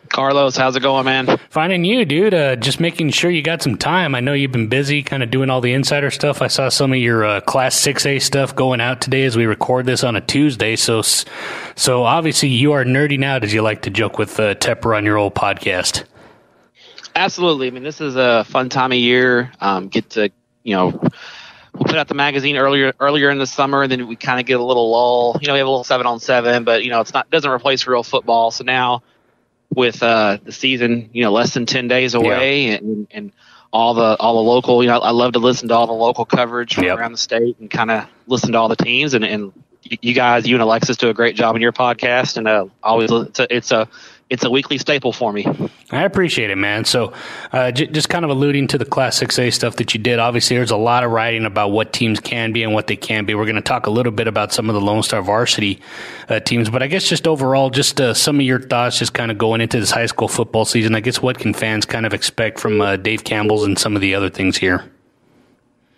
Carlos, 0.08 0.56
how's 0.56 0.76
it 0.76 0.80
going, 0.80 1.06
man? 1.06 1.38
Finding 1.48 1.84
you, 1.84 2.04
dude. 2.04 2.34
Uh, 2.34 2.54
just 2.56 2.80
making 2.80 3.10
sure 3.10 3.30
you 3.30 3.40
got 3.40 3.62
some 3.62 3.78
time. 3.78 4.14
I 4.14 4.20
know 4.20 4.34
you've 4.34 4.52
been 4.52 4.68
busy 4.68 5.02
kind 5.02 5.22
of 5.22 5.30
doing 5.30 5.48
all 5.48 5.62
the 5.62 5.72
insider 5.72 6.10
stuff. 6.10 6.42
I 6.42 6.48
saw 6.48 6.68
some 6.68 6.92
of 6.92 6.98
your 6.98 7.24
uh, 7.24 7.40
Class 7.40 7.80
6A 7.80 8.20
stuff 8.20 8.54
going 8.54 8.82
out 8.82 9.00
today 9.00 9.24
as 9.24 9.38
we 9.38 9.46
record 9.46 9.86
this 9.86 10.04
on 10.04 10.14
a 10.14 10.20
Tuesday. 10.20 10.76
So, 10.76 11.00
so 11.00 12.04
obviously 12.04 12.50
you 12.50 12.72
are 12.72 12.84
nerding 12.84 13.24
out, 13.24 13.42
as 13.42 13.54
you 13.54 13.62
like 13.62 13.82
to 13.82 13.90
joke 13.90 14.18
with 14.18 14.38
uh, 14.38 14.54
Tepper 14.56 14.94
on 14.94 15.06
your 15.06 15.16
old 15.16 15.34
podcast. 15.34 16.04
Absolutely. 17.14 17.68
I 17.68 17.70
mean, 17.70 17.82
this 17.82 18.02
is 18.02 18.14
a 18.16 18.44
fun 18.44 18.68
time 18.68 18.92
of 18.92 18.98
year. 18.98 19.50
Um, 19.62 19.88
get 19.88 20.10
to, 20.10 20.30
you 20.62 20.76
know, 20.76 21.02
we 21.74 21.84
put 21.84 21.96
out 21.96 22.08
the 22.08 22.14
magazine 22.14 22.56
earlier 22.56 22.92
earlier 23.00 23.30
in 23.30 23.38
the 23.38 23.46
summer, 23.46 23.82
and 23.82 23.90
then 23.90 24.06
we 24.06 24.16
kind 24.16 24.38
of 24.38 24.46
get 24.46 24.60
a 24.60 24.64
little 24.64 24.90
lull. 24.90 25.38
You 25.40 25.46
know, 25.46 25.54
we 25.54 25.58
have 25.58 25.66
a 25.66 25.70
little 25.70 25.84
seven 25.84 26.06
on 26.06 26.20
seven, 26.20 26.64
but 26.64 26.84
you 26.84 26.90
know, 26.90 27.00
it's 27.00 27.14
not 27.14 27.30
doesn't 27.30 27.50
replace 27.50 27.86
real 27.86 28.02
football. 28.02 28.50
So 28.50 28.64
now 28.64 29.02
with 29.74 30.02
uh, 30.02 30.38
the 30.42 30.52
season, 30.52 31.10
you 31.12 31.22
know, 31.22 31.32
less 31.32 31.54
than 31.54 31.66
ten 31.66 31.88
days 31.88 32.14
away, 32.14 32.68
yeah. 32.68 32.74
and, 32.74 33.06
and 33.10 33.32
all 33.72 33.94
the 33.94 34.16
all 34.18 34.34
the 34.34 34.50
local. 34.50 34.82
You 34.82 34.90
know, 34.90 34.98
I 34.98 35.10
love 35.10 35.32
to 35.32 35.38
listen 35.38 35.68
to 35.68 35.74
all 35.74 35.86
the 35.86 35.92
local 35.92 36.24
coverage 36.24 36.74
from 36.74 36.84
yep. 36.84 36.98
around 36.98 37.12
the 37.12 37.18
state 37.18 37.58
and 37.58 37.70
kind 37.70 37.90
of 37.90 38.06
listen 38.26 38.52
to 38.52 38.58
all 38.58 38.68
the 38.68 38.76
teams. 38.76 39.14
And, 39.14 39.24
and 39.24 39.52
you 39.82 40.12
guys, 40.14 40.46
you 40.46 40.54
and 40.54 40.62
Alexis, 40.62 40.96
do 40.96 41.08
a 41.08 41.14
great 41.14 41.36
job 41.36 41.56
in 41.56 41.62
your 41.62 41.72
podcast, 41.72 42.36
and 42.36 42.46
uh, 42.46 42.66
always 42.82 43.10
it's 43.10 43.40
a, 43.40 43.54
it's 43.54 43.72
a 43.72 43.88
it's 44.32 44.44
a 44.44 44.50
weekly 44.50 44.78
staple 44.78 45.12
for 45.12 45.30
me. 45.30 45.46
I 45.90 46.04
appreciate 46.04 46.48
it, 46.48 46.56
man. 46.56 46.86
So, 46.86 47.12
uh, 47.52 47.70
j- 47.70 47.88
just 47.88 48.08
kind 48.08 48.24
of 48.24 48.30
alluding 48.30 48.66
to 48.68 48.78
the 48.78 48.86
Class 48.86 49.20
6A 49.20 49.52
stuff 49.52 49.76
that 49.76 49.92
you 49.92 50.00
did, 50.00 50.18
obviously, 50.18 50.56
there's 50.56 50.70
a 50.70 50.76
lot 50.76 51.04
of 51.04 51.10
writing 51.10 51.44
about 51.44 51.68
what 51.68 51.92
teams 51.92 52.18
can 52.18 52.50
be 52.50 52.62
and 52.62 52.72
what 52.72 52.86
they 52.86 52.96
can 52.96 53.26
be. 53.26 53.34
We're 53.34 53.44
going 53.44 53.56
to 53.56 53.60
talk 53.60 53.86
a 53.86 53.90
little 53.90 54.10
bit 54.10 54.26
about 54.26 54.50
some 54.50 54.70
of 54.70 54.74
the 54.74 54.80
Lone 54.80 55.02
Star 55.02 55.20
varsity 55.20 55.80
uh, 56.30 56.40
teams, 56.40 56.70
but 56.70 56.82
I 56.82 56.86
guess 56.86 57.06
just 57.06 57.28
overall, 57.28 57.68
just 57.68 58.00
uh, 58.00 58.14
some 58.14 58.40
of 58.40 58.46
your 58.46 58.58
thoughts, 58.58 58.98
just 58.98 59.12
kind 59.12 59.30
of 59.30 59.36
going 59.36 59.60
into 59.60 59.78
this 59.78 59.90
high 59.90 60.06
school 60.06 60.28
football 60.28 60.64
season. 60.64 60.94
I 60.94 61.00
guess 61.00 61.20
what 61.20 61.38
can 61.38 61.52
fans 61.52 61.84
kind 61.84 62.06
of 62.06 62.14
expect 62.14 62.58
from 62.58 62.80
uh, 62.80 62.96
Dave 62.96 63.24
Campbell's 63.24 63.64
and 63.64 63.78
some 63.78 63.94
of 63.94 64.00
the 64.00 64.14
other 64.14 64.30
things 64.30 64.56
here? 64.56 64.90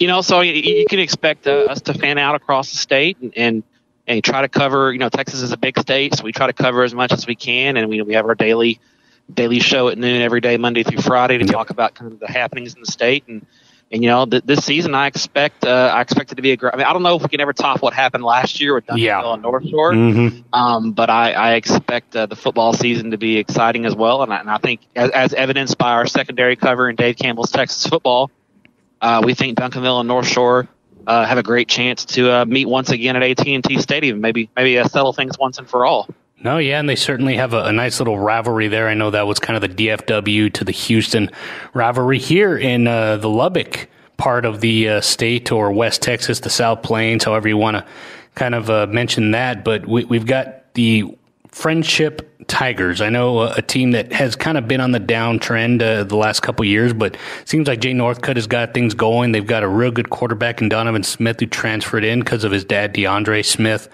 You 0.00 0.09
know, 0.09 0.23
so 0.23 0.41
you, 0.41 0.55
you 0.55 0.87
can 0.87 0.99
expect 0.99 1.47
uh, 1.47 1.67
us 1.71 1.81
to 1.83 1.95
fan 1.95 2.19
out 2.19 2.35
across 2.35 2.73
the 2.73 2.79
state 2.79 3.17
and, 3.21 3.33
and 3.37 3.62
and 4.07 4.23
try 4.23 4.43
to 4.43 4.49
cover. 4.49 4.93
You 4.93 4.99
know, 4.99 5.09
Texas 5.09 5.43
is 5.43 5.53
a 5.53 5.57
big 5.57 5.79
state, 5.79 6.15
so 6.15 6.25
we 6.25 6.33
try 6.33 6.47
to 6.47 6.53
cover 6.53 6.83
as 6.83 6.95
much 6.95 7.13
as 7.13 7.27
we 7.27 7.35
can, 7.35 7.77
and 7.77 7.89
we 7.89 8.03
we 8.03 8.15
have 8.15 8.27
our 8.27 8.35
daily 8.35 8.81
daily 9.33 9.61
show 9.61 9.89
at 9.89 9.97
noon 9.97 10.23
every 10.23 10.41
day, 10.41 10.57
Monday 10.57 10.83
through 10.83 11.01
Friday, 11.01 11.39
to 11.39 11.47
talk 11.47 11.71
about 11.71 11.95
kind 11.95 12.13
of 12.13 12.21
the 12.21 12.29
happenings 12.29 12.75
in 12.75 12.81
the 12.81 12.87
state. 12.87 13.25
And 13.29 13.47
and 13.93 14.03
you 14.03 14.09
know, 14.09 14.27
th- 14.27 14.43
this 14.45 14.65
season 14.65 14.95
I 14.95 15.07
expect 15.07 15.65
uh, 15.65 15.93
I 15.95 16.01
expect 16.01 16.33
it 16.33 16.35
to 16.37 16.43
be 16.43 16.53
a 16.53 16.57
great. 16.57 16.75
I 16.75 16.77
mean, 16.77 16.87
I 16.87 16.93
don't 16.93 17.03
know 17.03 17.17
if 17.17 17.23
we 17.23 17.29
can 17.29 17.41
ever 17.41 17.53
top 17.53 17.83
what 17.83 17.95
happened 17.95 18.25
last 18.25 18.61
year 18.61 18.75
with 18.75 18.87
Duncanville 18.87 18.99
yeah. 18.99 19.33
and 19.33 19.43
North 19.43 19.69
Shore, 19.69 19.93
mm-hmm. 19.93 20.55
um, 20.55 20.93
but 20.93 21.11
I, 21.11 21.33
I 21.33 21.55
expect 21.55 22.17
uh, 22.17 22.27
the 22.27 22.37
football 22.37 22.73
season 22.73 23.13
to 23.13 23.19
be 23.19 23.37
exciting 23.37 23.87
as 23.87 23.95
well. 23.95 24.23
And 24.23 24.33
I, 24.33 24.41
and 24.41 24.51
I 24.51 24.59
think, 24.59 24.81
as, 24.97 25.11
as 25.11 25.35
evidenced 25.35 25.79
by 25.79 25.93
our 25.93 26.07
secondary 26.07 26.57
cover 26.57 26.89
in 26.89 26.97
Dave 26.97 27.17
Campbell's 27.17 27.51
Texas 27.51 27.87
football, 27.87 28.31
uh, 29.01 29.23
we 29.25 29.35
think 29.35 29.59
Duncanville 29.59 30.01
and 30.01 30.09
North 30.09 30.27
Shore 30.27 30.67
uh, 31.07 31.25
have 31.25 31.39
a 31.39 31.43
great 31.43 31.69
chance 31.69 32.05
to 32.05 32.31
uh, 32.31 32.45
meet 32.45 32.67
once 32.67 32.91
again 32.91 33.17
at 33.17 33.23
AT&T 33.23 33.79
Stadium. 33.81 34.21
Maybe 34.21 34.49
maybe 34.57 34.79
uh, 34.79 34.87
settle 34.89 35.13
things 35.13 35.39
once 35.39 35.59
and 35.59 35.69
for 35.69 35.87
all. 35.87 36.09
No, 36.43 36.59
yeah, 36.59 36.79
and 36.79 36.89
they 36.89 36.97
certainly 36.97 37.37
have 37.37 37.55
a, 37.55 37.65
a, 37.65 37.73
nice 37.73 38.01
little 38.01 38.19
rivalry 38.19 38.69
there. 38.69 38.89
I 38.89 38.95
know 38.95 39.11
that 39.11 39.27
was 39.27 39.39
kind 39.39 39.57
of 39.57 39.63
the 39.63 39.89
DFW 39.89 40.53
to 40.53 40.65
the 40.65 40.73
Houston 40.73 41.31
rivalry 41.73 42.19
here 42.19 42.59
in 42.59 42.87
uh, 42.87 43.17
the 43.17 43.31
Lubbock 43.31 43.89
part 44.19 44.45
of 44.45 44.61
the 44.61 44.89
uh, 44.89 45.01
state 45.01 45.51
or 45.51 45.73
West 45.73 46.03
Texas, 46.03 46.41
the 46.41 46.51
South 46.51 46.83
Plains, 46.83 47.25
however 47.25 47.49
you 47.49 47.57
want 47.57 47.79
to 47.79 47.87
kind 48.35 48.55
of 48.55 48.69
uh, 48.69 48.87
mention 48.87 49.31
that. 49.31 49.64
But 49.64 49.87
we, 49.87 50.05
we've 50.05 50.27
got 50.27 50.75
the 50.75 51.17
Frenship 51.55 52.27
Tigers. 52.49 53.01
I 53.01 53.11
know 53.11 53.43
a, 53.43 53.62
team 53.62 53.93
that 53.93 54.12
has 54.12 54.35
kind 54.35 54.59
of 54.59 54.67
been 54.67 54.81
on 54.81 54.90
the 54.90 54.99
downtrend 54.99 55.83
uh, 55.83 56.03
the 56.03 56.17
last 56.17 56.40
couple 56.40 56.64
years, 56.64 56.93
but 56.93 57.17
seems 57.45 57.69
like 57.69 57.81
Jay 57.81 57.93
Northcutt 57.93 58.35
has 58.35 58.49
got 58.49 58.75
things 58.75 58.93
going. 58.93 59.33
They've 59.33 59.47
got 59.47 59.62
a 59.62 59.69
real 59.69 59.93
good 59.93 60.11
quarterback 60.11 60.61
in 60.61 60.69
Donovan 60.69 61.05
Smith 61.05 61.38
who 61.38 61.47
transferred 61.47 62.05
in 62.05 62.21
because 62.21 62.43
of 62.43 62.51
his 62.51 62.64
dad, 62.64 62.93
DeAndre 62.93 63.45
Smith. 63.45 63.88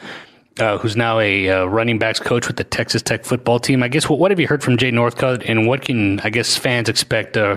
Uh, 0.58 0.76
who's 0.78 0.96
now 0.96 1.18
a 1.20 1.48
uh, 1.48 1.64
running 1.64 1.98
backs 1.98 2.18
coach 2.18 2.46
with 2.46 2.56
the 2.56 2.64
Texas 2.64 3.00
Tech 3.00 3.24
football 3.24 3.58
team. 3.58 3.82
I 3.82 3.88
guess 3.88 4.10
what, 4.10 4.18
what 4.18 4.30
have 4.30 4.40
you 4.40 4.48
heard 4.48 4.62
from 4.62 4.76
Jay 4.76 4.90
Northcutt, 4.90 5.48
and 5.48 5.66
what 5.66 5.82
can 5.82 6.20
I 6.20 6.28
guess 6.28 6.56
fans 6.56 6.88
expect, 6.88 7.36
uh, 7.36 7.56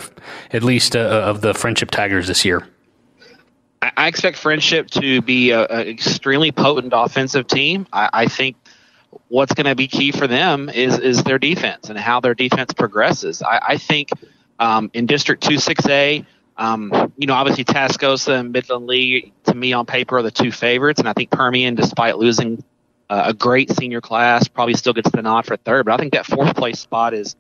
at 0.51 0.63
least 0.63 0.95
uh, 0.95 0.99
of 0.99 1.41
the 1.41 1.53
Frenship 1.53 1.89
Tigers 1.89 2.27
this 2.27 2.45
year? 2.45 2.65
I 3.81 4.07
expect 4.07 4.37
Frenship 4.37 4.89
to 4.91 5.21
be 5.21 5.51
an 5.51 5.65
extremely 5.87 6.51
potent 6.51 6.93
offensive 6.95 7.47
team. 7.47 7.87
I, 7.91 8.09
I 8.13 8.25
think 8.27 8.62
what's 9.27 9.53
going 9.53 9.65
to 9.65 9.75
be 9.75 9.87
key 9.87 10.11
for 10.11 10.27
them 10.27 10.69
is 10.69 10.99
is 10.99 11.23
their 11.23 11.39
defense 11.39 11.89
and 11.89 11.97
how 11.97 12.19
their 12.19 12.35
defense 12.35 12.73
progresses. 12.73 13.41
I, 13.41 13.59
I 13.69 13.77
think 13.77 14.09
um, 14.59 14.91
in 14.93 15.05
District 15.05 15.41
Two 15.41 15.57
Six 15.57 15.87
A, 15.87 16.25
um, 16.57 17.13
you 17.17 17.27
know, 17.27 17.33
obviously 17.33 17.63
Tascosa 17.63 18.39
and 18.39 18.51
Midland 18.51 18.85
Lee 18.85 19.33
to 19.45 19.55
me 19.55 19.73
on 19.73 19.85
paper 19.85 20.17
are 20.17 20.21
the 20.21 20.31
two 20.31 20.51
favorites, 20.51 20.99
and 20.99 21.09
I 21.09 21.13
think 21.13 21.31
Permian, 21.31 21.75
despite 21.75 22.17
losing 22.17 22.63
uh, 23.09 23.23
a 23.27 23.33
great 23.33 23.71
senior 23.71 24.01
class, 24.01 24.47
probably 24.47 24.75
still 24.75 24.93
gets 24.93 25.09
the 25.11 25.21
nod 25.21 25.45
for 25.45 25.57
third. 25.57 25.85
But 25.85 25.93
I 25.93 25.97
think 25.97 26.13
that 26.13 26.25
fourth 26.25 26.55
place 26.55 26.79
spot 26.79 27.13
is 27.13 27.35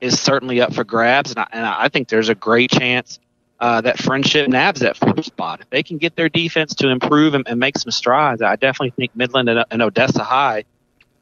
is 0.00 0.20
certainly 0.20 0.60
up 0.60 0.74
for 0.74 0.84
grabs, 0.84 1.30
and 1.30 1.40
I, 1.40 1.46
and 1.52 1.64
I 1.64 1.88
think 1.88 2.08
there's 2.08 2.28
a 2.28 2.34
great 2.34 2.70
chance. 2.70 3.18
Uh, 3.58 3.80
that 3.80 3.96
frenship 3.96 4.48
nabs 4.48 4.80
that 4.80 4.98
fourth 4.98 5.24
spot. 5.24 5.62
If 5.62 5.70
they 5.70 5.82
can 5.82 5.96
get 5.96 6.14
their 6.14 6.28
defense 6.28 6.74
to 6.74 6.90
improve 6.90 7.32
and, 7.32 7.48
and 7.48 7.58
make 7.58 7.78
some 7.78 7.90
strides, 7.90 8.42
I 8.42 8.56
definitely 8.56 8.90
think 8.90 9.16
Midland 9.16 9.48
and, 9.48 9.64
and 9.70 9.80
Odessa 9.80 10.22
High 10.22 10.64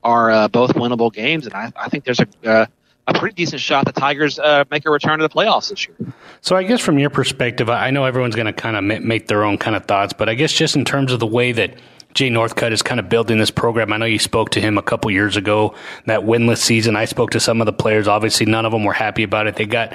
are 0.05 0.31
uh, 0.31 0.49
both 0.49 0.75
winnable 0.75 1.13
games, 1.13 1.47
and 1.47 1.55
I, 1.55 1.73
I 1.77 1.89
think 1.89 2.05
there's 2.05 2.21
a 2.21 2.27
uh, 2.45 2.67
a 3.07 3.19
pretty 3.19 3.35
decent 3.35 3.61
shot 3.61 3.85
the 3.85 3.93
Tigers 3.93 4.39
uh, 4.39 4.65
make 4.71 4.87
a 4.87 4.91
return 4.91 5.19
to 5.19 5.23
the 5.23 5.29
playoffs 5.29 5.71
this 5.71 5.87
year. 5.87 5.97
So, 6.41 6.57
I 6.57 6.63
guess 6.63 6.81
from 6.81 6.99
your 6.99 7.11
perspective, 7.11 7.69
I 7.69 7.91
know 7.91 8.05
everyone's 8.05 8.35
going 8.35 8.47
to 8.47 8.53
kind 8.53 8.77
of 8.77 9.03
make 9.03 9.29
their 9.29 9.45
own 9.45 9.59
kind 9.59 9.77
of 9.77 9.85
thoughts, 9.85 10.13
but 10.13 10.29
I 10.29 10.35
guess 10.35 10.53
just 10.53 10.77
in 10.77 10.85
terms 10.85 11.13
of 11.13 11.21
the 11.21 11.27
way 11.27 11.53
that 11.53 11.75
Jay 12.15 12.31
Northcutt 12.31 12.73
is 12.73 12.81
kind 12.81 13.01
of 13.01 13.09
building 13.09 13.39
this 13.39 13.51
program. 13.51 13.93
I 13.93 13.97
know 13.97 14.07
you 14.07 14.21
spoke 14.21 14.51
to 14.51 14.61
him 14.61 14.79
a 14.79 14.83
couple 14.83 15.11
years 15.11 15.37
ago, 15.37 15.75
that 16.07 16.21
winless 16.21 16.59
season. 16.59 16.95
I 16.95 17.07
spoke 17.07 17.31
to 17.31 17.41
some 17.41 17.61
of 17.61 17.67
the 17.67 17.73
players. 17.73 18.07
Obviously, 18.07 18.47
none 18.47 18.65
of 18.65 18.73
them 18.73 18.85
were 18.85 18.93
happy 18.93 19.25
about 19.25 19.49
it. 19.49 19.57
They 19.57 19.67
got 19.67 19.93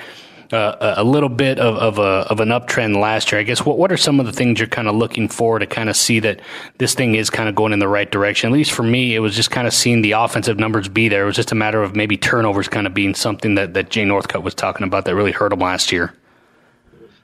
uh, 0.51 0.95
a 0.97 1.03
little 1.03 1.29
bit 1.29 1.59
of, 1.59 1.75
of, 1.75 1.99
a, 1.99 2.27
of 2.31 2.39
an 2.39 2.49
uptrend 2.49 2.99
last 2.99 3.31
year. 3.31 3.39
I 3.39 3.43
guess 3.43 3.65
what, 3.65 3.77
what 3.77 3.91
are 3.91 3.97
some 3.97 4.19
of 4.19 4.25
the 4.25 4.31
things 4.31 4.59
you're 4.59 4.67
kind 4.67 4.87
of 4.87 4.95
looking 4.95 5.27
for 5.27 5.59
to 5.59 5.65
kind 5.65 5.89
of 5.89 5.95
see 5.95 6.19
that 6.21 6.39
this 6.77 6.93
thing 6.93 7.15
is 7.15 7.29
kind 7.29 7.47
of 7.47 7.55
going 7.55 7.73
in 7.73 7.79
the 7.79 7.87
right 7.87 8.09
direction? 8.09 8.49
At 8.49 8.53
least 8.53 8.71
for 8.71 8.83
me, 8.83 9.15
it 9.15 9.19
was 9.19 9.35
just 9.35 9.51
kind 9.51 9.67
of 9.67 9.73
seeing 9.73 10.01
the 10.01 10.13
offensive 10.13 10.57
numbers 10.57 10.87
be 10.87 11.09
there. 11.09 11.23
It 11.23 11.27
was 11.27 11.35
just 11.35 11.51
a 11.51 11.55
matter 11.55 11.81
of 11.83 11.95
maybe 11.95 12.17
turnovers 12.17 12.67
kind 12.67 12.87
of 12.87 12.93
being 12.93 13.13
something 13.13 13.55
that, 13.55 13.73
that 13.73 13.89
Jay 13.89 14.05
Northcutt 14.05 14.43
was 14.43 14.55
talking 14.55 14.85
about 14.85 15.05
that 15.05 15.15
really 15.15 15.31
hurt 15.31 15.53
him 15.53 15.59
last 15.59 15.91
year. 15.91 16.13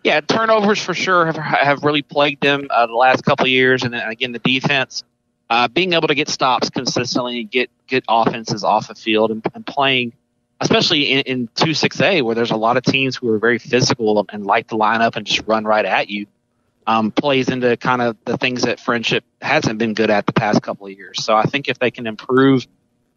Yeah, 0.03 0.21
turnovers 0.21 0.79
for 0.79 0.93
sure 0.93 1.25
have 1.25 1.35
have 1.35 1.83
really 1.83 2.03
plagued 2.03 2.43
them 2.43 2.67
uh, 2.69 2.85
the 2.85 2.93
last 2.93 3.25
couple 3.25 3.45
of 3.45 3.49
years, 3.49 3.81
and 3.81 3.91
then 3.91 4.07
again 4.07 4.33
the 4.33 4.39
defense 4.39 5.03
uh, 5.49 5.67
being 5.67 5.93
able 5.93 6.07
to 6.07 6.13
get 6.13 6.29
stops 6.29 6.69
consistently, 6.69 7.43
get 7.43 7.71
get 7.87 8.03
offenses 8.07 8.63
off 8.63 8.87
the 8.87 8.93
field, 8.93 9.31
and, 9.31 9.43
and 9.55 9.65
playing 9.65 10.13
especially 10.61 11.11
in, 11.11 11.19
in 11.21 11.47
2-6A 11.49 12.21
where 12.21 12.35
there's 12.35 12.51
a 12.51 12.57
lot 12.57 12.77
of 12.77 12.83
teams 12.83 13.15
who 13.15 13.29
are 13.29 13.39
very 13.39 13.59
physical 13.59 14.25
and 14.31 14.45
like 14.45 14.67
to 14.69 14.75
line 14.75 15.01
up 15.01 15.15
and 15.15 15.25
just 15.25 15.45
run 15.47 15.65
right 15.65 15.85
at 15.85 16.09
you, 16.09 16.27
um, 16.87 17.11
plays 17.11 17.49
into 17.49 17.75
kind 17.77 18.01
of 18.01 18.17
the 18.25 18.37
things 18.37 18.63
that 18.63 18.79
frenship 18.79 19.23
hasn't 19.41 19.79
been 19.79 19.93
good 19.93 20.09
at 20.09 20.25
the 20.25 20.33
past 20.33 20.61
couple 20.61 20.87
of 20.87 20.93
years. 20.93 21.23
So 21.23 21.35
I 21.35 21.43
think 21.43 21.67
if 21.67 21.79
they 21.79 21.91
can 21.91 22.07
improve 22.07 22.67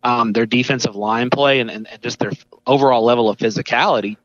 um, 0.03 0.33
their 0.33 0.47
defensive 0.47 0.97
line 0.97 1.31
play 1.31 1.61
and, 1.61 1.71
and, 1.71 1.89
and, 1.89 2.01
just 2.03 2.19
their 2.19 2.31
overall 2.67 3.03
level 3.05 3.29
of 3.29 3.37
physicality, 3.37 4.17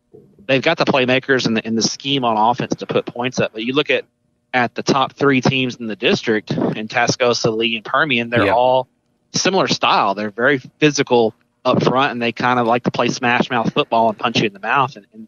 they've 0.47 0.61
got 0.61 0.77
the 0.77 0.85
playmakers 0.85 1.47
and 1.47 1.57
the, 1.57 1.65
and 1.65 1.77
the 1.77 1.81
scheme 1.81 2.23
on 2.23 2.37
offense 2.37 2.75
to 2.75 2.85
put 2.85 3.05
points 3.05 3.39
up. 3.39 3.53
But 3.53 3.63
you 3.63 3.73
look 3.73 3.89
at 3.89 4.05
at 4.53 4.75
the 4.75 4.83
top 4.83 5.13
three 5.13 5.41
teams 5.41 5.77
in 5.77 5.87
the 5.87 5.95
district 5.95 6.51
in 6.51 6.87
Tascosa, 6.87 7.55
Lee, 7.55 7.75
and 7.75 7.83
Permian, 7.83 8.29
they're 8.29 8.45
yeah. 8.45 8.53
all 8.53 8.87
similar 9.33 9.67
style. 9.67 10.13
They're 10.13 10.29
very 10.29 10.59
physical 10.59 11.33
up 11.65 11.83
front, 11.83 12.11
and 12.11 12.21
they 12.21 12.31
kind 12.31 12.59
of 12.59 12.67
like 12.67 12.83
to 12.83 12.91
play 12.91 13.09
smash 13.09 13.49
mouth 13.49 13.71
football 13.73 14.09
and 14.09 14.17
punch 14.17 14.39
you 14.39 14.47
in 14.47 14.53
the 14.53 14.59
mouth, 14.59 14.95
and, 14.95 15.05
and 15.13 15.27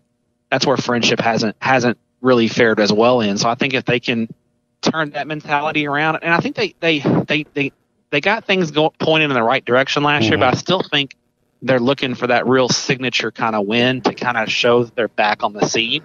that's 0.52 0.65
where 0.65 0.78
frenship 0.78 1.19
hasn't 1.19 1.56
hasn't 1.60 1.98
really 2.21 2.48
fared 2.48 2.80
as 2.80 2.91
well 2.91 3.21
in. 3.21 3.38
So 3.38 3.50
I 3.50 3.56
think 3.56 3.74
if 3.74 3.86
they 3.86 4.00
can 4.00 4.28
turn 4.82 5.12
that 5.12 5.28
mentality 5.28 5.88
around, 5.88 6.17
and 6.21 6.34
I 6.34 6.39
think 6.39 6.56
they 6.56 6.76
they 6.80 7.00
they 7.00 7.45
they 7.54 7.71
they 8.12 8.21
got 8.21 8.45
things 8.45 8.71
going 8.71 8.91
pointing 9.00 9.30
in 9.30 9.36
the 9.36 9.43
right 9.43 9.63
direction 9.63 10.04
last 10.04 10.24
mm-hmm. 10.24 10.34
year, 10.34 10.39
but 10.39 10.54
I 10.54 10.58
still 10.58 10.82
think 10.82 11.15
they're 11.62 11.80
looking 11.80 12.15
for 12.15 12.28
that 12.28 12.48
real 12.48 12.69
signature 12.69 13.32
kind 13.32 13.56
of 13.56 13.65
win 13.65 14.02
to 14.02 14.13
kind 14.13 14.38
of 14.38 14.52
show 14.52 14.84
that 14.84 14.95
they're 14.95 15.08
back 15.08 15.43
on 15.43 15.54
the 15.54 15.65
scene. 15.65 16.04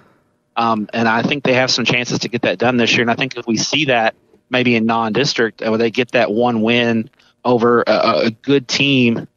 Um, 0.55 0.89
and 0.93 1.07
I 1.07 1.21
think 1.21 1.43
they 1.43 1.53
have 1.53 1.71
some 1.71 1.85
chances 1.85 2.19
to 2.19 2.29
get 2.29 2.41
that 2.41 2.57
done 2.57 2.77
this 2.77 2.91
year. 2.93 3.01
And 3.01 3.11
I 3.11 3.15
think 3.15 3.37
if 3.37 3.45
we 3.47 3.57
see 3.57 3.85
that 3.85 4.15
maybe 4.49 4.75
in 4.75 4.85
non-district, 4.85 5.61
where 5.61 5.77
they 5.77 5.91
get 5.91 6.11
that 6.11 6.31
one 6.31 6.61
win 6.61 7.09
over 7.45 7.83
a, 7.83 8.25
a 8.25 8.31
good 8.31 8.67
team 8.67 9.27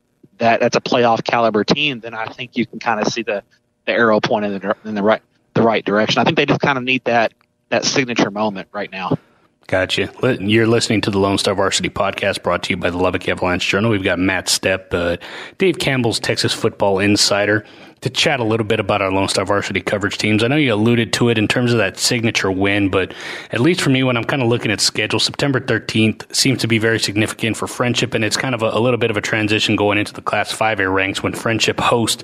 that 0.45 0.61
that's 0.61 0.77
a 0.77 0.81
playoff 0.81 1.25
caliber 1.25 1.65
team, 1.65 2.01
then 2.01 2.15
I 2.15 2.27
think 2.27 2.57
you 2.57 2.67
can 2.67 2.79
kind 2.79 3.01
of 3.01 3.09
see 3.09 3.23
the 3.23 3.43
the 3.87 3.93
arrow 3.93 4.21
pointing 4.21 4.53
in 4.53 4.61
the, 4.61 4.77
in 4.85 4.95
the 4.95 5.03
right 5.03 5.23
the 5.55 5.63
right 5.63 5.85
direction. 5.85 6.21
I 6.21 6.25
think 6.25 6.37
they 6.37 6.47
just 6.47 6.61
kind 6.61 6.77
of 6.77 6.85
need 6.85 7.05
that 7.05 7.33
that 7.71 7.85
signature 7.85 8.31
moment 8.31 8.69
right 8.73 8.91
now. 8.91 9.19
Gotcha. 9.67 10.11
You're 10.41 10.67
listening 10.67 11.01
to 11.03 11.11
the 11.11 11.19
Lone 11.19 11.39
Star 11.39 11.55
Varsity 11.55 11.89
podcast 11.89 12.43
brought 12.43 12.63
to 12.65 12.71
you 12.71 12.77
by 12.77 12.91
the 12.91 12.99
Lubbock 12.99 13.27
Avalanche 13.29 13.67
Journal. 13.67 13.91
We've 13.91 14.05
got 14.05 14.19
Matt 14.19 14.47
Stepp, 14.47 14.93
uh, 14.93 15.17
Dave 15.57 15.79
Campbell's 15.79 16.21
Texas 16.21 16.53
Football 16.53 16.99
Insider, 16.99 17.65
to 18.03 18.11
chat 18.11 18.41
a 18.41 18.45
little 18.45 18.67
bit 18.67 18.79
about 18.79 19.01
our 19.01 19.11
Lone 19.11 19.29
Star 19.29 19.47
Varsity 19.47 19.81
coverage 19.81 20.19
teams. 20.19 20.45
I 20.45 20.49
know 20.49 20.57
you 20.57 20.75
alluded 20.75 21.15
to 21.15 21.31
it 21.31 21.39
in 21.39 21.49
terms 21.49 21.73
of 21.73 21.79
that 21.79 21.99
signature 21.99 22.51
win, 22.51 22.91
but 22.91 23.15
at 23.53 23.61
least 23.61 23.81
for 23.81 23.89
me, 23.89 24.03
when 24.03 24.19
I'm 24.19 24.25
kind 24.25 24.43
of 24.43 24.49
looking 24.49 24.71
at 24.71 24.83
schedule, 24.83 25.19
September 25.19 25.61
13th 25.61 26.35
seems 26.35 26.61
to 26.61 26.69
be 26.69 26.77
very 26.77 26.99
significant 26.99 27.57
for 27.57 27.67
Frenship, 27.67 28.13
and 28.13 28.23
it's 28.23 28.37
kind 28.37 28.55
of 28.55 28.63
a, 28.63 28.67
a 28.67 28.81
little 28.81 28.99
bit 28.99 29.11
of 29.11 29.17
a 29.17 29.23
transition 29.23 29.77
going 29.77 29.97
into 29.97 30.13
the 30.13 30.21
Class 30.21 30.55
5A 30.55 30.93
ranks 30.93 31.23
when 31.23 31.33
Frenship 31.33 31.81
hosts 31.81 32.23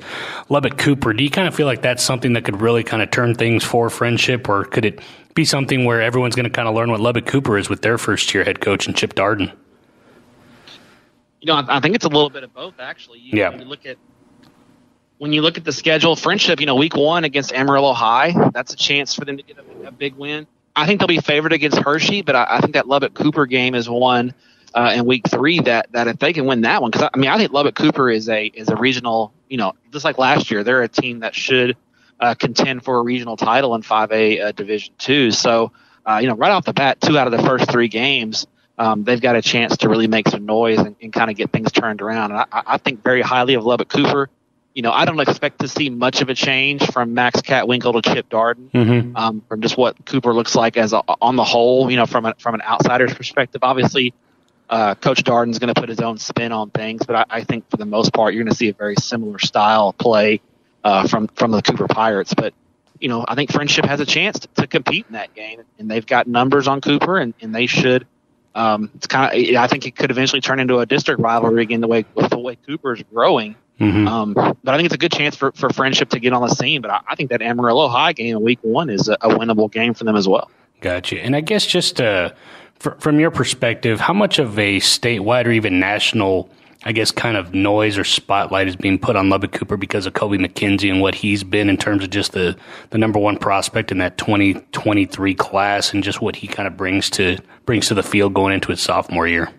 Lubbock 0.50 0.76
Cooper. 0.76 1.14
Do 1.14 1.24
you 1.24 1.31
kind 1.31 1.48
of 1.48 1.55
feel 1.55 1.66
like 1.66 1.81
that's 1.81 2.05
something 2.05 2.35
that 2.35 2.44
could 2.44 2.61
really 2.61 2.85
kind 2.85 3.03
of 3.03 3.11
turn 3.11 3.35
things 3.35 3.64
for 3.64 3.88
Frenship, 3.88 4.46
or 4.46 4.66
could 4.66 4.85
it 4.85 5.00
be 5.34 5.44
something 5.44 5.84
where 5.84 6.00
everyone's 6.00 6.34
going 6.34 6.44
to 6.44 6.50
kind 6.50 6.68
of 6.68 6.74
learn 6.74 6.90
what 6.90 7.00
Lubbock 7.00 7.26
Cooper 7.26 7.56
is 7.56 7.68
with 7.68 7.82
their 7.82 7.98
first 7.98 8.34
year 8.34 8.44
head 8.44 8.60
coach 8.60 8.86
and 8.86 8.96
Chip 8.96 9.14
Darden? 9.14 9.52
You 11.40 11.46
know, 11.46 11.64
I, 11.68 11.80
think 11.80 11.94
it's 11.94 12.04
a 12.04 12.08
little 12.08 12.28
bit 12.28 12.44
of 12.44 12.52
both, 12.52 12.74
actually. 12.78 13.20
You, 13.20 13.38
yeah. 13.38 13.48
When 13.48 13.60
you 13.60 13.64
look 13.66 13.86
at 13.86 13.96
when 15.18 15.32
you 15.32 15.42
look 15.42 15.58
at 15.58 15.64
the 15.64 15.72
schedule, 15.72 16.16
Frenship, 16.16 16.60
you 16.60 16.66
know, 16.66 16.74
week 16.74 16.96
one 16.96 17.24
against 17.24 17.52
Amarillo 17.52 17.92
High, 17.92 18.50
that's 18.52 18.72
a 18.72 18.76
chance 18.76 19.14
for 19.14 19.26
them 19.26 19.36
to 19.36 19.42
get 19.42 19.58
a, 19.58 19.88
a 19.88 19.90
big 19.90 20.14
win. 20.14 20.46
I 20.76 20.86
think 20.86 20.98
they'll 20.98 21.08
be 21.08 21.20
favored 21.20 21.52
against 21.52 21.78
Hershey, 21.78 22.22
but 22.22 22.36
I, 22.36 22.46
I 22.48 22.60
think 22.60 22.72
that 22.72 22.88
Lubbock 22.88 23.14
Cooper 23.14 23.44
game 23.44 23.74
is 23.74 23.88
one 23.88 24.34
uh, 24.74 24.92
in 24.94 25.04
week 25.04 25.28
three 25.28 25.60
that 25.60 25.92
that 25.92 26.08
if 26.08 26.18
they 26.18 26.32
can 26.32 26.46
win 26.46 26.62
that 26.62 26.80
one, 26.80 26.90
because 26.90 27.08
I 27.12 27.18
mean, 27.18 27.30
I 27.30 27.36
think 27.36 27.52
Lubbock 27.52 27.74
Cooper 27.74 28.10
is 28.10 28.28
a 28.28 28.46
is 28.46 28.68
a 28.68 28.76
regional, 28.76 29.32
you 29.48 29.56
know, 29.56 29.74
just 29.92 30.04
like 30.04 30.18
last 30.18 30.50
year, 30.50 30.64
they're 30.64 30.82
a 30.82 30.88
team 30.88 31.20
that 31.20 31.34
should 31.34 31.76
uh, 32.20 32.35
contend 32.35 32.85
for 32.85 32.98
a 32.98 33.02
regional 33.02 33.37
title 33.37 33.74
in 33.74 33.83
5A 33.83 34.40
uh, 34.40 34.52
Division 34.52 34.94
Two. 34.98 35.30
So, 35.30 35.72
uh, 36.06 36.18
you 36.20 36.28
know, 36.28 36.35
right 36.35 36.52
off 36.52 36.64
the 36.64 36.72
bat, 36.72 37.00
two 37.00 37.18
out 37.18 37.26
of 37.26 37.33
the 37.33 37.42
first 37.42 37.70
three 37.70 37.88
games, 37.88 38.46
um, 38.78 39.04
they've 39.04 39.20
got 39.20 39.37
a 39.37 39.42
chance 39.42 39.78
to 39.78 39.88
really 39.88 40.06
make 40.06 40.28
some 40.28 40.46
noise 40.46 40.78
and, 40.78 40.96
and 41.02 41.12
kind 41.12 41.30
of 41.30 41.37
get 41.37 41.50
things 41.50 41.72
turned 41.72 42.00
around. 42.02 42.33
And 42.33 42.40
I, 42.40 42.62
I 42.66 42.78
think 42.78 43.02
very 43.02 43.22
highly 43.22 43.54
of 43.54 43.64
Lubbock 43.64 43.88
Cooper. 43.88 44.30
You 44.74 44.83
know, 44.83 44.92
I 44.92 45.04
don't 45.04 45.18
expect 45.18 45.61
to 45.61 45.68
see 45.68 45.90
much 45.90 46.22
of 46.22 46.28
a 46.28 46.35
change 46.35 46.88
from 46.92 47.12
Max 47.12 47.42
Catwinkle 47.42 48.00
to 48.00 48.14
Chip 48.14 48.28
Darden, 48.28 48.70
mm-hmm. 48.70 49.16
um, 49.16 49.42
from 49.48 49.62
just 49.62 49.76
what 49.76 50.06
Cooper 50.06 50.33
looks 50.33 50.54
like 50.54 50.76
as 50.76 50.92
a, 50.92 51.02
on 51.20 51.37
the 51.37 51.44
whole. 51.44 51.90
You 51.90 51.96
know, 51.96 52.06
from 52.06 52.24
a, 52.24 52.35
from 52.38 52.54
an 52.54 52.62
outsider's 52.62 53.14
perspective, 53.14 53.62
obviously. 53.62 54.14
Uh, 54.68 54.94
Coach 54.94 55.24
Darden's 55.24 55.59
going 55.59 55.74
to 55.74 55.78
put 55.78 55.88
his 55.88 55.98
own 55.98 56.16
spin 56.16 56.52
on 56.52 56.70
things, 56.70 57.04
but 57.04 57.16
I, 57.16 57.24
I 57.28 57.42
think 57.42 57.68
for 57.68 57.76
the 57.76 57.85
most 57.85 58.12
part, 58.12 58.35
you're 58.35 58.44
going 58.44 58.52
to 58.52 58.56
see 58.56 58.68
a 58.68 58.72
very 58.72 58.94
similar 58.94 59.40
style 59.40 59.88
of 59.88 59.98
play 59.98 60.40
uh, 60.84 61.06
from 61.06 61.28
from 61.28 61.50
the 61.50 61.62
Cooper 61.62 61.88
Pirates. 61.88 62.34
But 62.34 62.54
you 62.98 63.08
know, 63.08 63.24
I 63.26 63.34
think 63.34 63.50
Frenship 63.50 63.86
has 63.86 64.00
a 64.00 64.06
chance 64.06 64.38
to, 64.40 64.48
to 64.56 64.66
compete 64.66 65.06
in 65.08 65.14
that 65.14 65.34
game, 65.34 65.62
and 65.78 65.90
they've 65.90 66.06
got 66.06 66.26
numbers 66.26 66.68
on 66.68 66.80
Cooper, 66.80 67.18
and, 67.18 67.34
and 67.40 67.54
they 67.54 67.66
should. 67.66 68.06
Um, 68.54 68.90
it's 68.94 69.06
kind 69.06 69.32
of. 69.32 69.56
I 69.56 69.66
think 69.66 69.86
it 69.86 69.96
could 69.96 70.10
eventually 70.10 70.40
turn 70.40 70.60
into 70.60 70.78
a 70.78 70.86
district 70.86 71.20
rivalry 71.20 71.62
again, 71.62 71.80
the 71.80 71.88
way 71.88 72.04
the 72.30 72.38
way 72.38 72.56
Cooper's 72.56 73.02
growing. 73.12 73.56
Mm-hmm. 73.80 74.06
Um, 74.06 74.34
but 74.34 74.74
I 74.74 74.76
think 74.76 74.86
it's 74.86 74.94
a 74.94 74.98
good 74.98 75.12
chance 75.12 75.34
for, 75.34 75.52
for 75.52 75.70
Frenship 75.70 76.10
to 76.10 76.20
get 76.20 76.34
on 76.34 76.42
the 76.42 76.54
scene. 76.54 76.82
But 76.82 76.90
I, 76.90 77.00
I 77.08 77.14
think 77.14 77.30
that 77.30 77.40
Amarillo 77.40 77.88
High 77.88 78.12
game 78.12 78.36
in 78.36 78.42
Week 78.42 78.58
One 78.60 78.90
is 78.90 79.08
a, 79.08 79.14
a 79.22 79.28
winnable 79.30 79.72
game 79.72 79.94
for 79.94 80.04
them 80.04 80.16
as 80.16 80.28
well. 80.28 80.50
Gotcha. 80.82 81.18
And 81.20 81.34
I 81.34 81.40
guess 81.40 81.64
just 81.64 82.00
uh, 82.00 82.32
for, 82.78 82.96
from 83.00 83.18
your 83.20 83.30
perspective, 83.30 84.00
how 84.00 84.12
much 84.12 84.38
of 84.38 84.58
a 84.58 84.80
statewide 84.80 85.46
or 85.46 85.50
even 85.52 85.80
national 85.80 86.50
I 86.84 86.92
guess, 86.92 87.10
kind 87.10 87.36
of 87.36 87.52
noise 87.52 87.98
or 87.98 88.04
spotlight 88.04 88.66
is 88.66 88.74
being 88.74 88.98
put 88.98 89.14
on 89.14 89.28
Lubbock 89.28 89.52
Cooper 89.52 89.76
because 89.76 90.06
of 90.06 90.14
Kobe 90.14 90.38
McKenzie 90.38 90.90
and 90.90 91.02
what 91.02 91.14
he's 91.14 91.44
been 91.44 91.68
in 91.68 91.76
terms 91.76 92.02
of 92.02 92.08
just 92.08 92.32
the, 92.32 92.56
the 92.88 92.96
number 92.96 93.18
one 93.18 93.36
prospect 93.36 93.92
in 93.92 93.98
that 93.98 94.16
2023 94.16 95.34
class 95.34 95.92
and 95.92 96.02
just 96.02 96.22
what 96.22 96.36
he 96.36 96.46
kind 96.46 96.66
of 96.66 96.78
brings 96.78 97.10
to 97.10 97.36
brings 97.66 97.88
to 97.88 97.94
the 97.94 98.02
field 98.02 98.32
going 98.32 98.54
into 98.54 98.68
his 98.68 98.80
sophomore 98.80 99.28
year. 99.28 99.50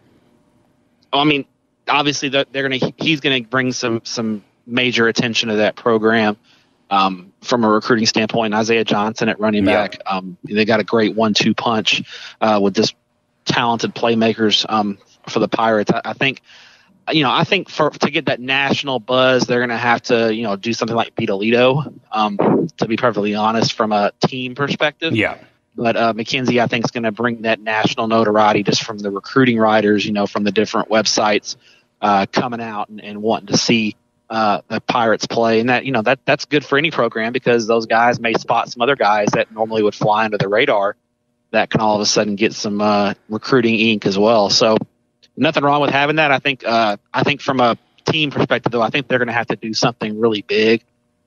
Oh, 1.14 1.20
I 1.20 1.24
mean, 1.24 1.46
obviously 1.88 2.30
they're 2.30 2.46
going 2.52 2.80
to 2.80 2.94
he's 2.98 3.20
going 3.20 3.44
to 3.44 3.50
bring 3.50 3.72
some 3.72 4.02
some 4.04 4.44
major 4.66 5.08
attention 5.08 5.50
to 5.50 5.56
that 5.58 5.76
program. 5.76 6.38
Um, 6.90 7.32
from 7.42 7.64
a 7.64 7.70
recruiting 7.70 8.06
standpoint, 8.06 8.54
Isaiah 8.54 8.84
Johnson 8.84 9.30
at 9.30 9.40
running 9.40 9.64
back, 9.64 9.96
yeah. 9.96 10.18
um, 10.18 10.38
they 10.44 10.66
got 10.66 10.82
a 10.82 10.84
great 10.84 11.16
one-two 11.16 11.54
punch 11.54 12.04
uh, 12.42 12.60
with 12.62 12.74
this 12.74 12.94
talented 13.46 13.96
playmakers 13.96 14.66
um, 14.68 14.98
for 15.30 15.40
the 15.40 15.48
Pirates. 15.48 15.90
I, 15.90 16.02
I 16.04 16.14
think 16.14 16.42
you 17.10 17.24
know, 17.24 17.32
I 17.32 17.44
think 17.44 17.70
for 17.70 17.90
to 17.90 18.12
get 18.12 18.26
that 18.26 18.40
national 18.40 19.00
buzz, 19.00 19.44
they're 19.44 19.60
going 19.60 19.70
to 19.70 19.78
have 19.78 20.02
to, 20.04 20.34
you 20.34 20.44
know, 20.44 20.56
do 20.56 20.74
something 20.74 20.96
like 20.96 21.16
beat 21.16 21.30
Aledo. 21.30 21.94
Um, 22.12 22.68
to 22.78 22.88
be 22.88 22.98
perfectly 22.98 23.36
honest, 23.36 23.74
from 23.74 23.92
a 23.92 24.12
team 24.26 24.56
perspective, 24.56 25.16
yeah. 25.16 25.38
But 25.76 25.96
uh, 25.96 26.14
McKenzie, 26.14 26.62
I 26.62 26.68
think, 26.68 26.86
is 26.86 26.92
going 26.92 27.04
to 27.04 27.14
bring 27.14 27.44
that 27.44 27.60
national 27.60 28.08
notoriety 28.08 28.64
just 28.64 28.84
from 28.84 28.98
the 28.98 29.10
recruiting 29.10 29.58
writers, 29.58 30.06
you 30.06 30.12
know, 30.12 30.28
from 30.28 30.44
the 30.44 30.52
different 30.52 30.90
websites 30.90 31.56
uh, 32.02 32.26
coming 32.32 32.62
out 32.62 32.90
and, 32.90 33.02
and, 33.02 33.22
wanting 33.22 33.48
to 33.48 33.58
see 33.58 33.96
uh, 34.30 34.62
the 34.68 34.82
Pirates 34.82 35.28
play, 35.28 35.62
and 35.62 35.70
that 35.70 35.86
you 35.86 35.92
know 35.92 36.02
that 36.02 36.20
that's 36.26 36.46
good 36.46 36.66
for 36.66 36.78
any 36.78 36.92
program 36.92 37.32
because 37.32 37.68
those 37.68 37.86
guys 37.86 38.20
may 38.20 38.34
spot 38.34 38.70
some 38.70 38.82
other 38.82 38.96
guys 38.96 39.30
that 39.34 39.52
normally 39.52 39.82
would 39.82 39.96
fly 39.96 40.26
under 40.26 40.38
the 40.38 40.50
radar 40.50 40.96
that 41.52 41.70
can 41.70 41.82
all 41.82 41.96
of 41.96 42.02
a 42.02 42.06
sudden 42.06 42.36
get 42.36 42.54
some 42.54 42.82
uh, 42.82 43.14
recruiting 43.30 43.76
ink 43.76 44.06
as 44.06 44.18
well. 44.18 44.50
So 44.50 44.78
nothing 45.42 45.64
wrong 45.64 45.82
with 45.82 45.90
having 45.90 46.18
that. 46.18 46.32
I 46.32 46.40
think 46.40 46.64
uh, 46.66 46.98
I 47.14 47.24
think 47.24 47.42
from 47.42 47.60
a 47.60 47.78
team 48.06 48.32
perspective, 48.32 48.72
though, 48.72 48.82
I 48.82 48.90
think 48.90 49.08
they're 49.08 49.18
going 49.18 49.28
to 49.28 49.34
have 49.34 49.48
to 49.48 49.56
do 49.56 49.74
something 49.74 50.20
really 50.20 50.44
big, 50.44 50.84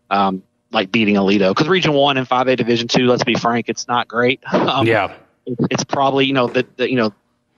um, 0.08 0.42
like 0.70 0.90
beating 0.90 1.16
Aledo. 1.16 1.50
Because 1.50 1.68
Region 1.68 1.92
One 1.92 2.16
and 2.16 2.26
Five 2.26 2.48
A 2.48 2.56
Division 2.56 2.88
Two, 2.88 3.06
let's 3.06 3.24
be 3.24 3.34
frank, 3.34 3.68
it's 3.68 3.86
not 3.88 4.08
great. 4.08 4.40
Um, 4.52 4.86
yeah, 4.86 5.14
it's 5.46 5.84
probably 5.84 6.24
you 6.24 6.32
know 6.32 6.46
the, 6.46 6.66
the 6.76 6.88
you 6.88 6.96
know 6.96 7.12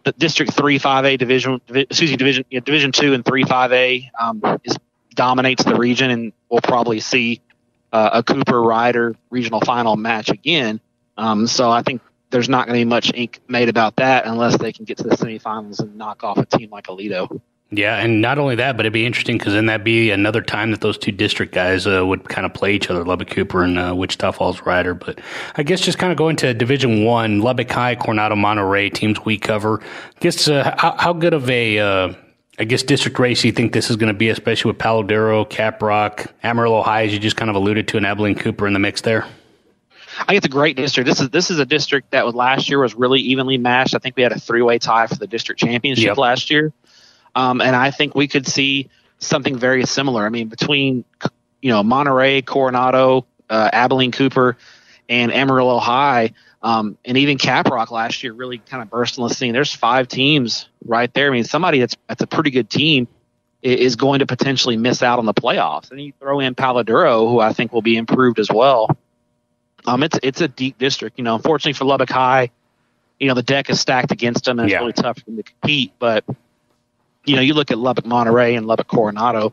the 0.04 0.12
District 0.12 0.52
Three 0.52 0.78
Five 0.78 1.04
A 1.04 1.16
Division, 1.16 1.60
excuse 1.68 2.10
me, 2.10 2.16
Division 2.16 2.44
you 2.50 2.58
know, 2.58 2.64
Division 2.64 2.90
Two 2.90 3.12
and 3.12 3.24
Three 3.24 3.44
Five 3.44 3.72
A 3.72 4.10
um, 4.18 4.42
is 4.64 4.76
dominates 5.14 5.64
the 5.64 5.76
region, 5.76 6.10
and 6.10 6.32
we'll 6.48 6.60
probably 6.60 7.00
see 7.00 7.40
uh, 7.92 8.10
a 8.14 8.22
Cooper 8.22 8.60
Rider 8.60 9.14
regional 9.30 9.60
final 9.60 9.96
match 9.96 10.30
again. 10.30 10.80
Um, 11.16 11.46
so 11.46 11.70
I 11.70 11.82
think 11.82 12.02
there's 12.30 12.48
not 12.48 12.66
going 12.66 12.78
to 12.78 12.84
be 12.84 12.88
much 12.88 13.12
ink 13.14 13.40
made 13.48 13.68
about 13.68 13.96
that 13.96 14.26
unless 14.26 14.58
they 14.58 14.72
can 14.72 14.84
get 14.84 14.98
to 14.98 15.04
the 15.04 15.16
semifinals 15.16 15.80
and 15.80 15.96
knock 15.96 16.24
off 16.24 16.38
a 16.38 16.46
team 16.46 16.70
like 16.70 16.86
Aledo. 16.86 17.40
Yeah, 17.70 17.96
and 17.96 18.20
not 18.20 18.38
only 18.38 18.54
that, 18.56 18.76
but 18.76 18.86
it'd 18.86 18.92
be 18.92 19.04
interesting 19.04 19.38
because 19.38 19.52
then 19.52 19.66
that'd 19.66 19.82
be 19.82 20.12
another 20.12 20.40
time 20.40 20.70
that 20.70 20.82
those 20.82 20.96
two 20.96 21.10
district 21.10 21.52
guys 21.52 21.84
uh, 21.84 22.06
would 22.06 22.28
kind 22.28 22.46
of 22.46 22.54
play 22.54 22.74
each 22.74 22.90
other, 22.90 23.04
Lubbock 23.04 23.28
Cooper 23.28 23.64
and 23.64 23.76
uh, 23.76 23.92
Wichita 23.96 24.30
Falls 24.32 24.62
Rider. 24.62 24.94
But 24.94 25.20
I 25.56 25.64
guess 25.64 25.80
just 25.80 25.98
kind 25.98 26.12
of 26.12 26.18
going 26.18 26.36
to 26.36 26.54
Division 26.54 27.04
One, 27.04 27.40
Lubbock 27.40 27.68
High, 27.68 27.96
Coronado, 27.96 28.36
Monterey 28.36 28.90
teams 28.90 29.24
we 29.24 29.36
cover. 29.36 29.82
I 29.82 30.20
guess 30.20 30.46
uh, 30.46 30.76
how, 30.78 30.96
how, 30.96 31.12
good 31.12 31.34
of 31.34 31.50
a 31.50 31.78
uh, 31.80 32.14
I 32.60 32.64
guess 32.64 32.84
district 32.84 33.18
race 33.18 33.42
you 33.42 33.50
think 33.50 33.72
this 33.72 33.90
is 33.90 33.96
going 33.96 34.12
to 34.12 34.18
be, 34.18 34.28
especially 34.28 34.70
with 34.70 34.78
Palo 34.78 35.02
Duro, 35.02 35.44
Caprock, 35.44 36.30
Amarillo 36.44 36.82
High, 36.82 37.04
as 37.04 37.12
you 37.12 37.18
just 37.18 37.36
kind 37.36 37.50
of 37.50 37.56
alluded 37.56 37.88
to, 37.88 37.96
and 37.96 38.06
Abilene 38.06 38.36
Cooper 38.36 38.68
in 38.68 38.74
the 38.74 38.78
mix 38.78 39.00
there. 39.00 39.26
I 40.18 40.24
think 40.24 40.38
it's 40.38 40.46
a 40.46 40.50
great 40.50 40.76
district. 40.76 41.06
This 41.08 41.20
is 41.20 41.30
this 41.30 41.50
is 41.50 41.58
a 41.58 41.66
district 41.66 42.12
that 42.12 42.24
was 42.24 42.34
last 42.34 42.68
year 42.68 42.80
was 42.80 42.94
really 42.94 43.20
evenly 43.20 43.58
matched. 43.58 43.94
I 43.94 43.98
think 43.98 44.16
we 44.16 44.22
had 44.22 44.32
a 44.32 44.38
three 44.38 44.62
way 44.62 44.78
tie 44.78 45.06
for 45.06 45.16
the 45.16 45.26
district 45.26 45.60
championship 45.60 46.04
yep. 46.04 46.16
last 46.16 46.50
year, 46.50 46.72
um, 47.34 47.60
and 47.60 47.76
I 47.76 47.90
think 47.90 48.14
we 48.14 48.28
could 48.28 48.46
see 48.46 48.88
something 49.18 49.56
very 49.56 49.84
similar. 49.84 50.24
I 50.24 50.30
mean, 50.30 50.48
between 50.48 51.04
you 51.60 51.70
know 51.70 51.82
Monterey, 51.82 52.42
Coronado, 52.42 53.26
uh, 53.50 53.70
Abilene 53.72 54.12
Cooper, 54.12 54.56
and 55.08 55.32
Amarillo 55.32 55.78
High, 55.78 56.32
um, 56.62 56.96
and 57.04 57.18
even 57.18 57.36
Caprock 57.36 57.90
last 57.90 58.22
year 58.22 58.32
really 58.32 58.58
kind 58.58 58.82
of 58.82 58.90
burst 58.90 59.18
on 59.18 59.28
the 59.28 59.34
scene. 59.34 59.52
There's 59.52 59.74
five 59.74 60.08
teams 60.08 60.68
right 60.84 61.12
there. 61.12 61.28
I 61.28 61.32
mean, 61.32 61.44
somebody 61.44 61.80
that's 61.80 61.96
that's 62.08 62.22
a 62.22 62.26
pretty 62.26 62.50
good 62.50 62.70
team 62.70 63.06
is 63.62 63.96
going 63.96 64.20
to 64.20 64.26
potentially 64.26 64.76
miss 64.76 65.02
out 65.02 65.18
on 65.18 65.26
the 65.26 65.34
playoffs. 65.34 65.90
And 65.90 66.00
you 66.00 66.12
throw 66.20 66.40
in 66.40 66.54
Palo 66.54 66.82
Duro, 66.82 67.28
who 67.28 67.40
I 67.40 67.52
think 67.52 67.72
will 67.72 67.82
be 67.82 67.96
improved 67.96 68.38
as 68.38 68.48
well. 68.50 68.96
Um, 69.86 70.02
it's 70.02 70.18
it's 70.22 70.40
a 70.40 70.48
deep 70.48 70.78
district. 70.78 71.18
You 71.18 71.24
know, 71.24 71.34
unfortunately 71.36 71.74
for 71.74 71.84
Lubbock 71.84 72.10
High, 72.10 72.50
you 73.18 73.28
know 73.28 73.34
the 73.34 73.42
deck 73.42 73.70
is 73.70 73.80
stacked 73.80 74.12
against 74.12 74.44
them, 74.44 74.58
and 74.58 74.66
it's 74.66 74.72
yeah. 74.72 74.80
really 74.80 74.92
tough 74.92 75.18
for 75.18 75.24
them 75.24 75.36
to 75.36 75.42
compete. 75.42 75.92
But 75.98 76.24
you 77.24 77.36
know, 77.36 77.42
you 77.42 77.54
look 77.54 77.70
at 77.70 77.78
Lubbock 77.78 78.06
Monterey 78.06 78.54
and 78.54 78.66
Lubbock 78.66 78.88
Coronado. 78.88 79.52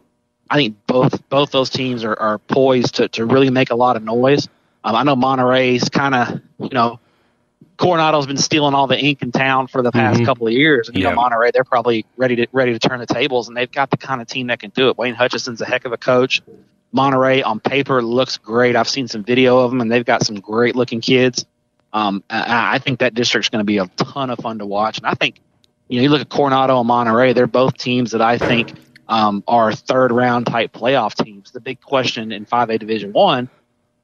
I 0.49 0.55
think 0.57 0.75
both 0.87 1.27
both 1.29 1.51
those 1.51 1.69
teams 1.69 2.03
are, 2.03 2.19
are 2.19 2.37
poised 2.37 2.95
to, 2.95 3.07
to 3.09 3.25
really 3.25 3.49
make 3.49 3.71
a 3.71 3.75
lot 3.75 3.95
of 3.95 4.03
noise. 4.03 4.47
Um, 4.83 4.95
I 4.95 5.03
know 5.03 5.15
Monterey's 5.15 5.89
kind 5.89 6.15
of 6.15 6.41
you 6.59 6.69
know 6.69 6.99
Coronado's 7.77 8.27
been 8.27 8.37
stealing 8.37 8.73
all 8.73 8.87
the 8.87 8.97
ink 8.97 9.21
in 9.21 9.31
town 9.31 9.67
for 9.67 9.81
the 9.81 9.91
past 9.91 10.17
mm-hmm. 10.17 10.25
couple 10.25 10.47
of 10.47 10.53
years, 10.53 10.87
and 10.87 10.97
you 10.97 11.03
yeah. 11.03 11.09
know 11.09 11.15
Monterey 11.15 11.51
they're 11.51 11.63
probably 11.63 12.05
ready 12.17 12.35
to 12.37 12.47
ready 12.51 12.73
to 12.73 12.79
turn 12.79 12.99
the 12.99 13.05
tables, 13.05 13.47
and 13.47 13.57
they've 13.57 13.71
got 13.71 13.89
the 13.89 13.97
kind 13.97 14.21
of 14.21 14.27
team 14.27 14.47
that 14.47 14.59
can 14.59 14.69
do 14.71 14.89
it. 14.89 14.97
Wayne 14.97 15.15
Hutchison's 15.15 15.61
a 15.61 15.65
heck 15.65 15.85
of 15.85 15.91
a 15.91 15.97
coach. 15.97 16.41
Monterey 16.93 17.41
on 17.41 17.59
paper 17.59 18.01
looks 18.01 18.37
great. 18.37 18.75
I've 18.75 18.87
seen 18.87 19.07
some 19.07 19.23
video 19.23 19.59
of 19.59 19.71
them, 19.71 19.81
and 19.81 19.91
they've 19.91 20.05
got 20.05 20.25
some 20.25 20.39
great 20.39 20.75
looking 20.75 21.01
kids. 21.01 21.45
Um, 21.91 22.23
I, 22.29 22.75
I 22.75 22.79
think 22.79 22.99
that 22.99 23.13
district's 23.13 23.49
going 23.49 23.59
to 23.59 23.65
be 23.65 23.79
a 23.79 23.87
ton 23.97 24.29
of 24.29 24.39
fun 24.39 24.59
to 24.59 24.65
watch. 24.65 24.99
And 24.99 25.07
I 25.07 25.13
think, 25.13 25.41
you 25.87 25.97
know, 25.97 26.03
you 26.03 26.09
look 26.09 26.21
at 26.21 26.29
Coronado 26.29 26.79
and 26.79 26.87
Monterey; 26.87 27.33
they're 27.33 27.47
both 27.47 27.77
teams 27.77 28.11
that 28.11 28.21
I 28.21 28.37
think 28.37 28.73
um, 29.07 29.43
are 29.47 29.73
third 29.73 30.11
round 30.11 30.45
type 30.45 30.71
playoff 30.71 31.15
teams. 31.15 31.51
The 31.51 31.59
big 31.59 31.81
question 31.81 32.31
in 32.31 32.45
5A 32.45 32.79
Division 32.79 33.11
One, 33.11 33.49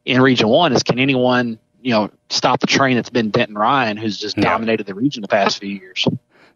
in 0.06 0.22
Region 0.22 0.50
One, 0.50 0.74
is 0.74 0.84
can 0.84 1.00
anyone 1.00 1.60
you 1.82 1.92
know 1.92 2.10
stop 2.30 2.60
the 2.60 2.68
train 2.68 2.96
that's 2.96 3.10
been 3.10 3.30
Denton 3.30 3.56
Ryan, 3.56 3.98
who's 3.98 4.18
just 4.18 4.38
yeah. 4.38 4.44
dominated 4.46 4.86
the 4.88 4.96
region 4.96 5.22
the 5.22 5.28
past 5.28 5.60
few 5.60 5.70
years. 5.70 6.08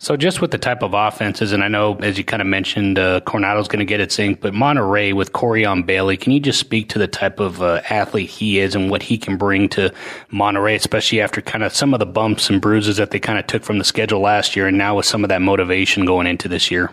So 0.04 0.18
just 0.18 0.42
with 0.42 0.52
the 0.52 0.58
type 0.58 0.84
of 0.84 0.94
offenses, 0.94 1.54
and 1.54 1.64
I 1.64 1.70
know 1.70 1.96
as 2.00 2.18
you 2.18 2.26
kind 2.26 2.42
of 2.42 2.48
mentioned, 2.48 3.00
uh, 3.00 3.22
Coronado's 3.22 3.70
going 3.70 3.80
to 3.80 3.86
get 3.86 4.02
its 4.02 4.20
ink, 4.20 4.42
but 4.42 4.54
Monterey 4.54 5.14
with 5.14 5.32
Corian 5.32 5.86
Bailey, 5.86 6.18
can 6.18 6.34
you 6.34 6.42
just 6.42 6.60
speak 6.60 6.90
to 6.90 7.00
the 7.00 7.08
type 7.08 7.40
of 7.40 7.62
uh, 7.62 7.80
athlete 7.90 8.30
he 8.30 8.60
is 8.60 8.76
and 8.76 8.92
what 8.92 9.02
he 9.02 9.18
can 9.18 9.38
bring 9.38 9.70
to 9.70 9.94
Monterey, 10.30 10.76
especially 10.76 11.22
after 11.22 11.40
kind 11.40 11.64
of 11.64 11.74
some 11.74 11.94
of 11.94 12.02
the 12.02 12.06
bumps 12.06 12.50
and 12.50 12.60
bruises 12.60 12.98
that 12.98 13.12
they 13.12 13.20
kind 13.20 13.40
of 13.40 13.48
took 13.48 13.64
from 13.64 13.78
the 13.78 13.86
schedule 13.86 14.20
last 14.20 14.58
year, 14.58 14.68
and 14.68 14.78
now 14.78 14.98
with 14.98 15.06
some 15.06 15.24
of 15.24 15.30
that 15.30 15.42
motivation 15.42 16.04
going 16.04 16.28
into 16.28 16.50
this 16.50 16.70
year? 16.70 16.92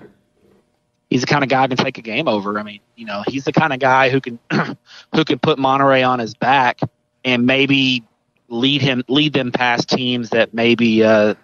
He's 1.09 1.23
the 1.23 1.27
kind 1.27 1.42
of 1.42 1.51
guy 1.51 1.62
who 1.62 1.75
can 1.75 1.85
take 1.85 1.99
a 1.99 2.03
game 2.03 2.29
over. 2.29 2.61
I 2.61 2.62
mean, 2.62 2.79
you 2.94 3.07
know, 3.07 3.25
he's 3.27 3.42
the 3.42 3.53
kind 3.53 3.73
of 3.73 3.81
guy 3.81 4.11
who 4.11 4.20
can 4.20 4.38
who 4.53 5.25
can 5.25 5.40
put 5.40 5.59
Monterey 5.59 6.05
on 6.05 6.20
his 6.20 6.35
back 6.35 6.79
and 7.25 7.44
maybe 7.44 8.05
lead 8.46 8.83
him 8.83 9.03
lead 9.09 9.33
them 9.33 9.51
past 9.51 9.88
teams 9.88 10.31
that 10.31 10.55
maybe 10.55 11.03
uh, 11.03 11.35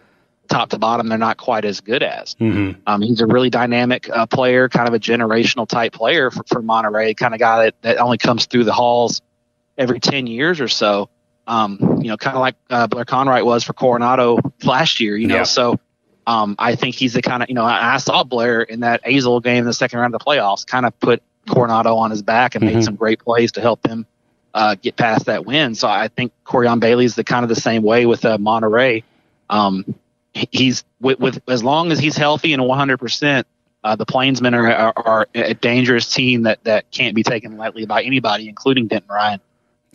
top 0.49 0.71
to 0.71 0.79
bottom 0.79 1.09
they're 1.09 1.19
not 1.19 1.37
quite 1.37 1.65
as 1.65 1.81
good 1.81 2.03
as. 2.03 2.35
Mm-hmm. 2.35 2.81
Um, 2.87 3.03
he's 3.03 3.21
a 3.21 3.27
really 3.27 3.51
dynamic 3.51 4.09
uh, 4.11 4.27
player, 4.27 4.69
kind 4.69 4.89
of 4.89 4.95
a 4.95 4.99
generational 4.99 5.69
type 5.69 5.93
player 5.93 6.31
for, 6.31 6.43
for 6.49 6.63
Monterey, 6.63 7.15
kind 7.15 7.35
of 7.35 7.41
guy 7.41 7.65
that, 7.65 7.83
that 7.83 7.99
only 7.99 8.19
comes 8.19 8.47
through 8.47 8.65
the 8.65 8.73
halls 8.73 9.23
every 9.79 10.01
10 10.01 10.27
years 10.27 10.61
or 10.61 10.69
so. 10.69 11.09
Um, 11.47 12.01
you 12.03 12.09
know, 12.09 12.17
kind 12.17 12.37
of 12.37 12.41
like 12.41 12.57
uh, 12.71 12.87
Blair 12.89 13.05
Conwright 13.05 13.45
was 13.45 13.63
for 13.63 13.73
Coronado 13.73 14.39
last 14.65 14.99
year, 14.99 15.17
you 15.17 15.29
know, 15.29 15.37
yeah. 15.37 15.43
so 15.45 15.79
um, 16.27 16.57
I 16.59 16.75
think 16.75 16.97
he's 16.97 17.13
the 17.13 17.23
kind 17.23 17.43
of, 17.43 17.49
you 17.49 17.55
know, 17.55 17.65
I, 17.65 17.95
I 17.95 17.97
saw 17.99 18.25
Blair 18.25 18.63
in 18.63 18.81
that 18.81 19.05
Azle 19.05 19.43
game 19.43 19.59
in 19.59 19.65
the 19.65 19.73
second 19.73 20.01
round 20.01 20.13
of 20.15 20.21
the 20.21 20.25
playoffs, 20.25 20.67
kind 20.67 20.85
of 20.85 20.99
put 20.99 21.23
Coronado 21.49 21.97
on 21.97 22.11
his 22.11 22.23
back 22.23 22.57
and 22.57 22.65
mm-hmm. 22.65 22.75
made 22.75 22.85
some 22.85 22.97
great 22.97 23.21
plays 23.21 23.53
to 23.53 23.61
help 23.61 23.83
them 23.83 24.07
uh, 24.53 24.75
get 24.75 24.97
past 24.97 25.27
that 25.27 25.47
win. 25.47 25.75
So 25.75 25.87
I 25.87 26.09
think 26.09 26.33
Corian 26.45 26.81
Bailey's 26.81 27.15
the 27.15 27.25
kind 27.25 27.45
of 27.45 27.49
the 27.49 27.61
same 27.61 27.83
way 27.83 28.07
with 28.07 28.25
uh, 28.25 28.39
Monterey. 28.39 29.05
Um, 29.49 29.95
he's 30.53 30.85
with, 31.01 31.19
with 31.19 31.43
as 31.49 31.65
long 31.65 31.93
as 31.93 31.99
he's 31.99 32.17
healthy 32.17 32.53
and 32.53 32.65
100 32.65 32.99
percent. 32.99 33.47
Uh, 33.85 33.95
the 33.95 34.07
Plainsmen 34.07 34.53
are, 34.53 34.73
are, 34.73 34.93
are, 34.97 35.29
a 35.35 35.55
dangerous 35.55 36.13
team 36.13 36.43
that, 36.43 36.65
that 36.65 36.91
can't 36.91 37.15
be 37.15 37.23
taken 37.23 37.57
lightly 37.57 37.87
by 37.87 38.03
anybody, 38.03 38.49
including 38.49 38.89
Denton 38.89 39.09
Ryan. 39.09 39.41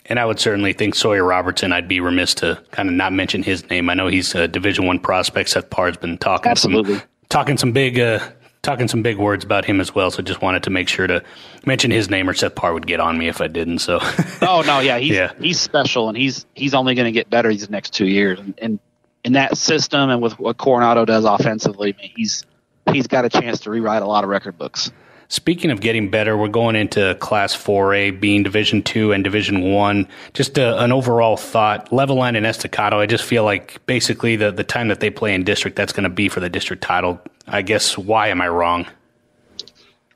And 0.06 0.17
I 0.17 0.25
would 0.25 0.39
certainly 0.39 0.71
think 0.71 0.95
Sawyer 0.95 1.25
Robertson. 1.25 1.73
I'd 1.73 1.89
be 1.89 1.99
remiss 1.99 2.34
to 2.36 2.63
kind 2.71 2.88
of 2.88 2.95
not 2.95 3.12
mention 3.12 3.43
his 3.43 3.69
name. 3.69 3.89
I 3.89 3.93
know 3.93 4.08
he's 4.08 4.34
a 4.34 4.47
Division 4.47 4.86
One 4.86 4.99
prospect. 4.99 5.49
Seth 5.49 5.69
Parr's 5.69 5.97
been 5.97 6.17
talking 6.17 6.49
Absolutely. 6.49 6.99
some 6.99 7.08
talking 7.30 7.58
some 7.58 7.73
big 7.73 7.99
uh, 7.99 8.19
talking 8.62 8.88
some 8.88 9.01
big 9.01 9.17
words 9.17 9.43
about 9.43 9.65
him 9.65 9.80
as 9.80 9.93
well. 9.93 10.10
So 10.10 10.23
just 10.23 10.41
wanted 10.41 10.63
to 10.63 10.69
make 10.69 10.88
sure 10.88 11.08
to 11.08 11.23
mention 11.65 11.91
his 11.91 12.10
name, 12.10 12.30
or 12.30 12.34
Seth 12.34 12.56
Parr 12.56 12.73
would 12.73 12.88
get 12.88 12.99
on 12.99 13.17
me 13.17 13.27
if 13.27 13.41
I 13.41 13.47
didn't. 13.47 13.80
So. 13.80 13.99
oh 14.41 14.63
no, 14.65 14.80
yeah, 14.80 14.97
he's 14.99 15.15
yeah. 15.15 15.34
he's 15.39 15.60
special, 15.60 16.10
and 16.10 16.17
he's 16.17 16.45
he's 16.56 16.73
only 16.73 16.95
going 16.95 17.06
to 17.06 17.12
get 17.12 17.30
better 17.30 17.49
these 17.49 17.69
next 17.69 17.93
two 17.93 18.08
years. 18.08 18.39
And, 18.39 18.54
and 18.62 18.80
in 19.24 19.34
that 19.34 19.58
system 19.58 20.10
and 20.10 20.22
with 20.22 20.40
what 20.40 20.58
Coronado 20.58 21.06
does 21.06 21.26
offensively, 21.26 21.96
he's 22.00 22.46
he's 22.92 23.08
got 23.08 23.26
a 23.26 23.30
chance 23.30 23.60
to 23.62 23.70
rewrite 23.70 24.02
a 24.02 24.08
lot 24.08 24.24
of 24.24 24.30
record 24.30 24.58
books. 24.58 24.92
Speaking 25.28 25.72
of 25.72 25.80
getting 25.80 26.10
better, 26.10 26.36
we're 26.36 26.50
going 26.50 26.76
into 26.76 27.16
Class 27.22 27.56
4A, 27.56 28.20
being 28.20 28.44
Division 28.44 28.84
2 28.84 29.14
and 29.14 29.24
Division 29.24 29.72
1. 29.72 30.06
Just 30.34 30.58
a, 30.58 30.78
an 30.84 30.92
overall 30.92 31.38
thought. 31.38 31.90
Levelland 31.90 32.36
and 32.36 32.46
Estacado, 32.46 33.00
I 33.00 33.06
just 33.06 33.24
feel 33.24 33.46
like 33.46 33.80
basically 33.86 34.36
the, 34.36 34.52
the 34.52 34.66
time 34.66 34.90
that 34.90 35.00
they 35.00 35.10
play 35.10 35.34
in 35.34 35.46
district, 35.46 35.78
that's 35.78 35.94
going 35.94 36.04
to 36.04 36.10
be 36.10 36.28
for 36.28 36.42
the 36.42 36.50
district 36.50 36.84
title. 36.84 37.22
I 37.48 37.62
guess, 37.62 37.98
why 37.98 38.28
am 38.28 38.42
I 38.42 38.50
wrong? 38.50 38.88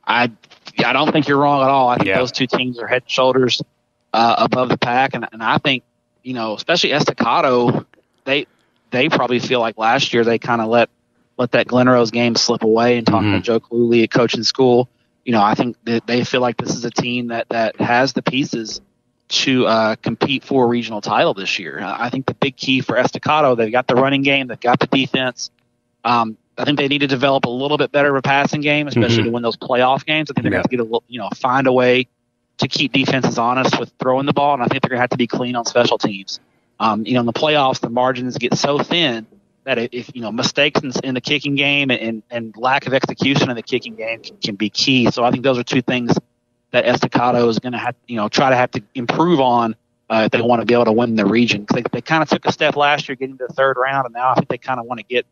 I 0.06 0.32
I 0.84 0.91
don't 0.91 1.13
think 1.13 1.30
you're 1.30 1.38
wrong 1.38 1.62
at 1.62 1.70
all. 1.70 1.88
I 1.88 1.96
think 1.96 2.08
yeah. 2.08 2.18
those 2.18 2.34
two 2.34 2.48
teams 2.48 2.78
are 2.80 2.88
head 2.88 3.04
and 3.04 3.10
shoulders 3.10 3.62
uh, 4.13 4.36
above 4.38 4.68
the 4.68 4.78
pack, 4.78 5.13
and, 5.13 5.26
and 5.32 5.41
I 5.41 5.58
think 5.60 5.84
you 6.24 6.34
know, 6.34 6.56
especially 6.56 6.91
Estacado, 6.91 7.86
they 8.26 8.48
they 8.95 9.10
probably 9.10 9.39
feel 9.39 9.60
like 9.60 9.77
last 9.77 10.13
year 10.13 10.23
they 10.23 10.39
kind 10.39 10.62
of 10.62 10.67
let 10.67 10.89
let 11.38 11.51
that 11.51 11.67
Glen 11.67 11.89
Rose 11.89 12.12
game 12.12 12.36
slip 12.36 12.63
away. 12.63 12.97
And 12.97 13.05
talking 13.05 13.29
mm-hmm. 13.29 13.38
to 13.39 13.43
Joe 13.43 13.60
Cluley 13.60 14.03
at 14.03 14.12
coaching 14.12 14.43
school, 14.43 14.89
you 15.25 15.34
know, 15.34 15.41
I 15.41 15.53
think 15.55 15.75
that 15.84 16.08
they 16.08 16.23
feel 16.23 16.41
like 16.41 16.58
this 16.58 16.75
is 16.75 16.86
a 16.86 16.91
team 16.91 17.27
that 17.27 17.49
that 17.49 17.79
has 17.79 18.13
the 18.13 18.21
pieces 18.21 18.81
to 19.27 19.65
uh, 19.65 19.95
compete 19.97 20.43
for 20.43 20.65
a 20.65 20.67
regional 20.67 21.01
title 21.01 21.34
this 21.34 21.58
year. 21.58 21.81
I 21.84 22.10
think 22.10 22.27
the 22.27 22.36
big 22.36 22.55
key 22.55 22.81
for 22.81 22.95
Estacado, 22.95 23.55
they've 23.55 23.71
got 23.71 23.88
the 23.88 23.95
running 23.95 24.21
game, 24.21 24.47
they've 24.47 24.60
got 24.60 24.79
the 24.79 24.88
defense. 24.88 25.49
Um, 26.03 26.38
I 26.58 26.63
think 26.63 26.77
they 26.77 26.88
need 26.88 26.99
to 26.99 27.08
develop 27.08 27.45
a 27.45 27.49
little 27.49 27.77
bit 27.77 27.91
better 27.91 28.10
of 28.10 28.15
a 28.15 28.21
passing 28.21 28.62
game, 28.62 28.88
especially 28.88 29.17
mm-hmm. 29.17 29.25
to 29.25 29.31
win 29.31 29.43
those 29.43 29.58
playoff 29.58 30.05
games. 30.05 30.29
I 30.29 30.34
think 30.34 30.43
they're 30.43 30.53
yeah. 30.53 30.62
going 30.62 30.69
to 30.69 30.77
have 30.77 30.88
to 30.88 30.91
get 30.91 31.01
a 31.01 31.12
you 31.12 31.19
know 31.19 31.29
find 31.36 31.67
a 31.67 31.73
way 31.73 32.08
to 32.60 32.67
keep 32.67 32.93
defenses 32.93 33.38
honest 33.38 33.77
with 33.79 33.91
throwing 33.99 34.25
the 34.25 34.34
ball, 34.34 34.53
and 34.53 34.63
I 34.63 34.67
think 34.67 34.81
they're 34.81 34.89
going 34.89 34.99
to 34.99 35.01
have 35.01 35.10
to 35.10 35.17
be 35.17 35.27
clean 35.27 35.55
on 35.55 35.65
special 35.65 35.97
teams. 35.97 36.39
Um, 36.79 37.05
you 37.05 37.13
know, 37.13 37.21
in 37.21 37.25
the 37.25 37.33
playoffs, 37.33 37.79
the 37.79 37.89
margins 37.89 38.38
get 38.38 38.55
so 38.55 38.79
thin 38.79 39.25
that 39.63 39.77
if 39.93 40.11
you 40.13 40.21
know 40.21 40.31
mistakes 40.31 40.81
in, 40.81 40.91
in 41.03 41.15
the 41.15 41.21
kicking 41.21 41.55
game 41.55 41.89
and, 41.91 42.23
and 42.29 42.55
lack 42.57 42.88
of 42.88 42.93
execution 42.93 43.49
in 43.49 43.55
the 43.55 43.63
kicking 43.63 43.95
game 43.95 44.21
can, 44.21 44.38
can 44.38 44.55
be 44.55 44.69
key. 44.69 45.09
So 45.11 45.23
I 45.23 45.31
think 45.31 45.43
those 45.43 45.57
are 45.57 45.63
two 45.63 45.81
things 45.81 46.15
that 46.71 46.85
Estacado 46.85 47.47
is 47.47 47.59
going 47.59 47.73
to 47.73 47.79
have, 47.79 47.95
you 48.07 48.17
know, 48.17 48.29
try 48.29 48.49
to 48.49 48.55
have 48.55 48.71
to 48.71 48.83
improve 48.93 49.39
on 49.39 49.75
uh, 50.09 50.23
if 50.25 50.31
they 50.31 50.41
want 50.41 50.61
to 50.61 50.65
be 50.65 50.73
able 50.73 50.85
to 50.85 50.91
win 50.91 51.15
the 51.15 51.25
region. 51.25 51.65
They, 51.73 51.83
they 51.91 52.01
kind 52.01 52.21
of 52.21 52.29
took 52.29 52.45
a 52.45 52.51
step 52.51 52.75
last 52.75 53.07
year 53.07 53.15
getting 53.15 53.38
to 53.38 53.47
the 53.47 53.53
third 53.53 53.77
round, 53.77 54.05
and 54.05 54.13
now 54.13 54.31
I 54.31 54.35
think 54.35 54.49
they 54.49 54.57
kind 54.57 54.79
of 54.79 54.85
want 54.85 54.99
to 54.99 55.05
get 55.05 55.25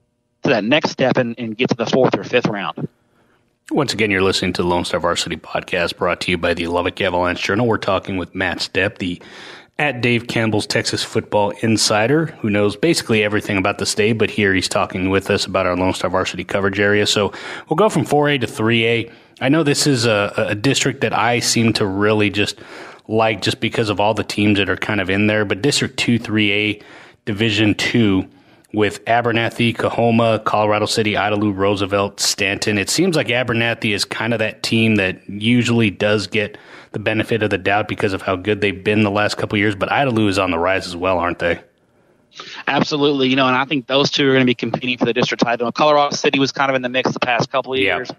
to 0.43 0.49
that 0.49 0.63
next 0.63 0.91
step 0.91 1.17
and, 1.17 1.35
and 1.37 1.57
get 1.57 1.69
to 1.69 1.75
the 1.75 1.85
fourth 1.85 2.17
or 2.17 2.23
fifth 2.23 2.47
round. 2.47 2.87
Once 3.71 3.93
again, 3.93 4.11
you're 4.11 4.21
listening 4.21 4.53
to 4.53 4.61
the 4.61 4.67
Lone 4.67 4.83
Star 4.83 4.99
Varsity 4.99 5.37
Podcast 5.37 5.97
brought 5.97 6.19
to 6.21 6.31
you 6.31 6.37
by 6.37 6.53
the 6.53 6.67
Lubbock 6.67 6.99
Avalanche 6.99 7.41
Journal. 7.41 7.65
We're 7.65 7.77
talking 7.77 8.17
with 8.17 8.35
Matt 8.35 8.57
Stepp, 8.57 8.97
the 8.97 9.21
at 9.79 10.01
Dave 10.01 10.27
Campbell's 10.27 10.67
Texas 10.67 11.03
Football 11.03 11.51
Insider, 11.61 12.27
who 12.41 12.49
knows 12.49 12.75
basically 12.75 13.23
everything 13.23 13.57
about 13.57 13.79
the 13.79 13.85
state, 13.85 14.13
but 14.13 14.29
here 14.29 14.53
he's 14.53 14.69
talking 14.69 15.09
with 15.09 15.29
us 15.29 15.45
about 15.45 15.65
our 15.65 15.75
Lone 15.75 15.93
Star 15.93 16.09
Varsity 16.09 16.43
coverage 16.43 16.79
area. 16.79 17.07
So 17.07 17.33
we'll 17.69 17.77
go 17.77 17.89
from 17.89 18.05
4A 18.05 18.41
to 18.41 18.47
3A. 18.47 19.11
I 19.41 19.49
know 19.49 19.63
this 19.63 19.87
is 19.87 20.05
a, 20.05 20.33
a 20.37 20.55
district 20.55 21.01
that 21.01 21.13
I 21.13 21.39
seem 21.39 21.73
to 21.73 21.85
really 21.87 22.29
just 22.29 22.59
like 23.07 23.41
just 23.41 23.59
because 23.59 23.89
of 23.89 23.99
all 23.99 24.13
the 24.13 24.23
teams 24.23 24.59
that 24.59 24.69
are 24.69 24.77
kind 24.77 25.01
of 25.01 25.09
in 25.09 25.27
there, 25.27 25.43
but 25.43 25.61
District 25.61 25.97
2, 25.97 26.19
3A, 26.19 26.81
Division 27.25 27.75
2 27.75 28.27
with 28.73 29.05
Abernathy, 29.05 29.75
Coahoma, 29.75 30.43
Colorado 30.43 30.87
City, 30.87 31.13
Idalou, 31.13 31.55
Roosevelt, 31.55 32.19
Stanton. 32.19 32.77
It 32.77 32.89
seems 32.89 33.15
like 33.15 33.27
Abernathy 33.27 33.93
is 33.93 34.03
kind 34.03 34.33
of 34.33 34.39
that 34.39 34.63
team 34.63 34.95
that 34.95 35.29
usually 35.29 35.91
does 35.91 36.25
get 36.25 36.57
the 36.91 36.99
benefit 36.99 37.43
of 37.43 37.51
the 37.51 37.57
doubt 37.57 37.87
because 37.87 38.13
of 38.13 38.23
how 38.23 38.35
good 38.35 38.61
they've 38.61 38.83
been 38.83 39.03
the 39.03 39.11
last 39.11 39.37
couple 39.37 39.57
years, 39.57 39.75
but 39.75 39.89
Idalou 39.89 40.27
is 40.27 40.39
on 40.39 40.51
the 40.51 40.59
rise 40.59 40.87
as 40.87 40.95
well, 40.95 41.19
aren't 41.19 41.39
they? 41.39 41.59
Absolutely, 42.67 43.29
you 43.29 43.35
know, 43.35 43.45
and 43.45 43.55
I 43.55 43.65
think 43.65 43.85
those 43.85 44.09
two 44.09 44.27
are 44.27 44.31
going 44.31 44.41
to 44.41 44.45
be 44.45 44.55
competing 44.55 44.97
for 44.97 45.05
the 45.05 45.13
district 45.13 45.43
title. 45.43 45.71
Colorado 45.71 46.15
City 46.15 46.39
was 46.39 46.51
kind 46.51 46.69
of 46.71 46.75
in 46.75 46.81
the 46.81 46.89
mix 46.89 47.11
the 47.11 47.19
past 47.19 47.51
couple 47.51 47.73
of 47.73 47.79
years. 47.79 48.09
I 48.11 48.15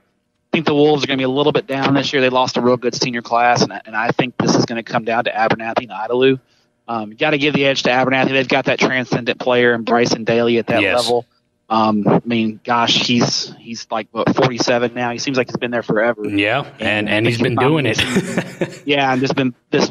think 0.53 0.67
the 0.67 0.75
Wolves 0.75 1.03
are 1.03 1.09
going 1.09 1.19
to 1.19 1.21
be 1.21 1.25
a 1.25 1.29
little 1.29 1.51
bit 1.51 1.67
down 1.67 1.95
this 1.95 2.13
year. 2.13 2.23
They 2.23 2.29
lost 2.29 2.57
a 2.57 2.61
real 2.61 2.77
good 2.77 2.95
senior 2.95 3.23
class, 3.23 3.63
and, 3.63 3.73
and 3.87 3.97
I 3.97 4.11
think 4.11 4.37
this 4.39 4.55
is 4.55 4.65
going 4.67 4.83
to 4.83 4.85
come 4.85 5.05
down 5.05 5.25
to 5.25 5.33
Abernathy 5.33 5.83
and 5.83 5.91
Idalou. 5.91 6.39
Um, 6.87 7.11
you 7.11 7.17
got 7.17 7.31
to 7.31 7.39
give 7.39 7.55
the 7.55 7.65
edge 7.65 7.83
to 7.85 7.91
Abernathy. 7.91 8.31
They've 8.31 8.49
got 8.49 8.67
that 8.67 8.79
transcendent 8.79 9.41
player 9.41 9.73
and 9.73 9.85
Bryson 9.85 10.25
Daily 10.25 10.59
at 10.59 10.67
that 10.67 10.83
yes. 10.83 11.03
level. 11.03 11.27
Um, 11.71 12.07
I 12.07 12.21
mean, 12.25 12.61
gosh, 12.63 13.07
he's 13.07 13.55
he's 13.55 13.87
like 13.91 14.09
what 14.13 14.35
47 14.37 14.93
now. 14.93 15.11
He 15.11 15.19
seems 15.19 15.39
like 15.39 15.49
he's 15.49 15.57
been 15.57 15.71
there 15.71 15.83
forever. 15.83 16.29
Yeah, 16.29 16.61
and 16.79 17.09
and, 17.09 17.09
and 17.09 17.27
he's 17.27 17.41
been 17.41 17.57
doing 17.57 17.87
it. 17.87 18.83
yeah, 18.87 19.11
and 19.11 19.21
just 19.21 19.35
been 19.35 19.55
this 19.71 19.91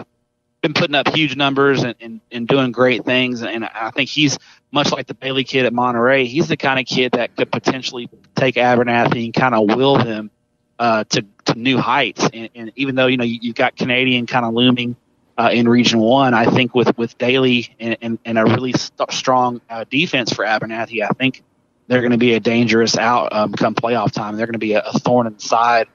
been 0.61 0.73
putting 0.73 0.95
up 0.95 1.13
huge 1.13 1.35
numbers 1.35 1.83
and, 1.83 1.93
and, 1.99 2.21
and 2.31 2.47
doing 2.47 2.71
great 2.71 3.03
things. 3.03 3.43
And 3.43 3.65
I 3.65 3.91
think 3.91 4.09
he's 4.09 4.39
much 4.71 4.91
like 4.91 5.07
the 5.07 5.13
Bailey 5.13 5.43
kid 5.43 5.65
at 5.65 5.73
Monterey. 5.73 6.25
He's 6.25 6.47
the 6.47 6.57
kind 6.57 6.79
of 6.79 6.85
kid 6.85 7.11
that 7.11 7.35
could 7.35 7.51
potentially 7.51 8.09
take 8.33 8.55
Abernathy 8.55 9.25
and 9.25 9.33
kind 9.33 9.53
of 9.53 9.75
will 9.75 9.97
him 9.97 10.31
uh, 10.79 11.03
to 11.09 11.25
to 11.45 11.55
new 11.55 11.77
heights. 11.77 12.29
And, 12.31 12.49
and 12.55 12.71
even 12.75 12.95
though 12.95 13.07
you 13.07 13.17
know 13.17 13.25
you, 13.25 13.39
you've 13.41 13.55
got 13.55 13.75
Canadian 13.75 14.25
kind 14.25 14.45
of 14.45 14.53
looming 14.53 14.95
uh, 15.37 15.49
in 15.53 15.67
Region 15.67 15.99
One. 15.99 16.33
I 16.33 16.45
think 16.45 16.75
with 16.75 16.97
with 16.97 17.17
Daily 17.17 17.75
and, 17.79 17.97
and, 18.01 18.19
and 18.25 18.37
a 18.37 18.45
really 18.45 18.73
st- 18.73 19.11
strong 19.11 19.61
uh, 19.69 19.85
defense 19.89 20.31
for 20.31 20.45
Abernathy, 20.45 21.03
I 21.03 21.09
think 21.09 21.43
they're 21.87 22.01
going 22.01 22.11
to 22.11 22.17
be 22.17 22.33
a 22.33 22.39
dangerous 22.39 22.97
out 22.97 23.33
um, 23.33 23.53
come 23.53 23.75
playoff 23.75 24.11
time. 24.11 24.37
They're 24.37 24.47
going 24.47 24.53
to 24.53 24.59
be 24.59 24.73
a, 24.73 24.81
a, 24.81 24.99
thorn 24.99 25.27
in 25.27 25.33
the 25.33 25.39
side 25.39 25.87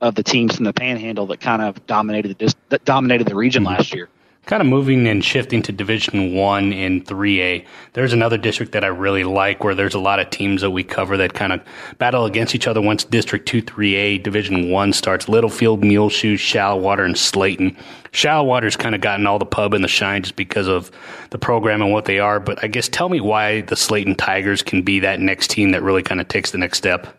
of 0.00 0.14
the 0.14 0.22
teams 0.22 0.56
from 0.56 0.64
the 0.64 0.72
Panhandle 0.72 1.26
that 1.26 1.40
kind 1.40 1.62
of 1.62 1.86
dominated 1.86 2.38
the 2.38 2.54
that 2.68 2.84
dominated 2.84 3.26
the 3.26 3.36
region 3.36 3.62
mm-hmm. 3.62 3.74
last 3.74 3.94
year 3.94 4.08
kind 4.46 4.62
of 4.62 4.66
moving 4.66 5.06
and 5.06 5.24
shifting 5.24 5.60
to 5.62 5.72
division 5.72 6.34
one 6.34 6.72
in 6.72 7.02
3a 7.02 7.64
there's 7.92 8.12
another 8.12 8.38
district 8.38 8.72
that 8.72 8.84
i 8.84 8.88
really 8.88 9.24
like 9.24 9.62
where 9.62 9.74
there's 9.74 9.94
a 9.94 9.98
lot 9.98 10.18
of 10.18 10.30
teams 10.30 10.62
that 10.62 10.70
we 10.70 10.82
cover 10.82 11.16
that 11.16 11.34
kind 11.34 11.52
of 11.52 11.60
battle 11.98 12.24
against 12.24 12.54
each 12.54 12.66
other. 12.66 12.80
Once 12.80 13.04
district 13.04 13.46
2 13.48 13.62
3a 13.62 14.22
division 14.22 14.70
one 14.70 14.92
starts 14.92 15.28
littlefield 15.28 15.84
muleshoe 15.84 16.36
shallowater 16.36 17.04
and 17.04 17.14
slaton. 17.14 17.76
Shallowater's 18.12 18.76
kind 18.76 18.94
of 18.94 19.00
gotten 19.00 19.26
all 19.26 19.38
the 19.38 19.44
pub 19.44 19.74
and 19.74 19.84
the 19.84 19.88
shine 19.88 20.22
just 20.22 20.36
because 20.36 20.68
of 20.68 20.90
the 21.30 21.38
program 21.38 21.82
and 21.82 21.92
what 21.92 22.04
they 22.04 22.18
are 22.18 22.40
but 22.40 22.62
i 22.62 22.66
guess 22.66 22.88
tell 22.88 23.08
me 23.08 23.20
why 23.20 23.62
the 23.62 23.74
slaton 23.74 24.16
tigers 24.16 24.62
can 24.62 24.82
be 24.82 25.00
that 25.00 25.20
next 25.20 25.50
team 25.50 25.70
that 25.70 25.82
really 25.82 26.02
kind 26.02 26.20
of 26.20 26.28
takes 26.28 26.50
the 26.50 26.58
next 26.58 26.78
step 26.78 27.16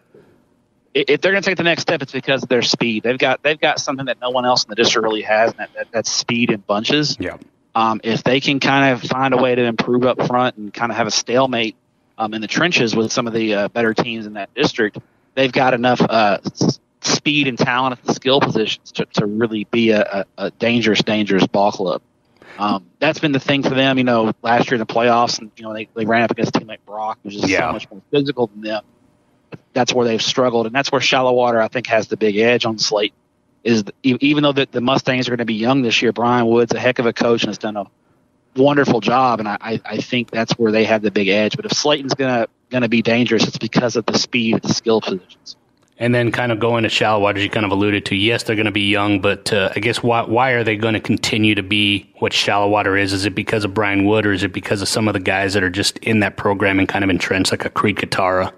if 1.07 1.21
they're 1.21 1.31
going 1.31 1.43
to 1.43 1.49
take 1.49 1.57
the 1.57 1.63
next 1.63 1.81
step, 1.83 2.01
it's 2.01 2.12
because 2.12 2.43
of 2.43 2.49
their 2.49 2.62
speed. 2.62 3.03
They've 3.03 3.17
got 3.17 3.43
they've 3.43 3.60
got 3.60 3.79
something 3.79 4.05
that 4.07 4.19
no 4.21 4.29
one 4.29 4.45
else 4.45 4.63
in 4.63 4.69
the 4.69 4.75
district 4.75 5.03
really 5.03 5.21
has, 5.23 5.51
and 5.51 5.60
that, 5.60 5.73
that, 5.75 5.88
that's 5.91 6.12
speed 6.12 6.51
in 6.51 6.60
bunches. 6.62 7.17
Yeah. 7.19 7.38
Um, 7.75 8.01
if 8.03 8.23
they 8.23 8.39
can 8.39 8.60
kind 8.60 8.93
of 8.93 9.01
find 9.03 9.33
a 9.33 9.38
way 9.38 9.53
to 9.53 9.63
improve 9.63 10.03
up 10.03 10.25
front 10.25 10.57
and 10.57 10.73
kind 10.73 10.91
of 10.91 10.97
have 10.97 11.05
a 11.07 11.12
stalemate 11.12 11.75
um, 12.17 12.33
in 12.33 12.41
the 12.41 12.47
trenches 12.47 12.95
with 12.95 13.12
some 13.12 13.27
of 13.27 13.33
the 13.33 13.53
uh, 13.53 13.67
better 13.67 13.93
teams 13.93 14.25
in 14.25 14.33
that 14.33 14.51
district, 14.55 14.97
they've 15.36 15.51
got 15.51 15.75
enough 15.75 16.01
uh, 16.01 16.39
speed 17.01 17.47
and 17.47 17.57
talent 17.57 17.99
at 17.99 18.03
the 18.03 18.13
skill 18.13 18.41
positions 18.41 18.91
to, 18.93 19.05
to 19.13 19.25
really 19.27 19.65
be 19.65 19.91
a, 19.91 20.01
a, 20.01 20.45
a 20.45 20.51
dangerous, 20.51 21.03
dangerous 21.03 21.45
ball 21.45 21.71
club. 21.71 22.01
Um, 22.57 22.88
that's 22.97 23.19
been 23.19 23.33
the 23.33 23.39
thing 23.39 23.62
for 23.62 23.75
them. 23.75 23.99
You 23.99 24.03
know, 24.03 24.31
last 24.41 24.71
year 24.71 24.75
in 24.75 24.79
the 24.79 24.91
playoffs, 24.91 25.38
and 25.38 25.51
you 25.57 25.63
know 25.63 25.73
they, 25.73 25.88
they 25.95 26.05
ran 26.05 26.23
up 26.23 26.31
against 26.31 26.55
a 26.55 26.60
team 26.60 26.67
like 26.67 26.83
Brock, 26.88 27.19
which 27.21 27.36
is 27.36 27.47
Yeah. 27.47 27.67
so 27.69 27.73
much 27.73 27.91
more 27.91 28.01
physical 28.10 28.47
than 28.47 28.62
them. 28.62 28.83
That's 29.73 29.93
where 29.93 30.07
they've 30.07 30.21
struggled, 30.21 30.65
and 30.65 30.75
that's 30.75 30.91
where 30.91 31.01
Shallowater 31.01 31.62
I 31.62 31.67
think 31.67 31.88
has 31.88 32.07
the 32.07 32.17
big 32.17 32.38
edge 32.38 32.65
on 32.65 32.77
Slaton. 32.77 33.13
Is 33.63 33.83
even 34.03 34.43
though 34.43 34.53
the, 34.53 34.67
the 34.71 34.81
Mustangs 34.81 35.27
are 35.27 35.31
going 35.31 35.39
to 35.39 35.45
be 35.45 35.55
young 35.55 35.81
this 35.81 36.01
year, 36.01 36.13
Brian 36.13 36.47
Wood's 36.47 36.73
a 36.73 36.79
heck 36.79 36.99
of 36.99 37.05
a 37.05 37.12
coach 37.12 37.43
and 37.43 37.49
has 37.49 37.57
done 37.57 37.75
a 37.75 37.86
wonderful 38.55 39.01
job, 39.01 39.39
and 39.39 39.47
I, 39.47 39.79
I, 39.86 39.97
think 39.97 40.31
that's 40.31 40.53
where 40.53 40.71
they 40.71 40.83
have 40.86 41.01
the 41.01 41.12
big 41.12 41.27
edge. 41.27 41.55
But 41.55 41.65
if 41.65 41.71
Slaton's 41.71 42.13
gonna 42.13 42.47
gonna 42.69 42.89
be 42.89 43.01
dangerous, 43.01 43.47
it's 43.47 43.57
because 43.57 43.95
of 43.95 44.05
the 44.05 44.17
speed 44.17 44.55
at 44.55 44.63
the 44.63 44.73
skill 44.73 45.01
positions. 45.01 45.55
And 45.99 46.13
then 46.13 46.31
kind 46.31 46.51
of 46.51 46.60
going 46.60 46.83
to 46.83 46.89
Shallowaters, 46.89 47.41
you 47.41 47.49
kind 47.49 47.65
of 47.65 47.71
alluded 47.71 48.05
to. 48.05 48.15
Yes, 48.15 48.43
they're 48.43 48.55
going 48.55 48.67
to 48.67 48.71
be 48.71 48.88
young, 48.88 49.19
but 49.19 49.51
uh, 49.51 49.71
I 49.75 49.79
guess 49.79 50.03
why 50.03 50.21
why 50.21 50.51
are 50.51 50.63
they 50.63 50.75
going 50.75 50.93
to 50.93 50.99
continue 50.99 51.55
to 51.55 51.63
be 51.63 52.13
what 52.19 52.33
Shallowater 52.33 52.95
is? 52.95 53.13
Is 53.13 53.25
it 53.25 53.33
because 53.33 53.63
of 53.65 53.73
Brian 53.73 54.05
Wood, 54.05 54.25
or 54.27 54.31
is 54.31 54.43
it 54.43 54.53
because 54.53 54.81
of 54.81 54.88
some 54.88 55.07
of 55.07 55.13
the 55.13 55.19
guys 55.19 55.53
that 55.55 55.63
are 55.63 55.71
just 55.71 55.97
in 55.99 56.19
that 56.19 56.38
program 56.38 56.77
and 56.77 56.88
kind 56.88 57.03
of 57.03 57.10
entrenched, 57.10 57.51
like 57.51 57.65
a 57.65 57.69
Creed 57.69 57.95
Katara? 57.95 58.53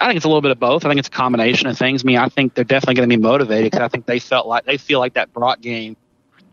I 0.00 0.06
think 0.06 0.16
it's 0.16 0.24
a 0.24 0.28
little 0.28 0.42
bit 0.42 0.50
of 0.50 0.58
both. 0.60 0.84
I 0.84 0.88
think 0.88 0.98
it's 0.98 1.08
a 1.08 1.10
combination 1.12 1.66
of 1.68 1.78
things. 1.78 2.04
I 2.04 2.06
mean, 2.06 2.18
I 2.18 2.28
think 2.28 2.54
they're 2.54 2.64
definitely 2.64 2.94
going 2.96 3.08
to 3.08 3.16
be 3.16 3.22
motivated 3.22 3.70
because 3.70 3.84
I 3.84 3.88
think 3.88 4.06
they 4.06 4.18
felt 4.18 4.46
like 4.46 4.64
they 4.64 4.76
feel 4.76 4.98
like 4.98 5.14
that 5.14 5.32
Brock 5.32 5.60
game, 5.60 5.96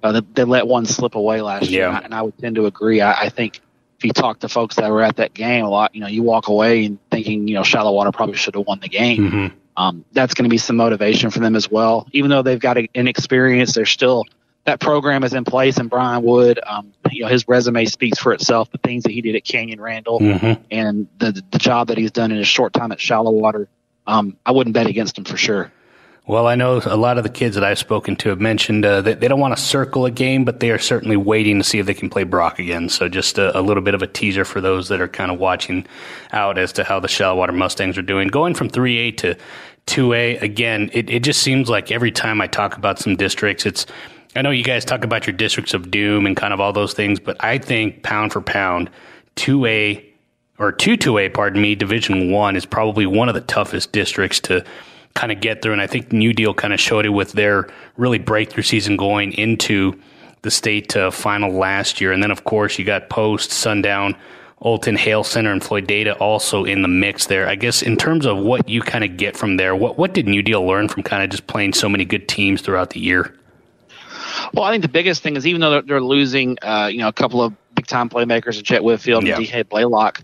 uh, 0.04 0.12
that 0.14 0.36
they 0.36 0.44
let 0.44 0.68
one 0.68 0.86
slip 0.86 1.16
away 1.16 1.42
last 1.42 1.70
year, 1.70 1.82
Yeah. 1.84 1.88
and 1.90 1.98
I, 1.98 2.02
and 2.06 2.14
I 2.16 2.22
would 2.22 2.38
tend 2.38 2.56
to 2.56 2.66
agree. 2.68 3.02
I, 3.02 3.24
I 3.26 3.30
think 3.30 3.60
if 3.98 4.06
you 4.06 4.12
talk 4.14 4.40
to 4.40 4.50
folks 4.50 4.76
that 4.78 4.90
were 4.90 5.02
at 5.04 5.18
that 5.18 5.34
game 5.34 5.64
a 5.66 5.70
lot, 5.70 5.94
you 5.96 6.02
know, 6.02 6.08
you 6.08 6.24
walk 6.24 6.48
away 6.48 6.86
and 6.86 6.98
thinking, 7.12 7.48
you 7.48 7.54
know, 7.56 7.64
Shallowater 7.64 8.12
probably 8.12 8.36
should 8.36 8.56
have 8.56 8.66
won 8.66 8.80
the 8.80 8.90
game. 8.90 9.32
Mm-hmm. 9.32 9.58
Um, 9.78 10.06
that's 10.12 10.34
going 10.34 10.44
to 10.44 10.50
be 10.50 10.58
some 10.58 10.76
motivation 10.76 11.30
for 11.30 11.40
them 11.40 11.56
as 11.56 11.70
well. 11.70 12.08
Even 12.12 12.30
though 12.30 12.42
they've 12.42 12.60
got 12.60 12.78
inexperience, 12.78 13.74
they're 13.74 13.86
still 13.86 14.26
that 14.66 14.80
program 14.80 15.24
is 15.24 15.34
in 15.34 15.44
place. 15.44 15.78
And 15.78 15.90
Brian 15.90 16.24
Wood, 16.24 16.60
um, 16.66 16.94
you 17.10 17.24
know, 17.24 17.28
his 17.30 17.48
resume 17.48 17.86
speaks 17.86 18.20
for 18.20 18.32
itself. 18.34 18.70
The 18.72 18.78
things 18.78 19.04
that 19.04 19.12
he 19.12 19.22
did 19.22 19.36
at 19.36 19.44
Canyon 19.44 19.82
Randall 19.82 20.20
Mm-hmm. 20.20 20.62
and 20.72 21.08
the 21.18 21.44
the 21.52 21.58
job 21.58 21.88
that 21.88 21.98
he's 21.98 22.12
done 22.12 22.32
in 22.32 22.38
his 22.38 22.48
short 22.48 22.74
time 22.74 22.92
at 22.92 23.00
Shallowater, 23.00 23.68
um, 24.08 24.38
I 24.46 24.52
wouldn't 24.52 24.74
bet 24.74 24.88
against 24.88 25.18
him 25.18 25.26
for 25.26 25.38
sure. 25.38 25.72
Well, 26.28 26.46
I 26.46 26.54
know 26.54 26.80
a 26.86 26.96
lot 26.96 27.18
of 27.18 27.24
the 27.24 27.32
kids 27.32 27.56
that 27.56 27.64
I've 27.64 27.80
spoken 27.80 28.16
to 28.18 28.30
have 28.30 28.40
mentioned 28.40 28.86
uh, 28.86 29.02
that 29.02 29.20
they 29.20 29.28
don't 29.28 29.40
want 29.40 29.58
to 29.58 29.62
circle 29.62 30.06
a 30.06 30.12
game, 30.12 30.46
but 30.46 30.60
they 30.60 30.70
are 30.70 30.78
certainly 30.78 31.18
waiting 31.18 31.58
to 31.58 31.64
see 31.64 31.80
if 31.80 31.88
they 31.88 31.96
can 31.96 32.12
play 32.12 32.24
Brock 32.24 32.60
again. 32.60 32.90
So 32.90 33.10
just 33.10 33.40
a, 33.40 33.58
a 33.58 33.62
little 33.62 33.82
bit 33.82 33.96
of 33.96 34.04
a 34.04 34.08
teaser 34.08 34.46
for 34.46 34.62
those 34.62 34.88
that 34.90 35.02
are 35.02 35.08
kind 35.08 35.32
of 35.32 35.40
watching 35.40 35.86
out 36.32 36.60
as 36.60 36.72
to 36.74 36.84
how 36.84 37.00
the 37.00 37.08
Shallowater 37.08 37.54
Mustangs 37.54 37.98
are 37.98 38.04
doing. 38.04 38.28
Going 38.28 38.54
from 38.54 38.70
3A 38.70 39.18
to 39.18 39.36
2A, 39.88 40.42
again, 40.44 40.92
it, 40.94 41.10
it 41.10 41.24
just 41.24 41.42
seems 41.42 41.70
like 41.70 41.92
every 41.92 42.12
time 42.12 42.40
I 42.40 42.46
talk 42.46 42.78
about 42.78 43.00
some 43.00 43.16
districts, 43.16 43.66
it's 43.66 43.88
I 44.36 44.42
know 44.42 44.52
you 44.52 44.64
guys 44.64 44.86
talk 44.86 45.04
about 45.04 45.28
your 45.28 45.36
districts 45.36 45.74
of 45.74 45.92
doom 45.92 46.26
and 46.26 46.38
kind 46.38 46.54
of 46.54 46.62
all 46.62 46.72
those 46.72 46.94
things, 46.94 47.20
but 47.20 47.36
I 47.44 47.58
think 47.58 48.02
pound 48.02 48.32
for 48.32 48.40
pound, 48.40 48.90
2A 49.36 50.06
or 50.58 50.72
2 50.72 50.96
2A, 50.96 51.34
pardon 51.34 51.62
me, 51.62 51.76
Division 51.76 52.32
1 52.32 52.56
is 52.56 52.66
probably 52.66 53.06
one 53.06 53.28
of 53.28 53.36
the 53.36 53.42
toughest 53.42 53.92
districts 53.92 54.40
to 54.42 54.64
kind 55.16 55.32
of 55.32 55.42
get 55.42 55.62
through. 55.62 55.74
And 55.74 55.82
I 55.82 55.88
think 55.88 56.14
New 56.14 56.32
Deal 56.32 56.54
kind 56.54 56.74
of 56.74 56.80
showed 56.80 57.06
it 57.06 57.10
with 57.10 57.34
their 57.34 57.68
really 57.98 58.20
breakthrough 58.20 58.64
season 58.64 58.96
going 58.96 59.34
into 59.34 60.00
the 60.44 60.52
state 60.52 60.96
uh, 60.96 61.12
final 61.12 61.52
last 61.52 62.00
year. 62.00 62.14
And 62.14 62.24
then, 62.24 62.32
of 62.32 62.46
course, 62.46 62.80
you 62.80 62.86
got 62.86 63.10
Post, 63.10 63.52
Sundown, 63.52 64.16
Olton, 64.62 64.96
Hale 64.96 65.24
Center, 65.24 65.52
and 65.52 65.62
Floydada 65.62 66.16
also 66.22 66.64
in 66.64 66.84
the 66.84 66.88
mix 66.88 67.26
there. 67.26 67.50
I 67.50 67.56
guess 67.56 67.82
in 67.82 67.98
terms 67.98 68.26
of 68.26 68.38
what 68.38 68.70
you 68.70 68.82
kind 68.82 69.04
of 69.04 69.18
get 69.18 69.36
from 69.36 69.58
there, 69.58 69.76
what, 69.76 69.98
what 69.98 70.14
did 70.14 70.28
New 70.28 70.42
Deal 70.42 70.66
learn 70.66 70.88
from 70.88 71.04
kind 71.04 71.24
of 71.24 71.30
just 71.30 71.48
playing 71.48 71.74
so 71.74 71.90
many 71.90 72.06
good 72.06 72.28
teams 72.30 72.62
throughout 72.62 72.92
the 72.92 73.00
year? 73.00 73.36
Well, 74.54 74.66
I 74.66 74.72
think 74.72 74.82
the 74.84 74.90
biggest 74.90 75.24
thing 75.24 75.36
is 75.38 75.48
even 75.48 75.62
though 75.62 75.72
they're, 75.72 75.82
they're 75.82 76.02
losing, 76.02 76.58
uh, 76.62 76.90
you 76.92 77.00
know, 77.00 77.08
a 77.08 77.14
couple 77.14 77.42
of 77.42 77.54
big 77.76 77.88
time 77.88 78.10
playmakers, 78.10 78.62
Jet 78.62 78.84
Whitfield 78.84 79.26
Yeah. 79.26 79.38
and 79.38 79.46
D. 79.46 79.64
Blaylock, 79.64 80.22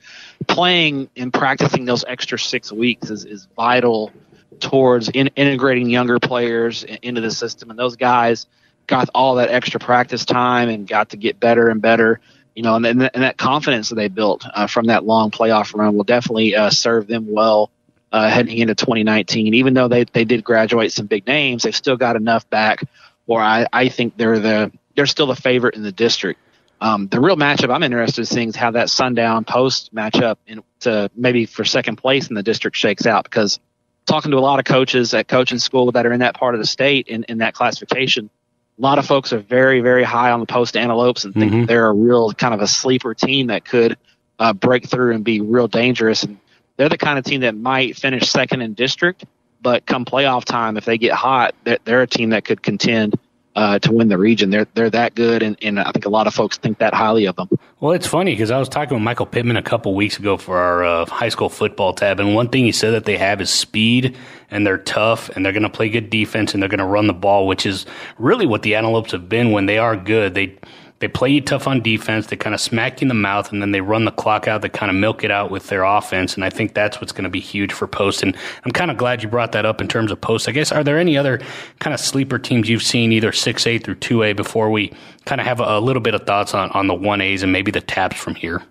playing 0.47 1.09
and 1.15 1.33
practicing 1.33 1.85
those 1.85 2.03
extra 2.07 2.37
six 2.37 2.71
weeks 2.71 3.09
is, 3.09 3.25
is 3.25 3.47
vital 3.55 4.11
towards 4.59 5.09
in, 5.09 5.27
integrating 5.35 5.89
younger 5.89 6.19
players 6.19 6.83
into 6.83 7.21
the 7.21 7.31
system. 7.31 7.69
And 7.69 7.79
those 7.79 7.95
guys 7.95 8.47
got 8.85 9.09
all 9.13 9.35
that 9.35 9.49
extra 9.49 9.79
practice 9.79 10.25
time 10.25 10.69
and 10.69 10.87
got 10.87 11.09
to 11.09 11.17
get 11.17 11.39
better 11.39 11.69
and 11.69 11.81
better. 11.81 12.19
You 12.55 12.63
know, 12.63 12.75
and, 12.75 12.85
and, 12.85 13.01
that- 13.01 13.11
and 13.13 13.23
that 13.23 13.37
confidence 13.37 13.89
that 13.89 13.95
they 13.95 14.07
built 14.07 14.43
uh, 14.51 14.67
from 14.67 14.87
that 14.87 15.05
long 15.05 15.29
playoff 15.31 15.73
run 15.75 15.95
will 15.95 16.03
definitely 16.03 16.55
uh, 16.55 16.69
serve 16.71 17.05
them 17.07 17.31
well 17.31 17.69
uh, 18.11 18.29
heading 18.29 18.57
into 18.57 18.73
2019. 18.73 19.53
Even 19.53 19.73
though 19.73 19.87
they, 19.87 20.05
they 20.05 20.25
did 20.25 20.43
graduate 20.43 20.91
some 20.91 21.05
big 21.05 21.27
names, 21.27 21.63
they've 21.63 21.75
still 21.75 21.97
got 21.97 22.15
enough 22.15 22.49
back 22.49 22.83
where 23.27 23.41
I, 23.43 23.67
I 23.71 23.89
think 23.89 24.17
they're 24.17 24.39
the 24.39 24.71
they're 24.95 25.05
still 25.05 25.27
the 25.27 25.35
favorite 25.35 25.75
in 25.75 25.83
the 25.83 25.91
district. 25.91 26.39
Um, 26.81 27.07
the 27.07 27.19
real 27.19 27.35
matchup 27.37 27.73
I'm 27.73 27.83
interested 27.83 28.21
in 28.21 28.25
seeing 28.25 28.49
is 28.49 28.55
how 28.55 28.71
that 28.71 28.89
sundown 28.89 29.45
post 29.45 29.93
matchup 29.93 30.37
in, 30.47 30.63
to 30.81 31.09
maybe 31.15 31.45
for 31.45 31.63
second 31.63 31.97
place 31.97 32.27
in 32.27 32.35
the 32.35 32.43
district 32.43 32.75
shakes 32.77 33.05
out 33.05 33.23
because 33.23 33.59
talking 34.05 34.31
to 34.31 34.37
a 34.37 34.39
lot 34.39 34.57
of 34.59 34.65
coaches 34.65 35.13
at 35.13 35.27
coaching 35.27 35.59
school 35.59 35.91
that 35.91 36.05
are 36.05 36.13
in 36.13 36.19
that 36.21 36.35
part 36.35 36.55
of 36.55 36.61
the 36.61 36.67
state 36.67 37.07
in, 37.07 37.23
in 37.25 37.39
that 37.39 37.53
classification, 37.53 38.29
a 38.77 38.81
lot 38.81 38.99
of 38.99 39.05
folks 39.05 39.33
are 39.33 39.39
very, 39.39 39.81
very 39.81 40.03
high 40.03 40.31
on 40.31 40.39
the 40.39 40.45
post 40.45 40.77
antelopes 40.77 41.25
and 41.25 41.33
think 41.33 41.51
Mhm. 41.51 41.67
they're 41.67 41.87
a 41.87 41.93
real 41.93 42.31
kind 42.33 42.53
of 42.53 42.61
a 42.61 42.67
sleeper 42.67 43.13
team 43.13 43.47
that 43.47 43.65
could 43.65 43.97
uh, 44.39 44.53
break 44.53 44.87
through 44.87 45.13
and 45.15 45.23
be 45.23 45.41
real 45.41 45.67
dangerous. 45.67 46.23
And 46.23 46.37
they're 46.77 46.89
the 46.89 46.97
kind 46.97 47.17
of 47.17 47.25
team 47.25 47.41
that 47.41 47.55
might 47.55 47.97
finish 47.97 48.29
second 48.29 48.61
in 48.61 48.75
district, 48.75 49.25
but 49.61 49.85
come 49.85 50.05
playoff 50.05 50.45
time, 50.45 50.77
if 50.77 50.85
they 50.85 50.97
get 50.97 51.13
hot, 51.13 51.55
they're, 51.63 51.79
they're 51.85 52.01
a 52.01 52.07
team 52.07 52.29
that 52.31 52.45
could 52.45 52.63
contend 52.63 53.17
uh, 53.57 53.79
to 53.79 53.91
win 53.91 54.07
the 54.07 54.17
region. 54.17 54.51
They're 54.51 54.67
they're 54.75 54.91
that 54.91 55.15
good, 55.15 55.41
and, 55.41 55.57
and 55.63 55.79
I 55.79 55.91
think 55.91 56.05
a 56.05 56.09
lot 56.09 56.27
of 56.27 56.33
folks 56.33 56.57
think 56.57 56.77
that 56.77 56.93
highly 56.93 57.25
of 57.25 57.35
them. 57.35 57.49
Well, 57.79 57.91
it's 57.91 58.05
funny 58.05 58.33
because 58.33 58.51
I 58.51 58.59
was 58.59 58.69
talking 58.69 58.93
with 58.93 59.03
Michael 59.03 59.25
Pittman 59.25 59.57
a 59.57 59.63
couple 59.63 59.95
weeks 59.95 60.19
ago 60.19 60.37
for 60.37 60.59
our 60.59 60.83
uh, 60.83 61.05
high 61.07 61.29
school 61.29 61.49
football 61.49 61.93
tab, 61.93 62.19
and 62.19 62.35
one 62.35 62.49
thing 62.49 62.65
he 62.65 62.71
said 62.71 62.91
that 62.91 63.05
they 63.05 63.17
have 63.17 63.41
is 63.41 63.49
speed, 63.49 64.15
and 64.51 64.65
they're 64.65 64.77
tough, 64.77 65.29
and 65.29 65.43
they're 65.43 65.53
going 65.53 65.63
to 65.63 65.69
play 65.69 65.89
good 65.89 66.11
defense, 66.11 66.53
and 66.53 66.61
they're 66.61 66.69
going 66.69 66.77
to 66.77 66.85
run 66.85 67.07
the 67.07 67.13
ball, 67.13 67.47
which 67.47 67.65
is 67.65 67.87
really 68.19 68.45
what 68.45 68.61
the 68.61 68.75
Antelopes 68.75 69.11
have 69.11 69.27
been 69.27 69.51
when 69.51 69.65
they 69.65 69.79
are 69.79 69.97
good. 69.97 70.35
They 70.35 70.55
they 70.99 71.07
play 71.07 71.29
you 71.29 71.41
tough 71.41 71.67
on 71.67 71.81
defense, 71.81 72.27
they 72.27 72.35
kind 72.35 72.55
of 72.55 72.61
smack 72.61 73.01
you 73.01 73.05
in 73.05 73.07
the 73.09 73.13
mouth, 73.13 73.51
and 73.51 73.61
then 73.61 73.71
they 73.71 73.81
run 73.81 74.05
the 74.05 74.11
clock 74.11 74.47
out. 74.47 74.61
They 74.61 74.69
kind 74.69 74.89
of 74.89 74.95
milk 74.95 75.23
it 75.23 75.29
out 75.29 75.51
with 75.51 75.67
their 75.67 75.83
offense, 75.83 76.33
and 76.33 76.43
I 76.43 76.49
think 76.49 76.73
that's 76.73 76.99
what's 76.99 77.11
going 77.11 77.25
to 77.25 77.29
be 77.29 77.39
huge 77.39 77.71
for 77.71 77.87
Post. 77.87 78.23
And 78.23 78.35
I'm 78.63 78.71
kind 78.71 78.89
of 78.89 78.97
glad 78.97 79.21
you 79.21 79.29
brought 79.29 79.51
that 79.51 79.65
up 79.65 79.79
in 79.79 79.87
terms 79.87 80.11
of 80.11 80.19
Post. 80.19 80.49
I 80.49 80.51
guess 80.51 80.71
are 80.71 80.83
there 80.83 80.97
any 80.97 81.15
other 81.15 81.39
kind 81.79 81.93
of 81.93 81.99
sleeper 81.99 82.39
teams 82.39 82.67
you've 82.67 82.83
seen 82.83 83.11
either 83.11 83.31
six 83.31 83.67
A 83.67 83.77
through 83.77 83.95
two 83.95 84.23
A 84.23 84.33
before 84.33 84.71
we 84.71 84.91
kind 85.25 85.39
of 85.39 85.45
have 85.45 85.59
a, 85.59 85.77
a 85.77 85.79
little 85.79 86.01
bit 86.01 86.15
of 86.15 86.25
thoughts 86.25 86.53
on 86.53 86.71
on 86.71 86.87
the 86.87 86.95
one 86.95 87.21
A's 87.21 87.43
and 87.43 87.51
maybe 87.51 87.71
the 87.71 87.81
taps 87.81 88.17
from 88.17 88.33
here? 88.33 88.63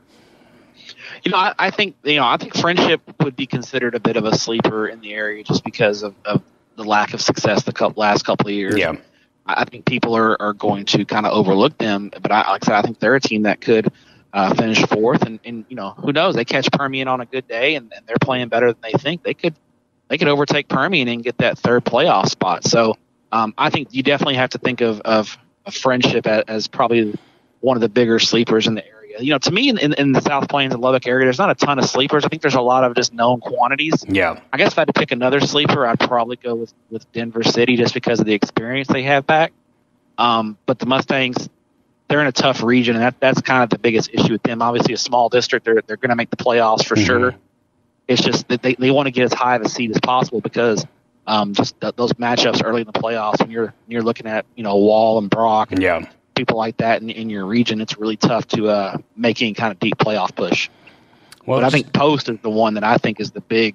You 1.23 1.31
know, 1.31 1.39
I, 1.39 1.55
I 1.59 1.71
think 1.71 1.97
you 2.03 2.17
know, 2.17 2.27
I 2.27 2.37
think 2.39 2.55
Frenship 2.55 3.01
would 3.23 3.37
be 3.37 3.47
considered 3.47 3.95
a 3.95 4.01
bit 4.01 4.17
of 4.17 4.25
a 4.25 4.37
sleeper 4.37 4.89
in 4.89 5.01
the 5.01 5.13
area 5.13 5.45
just 5.45 5.65
because 5.65 6.03
of, 6.03 6.15
of 6.25 6.43
the 6.77 6.85
lack 6.85 7.15
of 7.15 7.21
success 7.21 7.63
the 7.65 7.93
last 7.97 8.25
couple 8.25 8.49
of 8.49 8.55
years. 8.55 8.77
Yeah. 8.77 8.97
I 9.47 9.65
think 9.65 9.85
people 9.85 10.17
are, 10.17 10.41
are 10.41 10.53
going 10.53 10.85
to 10.87 11.05
kind 11.05 11.27
of 11.27 11.33
overlook 11.33 11.79
them, 11.79 12.11
but 12.11 12.33
I, 12.33 12.51
like 12.51 12.65
I 12.65 12.67
said, 12.67 12.75
I 12.75 12.83
think 12.83 12.99
they're 12.99 13.15
a 13.15 13.21
team 13.21 13.43
that 13.43 13.61
could 13.61 13.93
uh, 14.33 14.55
finish 14.55 14.85
fourth, 14.87 15.23
and, 15.23 15.41
and 15.45 15.65
you 15.69 15.77
know 15.77 15.91
who 15.91 16.13
knows? 16.13 16.35
They 16.35 16.45
catch 16.45 16.71
Permian 16.71 17.09
on 17.09 17.21
a 17.21 17.27
good 17.27 17.47
day, 17.49 17.75
and, 17.75 17.93
and 17.97 18.07
they're 18.07 18.17
playing 18.21 18.49
better 18.49 18.73
than 18.73 18.81
they 18.83 18.99
think. 18.99 19.23
They 19.23 19.35
could 19.35 19.55
they 20.09 20.19
could 20.19 20.29
overtake 20.29 20.69
Permian 20.69 21.09
and 21.09 21.23
get 21.23 21.39
that 21.39 21.59
third 21.59 21.85
playoff 21.85 22.29
spot. 22.29 22.65
So 22.65 22.97
um, 23.33 23.55
I 23.57 23.71
think 23.71 23.89
you 23.93 24.03
definitely 24.03 24.35
have 24.35 24.51
to 24.51 24.59
think 24.59 24.81
of 24.81 25.01
of, 25.01 25.39
of 25.65 25.75
Frenship 25.75 26.27
as, 26.27 26.45
as 26.49 26.69
probably 26.69 27.15
one 27.61 27.77
of 27.77 27.81
the 27.81 27.89
bigger 27.89 28.19
sleepers 28.19 28.67
in 28.67 28.75
the 28.75 28.87
area. 28.87 28.96
You 29.19 29.33
know, 29.33 29.39
to 29.39 29.51
me, 29.51 29.69
in, 29.71 29.93
in, 29.95 30.13
the 30.13 30.21
South 30.21 30.49
Plains 30.49 30.75
and 30.75 30.83
Lubbock 30.83 31.07
area, 31.07 31.27
there's 31.27 31.39
not 31.39 31.51
a 31.51 31.55
ton 31.55 31.79
of 31.79 31.85
sleepers. 31.87 32.25
I 32.25 32.29
think 32.29 32.43
there's 32.43 32.55
a 32.55 32.61
lot 32.61 32.85
of 32.85 32.95
just 32.95 33.13
known 33.13 33.41
quantities. 33.41 34.05
Yeah. 34.09 34.41
I 34.53 34.57
guess 34.57 34.73
if 34.73 34.79
I 34.79 34.83
had 34.83 34.89
to 34.89 34.93
pick 34.93 35.13
another 35.13 35.41
sleeper, 35.41 35.87
I'd 35.87 36.01
probably 36.01 36.37
go 36.37 36.55
with, 36.55 36.73
with 36.91 37.11
Denver 37.13 37.43
City 37.43 37.77
just 37.77 37.95
because 37.95 38.21
of 38.21 38.27
the 38.27 38.35
experience 38.35 38.89
they 38.89 39.03
have 39.05 39.27
back. 39.27 39.53
Um, 40.19 40.57
but 40.67 40.79
the 40.79 40.87
Mustangs, 40.87 41.49
they're 42.09 42.21
in 42.21 42.27
a 42.27 42.33
tough 42.33 42.63
region, 42.63 42.95
and 42.97 43.05
that, 43.05 43.19
that's 43.21 43.41
kind 43.43 43.63
of 43.63 43.71
the 43.71 43.79
biggest 43.79 44.11
issue 44.13 44.33
with 44.33 44.43
them. 44.43 44.63
Obviously, 44.63 44.95
a 44.95 44.99
small 44.99 45.29
district, 45.29 45.65
they're, 45.65 45.83
they're 45.87 45.97
going 45.97 46.11
to 46.11 46.17
make 46.17 46.31
the 46.31 46.37
playoffs 46.37 46.85
for 46.85 46.95
Mhm. 46.97 47.07
sure. 47.07 47.35
It's 48.09 48.23
just 48.23 48.47
that 48.49 48.63
they, 48.63 48.75
they 48.75 48.91
want 48.91 49.07
to 49.07 49.11
get 49.11 49.25
as 49.25 49.33
high 49.33 49.57
of 49.57 49.63
a 49.63 49.69
seed 49.69 49.91
as 49.91 49.99
possible 50.01 50.41
because 50.41 50.87
um, 51.27 51.55
just 51.55 51.81
th- 51.81 51.97
those 51.97 52.13
matchups 52.13 52.63
early 52.65 52.83
in 52.83 52.87
the 52.87 52.93
playoffs, 52.93 53.41
when 53.41 53.51
you're 53.51 53.75
you're 53.89 54.03
looking 54.03 54.29
at 54.29 54.47
you 54.55 54.63
know 54.63 54.77
Wall 54.77 55.19
and 55.19 55.29
Brock 55.29 55.73
and 55.73 55.83
Yeah. 55.83 56.09
People 56.37 56.57
like 56.57 56.77
that 56.77 57.03
in, 57.03 57.11
in 57.11 57.31
your 57.31 57.47
region, 57.47 57.81
it's 57.81 57.99
really 57.99 58.17
tough 58.17 58.47
to 58.49 58.69
uh, 58.69 58.99
make 59.17 59.43
any 59.43 59.55
kind 59.55 59.73
of 59.73 59.81
deep 59.81 59.97
playoff 59.97 60.35
push. 60.37 60.69
Well, 61.47 61.61
But 61.61 61.67
I 61.67 61.71
think 61.71 61.93
Post 61.93 62.29
is 62.29 62.39
the 62.41 62.51
one 62.51 62.75
that 62.75 62.85
I 62.85 62.99
think 62.99 63.21
is 63.21 63.33
the 63.33 63.41
big 63.41 63.75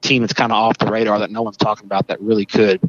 team 0.00 0.22
that's 0.22 0.32
kind 0.32 0.52
of 0.52 0.56
off 0.56 0.78
the 0.78 0.86
radar 0.86 1.18
that 1.20 1.30
no 1.30 1.42
one's 1.42 1.56
talking 1.56 1.86
about 1.86 2.08
that 2.08 2.20
really 2.20 2.44
could 2.44 2.80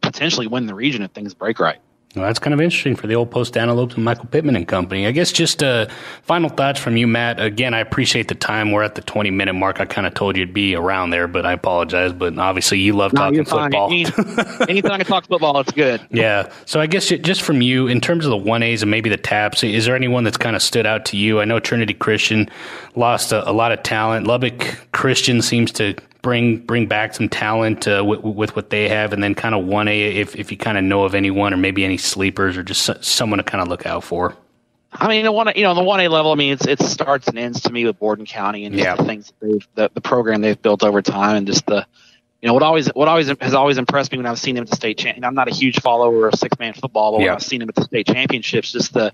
potentially 0.00 0.46
win 0.46 0.66
the 0.66 0.74
region 0.74 1.02
if 1.02 1.10
things 1.10 1.34
break 1.34 1.58
right. 1.58 1.78
Well, 2.16 2.24
that's 2.24 2.40
kind 2.40 2.52
of 2.52 2.60
interesting 2.60 2.96
for 2.96 3.06
the 3.06 3.14
old 3.14 3.30
Post 3.30 3.56
Antelopes 3.56 3.94
and 3.94 4.04
Michael 4.04 4.24
Pittman 4.26 4.56
and 4.56 4.66
company. 4.66 5.06
I 5.06 5.12
guess 5.12 5.30
just 5.30 5.62
uh, 5.62 5.86
final 6.22 6.48
thoughts 6.48 6.80
from 6.80 6.96
you, 6.96 7.06
Matt. 7.06 7.38
Again, 7.38 7.72
I 7.72 7.78
appreciate 7.78 8.26
the 8.26 8.34
time. 8.34 8.72
We're 8.72 8.82
at 8.82 8.96
the 8.96 9.00
20 9.02 9.30
minute 9.30 9.52
mark. 9.52 9.80
I 9.80 9.84
kind 9.84 10.08
of 10.08 10.14
told 10.14 10.36
you 10.36 10.42
it'd 10.42 10.52
be 10.52 10.74
around 10.74 11.10
there, 11.10 11.28
but 11.28 11.46
I 11.46 11.52
apologize. 11.52 12.12
But 12.12 12.36
obviously, 12.36 12.80
you 12.80 12.94
love 12.94 13.12
no, 13.12 13.20
talking 13.20 13.44
football. 13.44 13.92
anytime 14.68 14.92
I 14.92 14.98
can 14.98 15.06
talk 15.06 15.28
football, 15.28 15.60
it's 15.60 15.70
good. 15.70 16.04
Yeah. 16.10 16.50
So 16.64 16.80
I 16.80 16.88
guess 16.88 17.10
just 17.10 17.42
from 17.42 17.62
you, 17.62 17.86
in 17.86 18.00
terms 18.00 18.26
of 18.26 18.30
the 18.30 18.50
1As 18.50 18.82
and 18.82 18.90
maybe 18.90 19.08
the 19.08 19.16
TAPS, 19.16 19.62
is 19.62 19.84
there 19.84 19.94
anyone 19.94 20.24
that's 20.24 20.36
kind 20.36 20.56
of 20.56 20.62
stood 20.62 20.86
out 20.86 21.04
to 21.06 21.16
you? 21.16 21.40
I 21.40 21.44
know 21.44 21.60
Trinity 21.60 21.94
Christian 21.94 22.50
lost 22.96 23.30
a, 23.30 23.48
a 23.48 23.52
lot 23.52 23.70
of 23.70 23.84
talent. 23.84 24.26
Lubbock 24.26 24.78
Christian 24.90 25.42
seems 25.42 25.70
to 25.72 25.94
bring 26.22 26.58
bring 26.58 26.86
back 26.86 27.14
some 27.14 27.28
talent 27.28 27.88
uh, 27.88 28.04
with, 28.04 28.20
with, 28.20 28.56
what 28.56 28.70
they 28.70 28.88
have, 28.88 29.12
and 29.12 29.22
then 29.22 29.34
kind 29.34 29.54
of 29.54 29.64
one 29.64 29.88
A 29.88 30.16
if 30.16 30.36
if 30.36 30.50
you 30.50 30.56
kind 30.56 30.78
of 30.78 30.84
know 30.84 31.04
of 31.04 31.14
anyone 31.14 31.54
or 31.54 31.56
maybe 31.56 31.84
any 31.84 31.96
sleepers 31.96 32.56
or 32.56 32.62
just 32.62 33.04
someone 33.04 33.38
to 33.38 33.44
kind 33.44 33.62
of 33.62 33.68
look 33.68 33.86
out 33.86 34.04
for. 34.04 34.36
I 34.92 35.08
mean, 35.08 35.24
the 35.24 35.32
one 35.32 35.52
you 35.54 35.62
know, 35.62 35.74
the 35.74 35.82
one 35.82 36.00
A 36.00 36.08
level. 36.08 36.32
I 36.32 36.34
mean, 36.34 36.52
it's 36.52 36.66
it 36.66 36.80
starts 36.80 37.28
and 37.28 37.38
ends 37.38 37.62
to 37.62 37.72
me 37.72 37.84
with 37.84 37.98
Borden 37.98 38.26
County 38.26 38.64
and 38.64 38.74
yeah. 38.74 38.96
the 38.96 39.04
things 39.04 39.32
they've 39.40 39.66
the, 39.74 39.90
the 39.94 40.00
program 40.00 40.40
they've 40.40 40.60
built 40.60 40.82
over 40.82 41.00
time, 41.00 41.36
and 41.36 41.46
just 41.46 41.66
the 41.66 41.86
you 42.42 42.48
know 42.48 42.54
what 42.54 42.62
always 42.62 42.88
what 42.88 43.06
always 43.06 43.28
has 43.40 43.54
always 43.54 43.78
impressed 43.78 44.10
me 44.10 44.18
when 44.18 44.26
I've 44.26 44.38
seen 44.38 44.56
them 44.56 44.62
at 44.62 44.70
the 44.70 44.76
state 44.76 44.98
champ. 44.98 45.18
I'm 45.22 45.34
not 45.34 45.48
a 45.48 45.54
huge 45.54 45.80
follower 45.80 46.28
of 46.28 46.34
six 46.34 46.58
man 46.58 46.72
football, 46.72 47.12
but 47.12 47.20
yeah. 47.20 47.26
when 47.26 47.34
I've 47.36 47.42
seen 47.42 47.60
them 47.60 47.68
at 47.68 47.76
the 47.76 47.84
state 47.84 48.06
championships, 48.06 48.72
just 48.72 48.92
the 48.92 49.12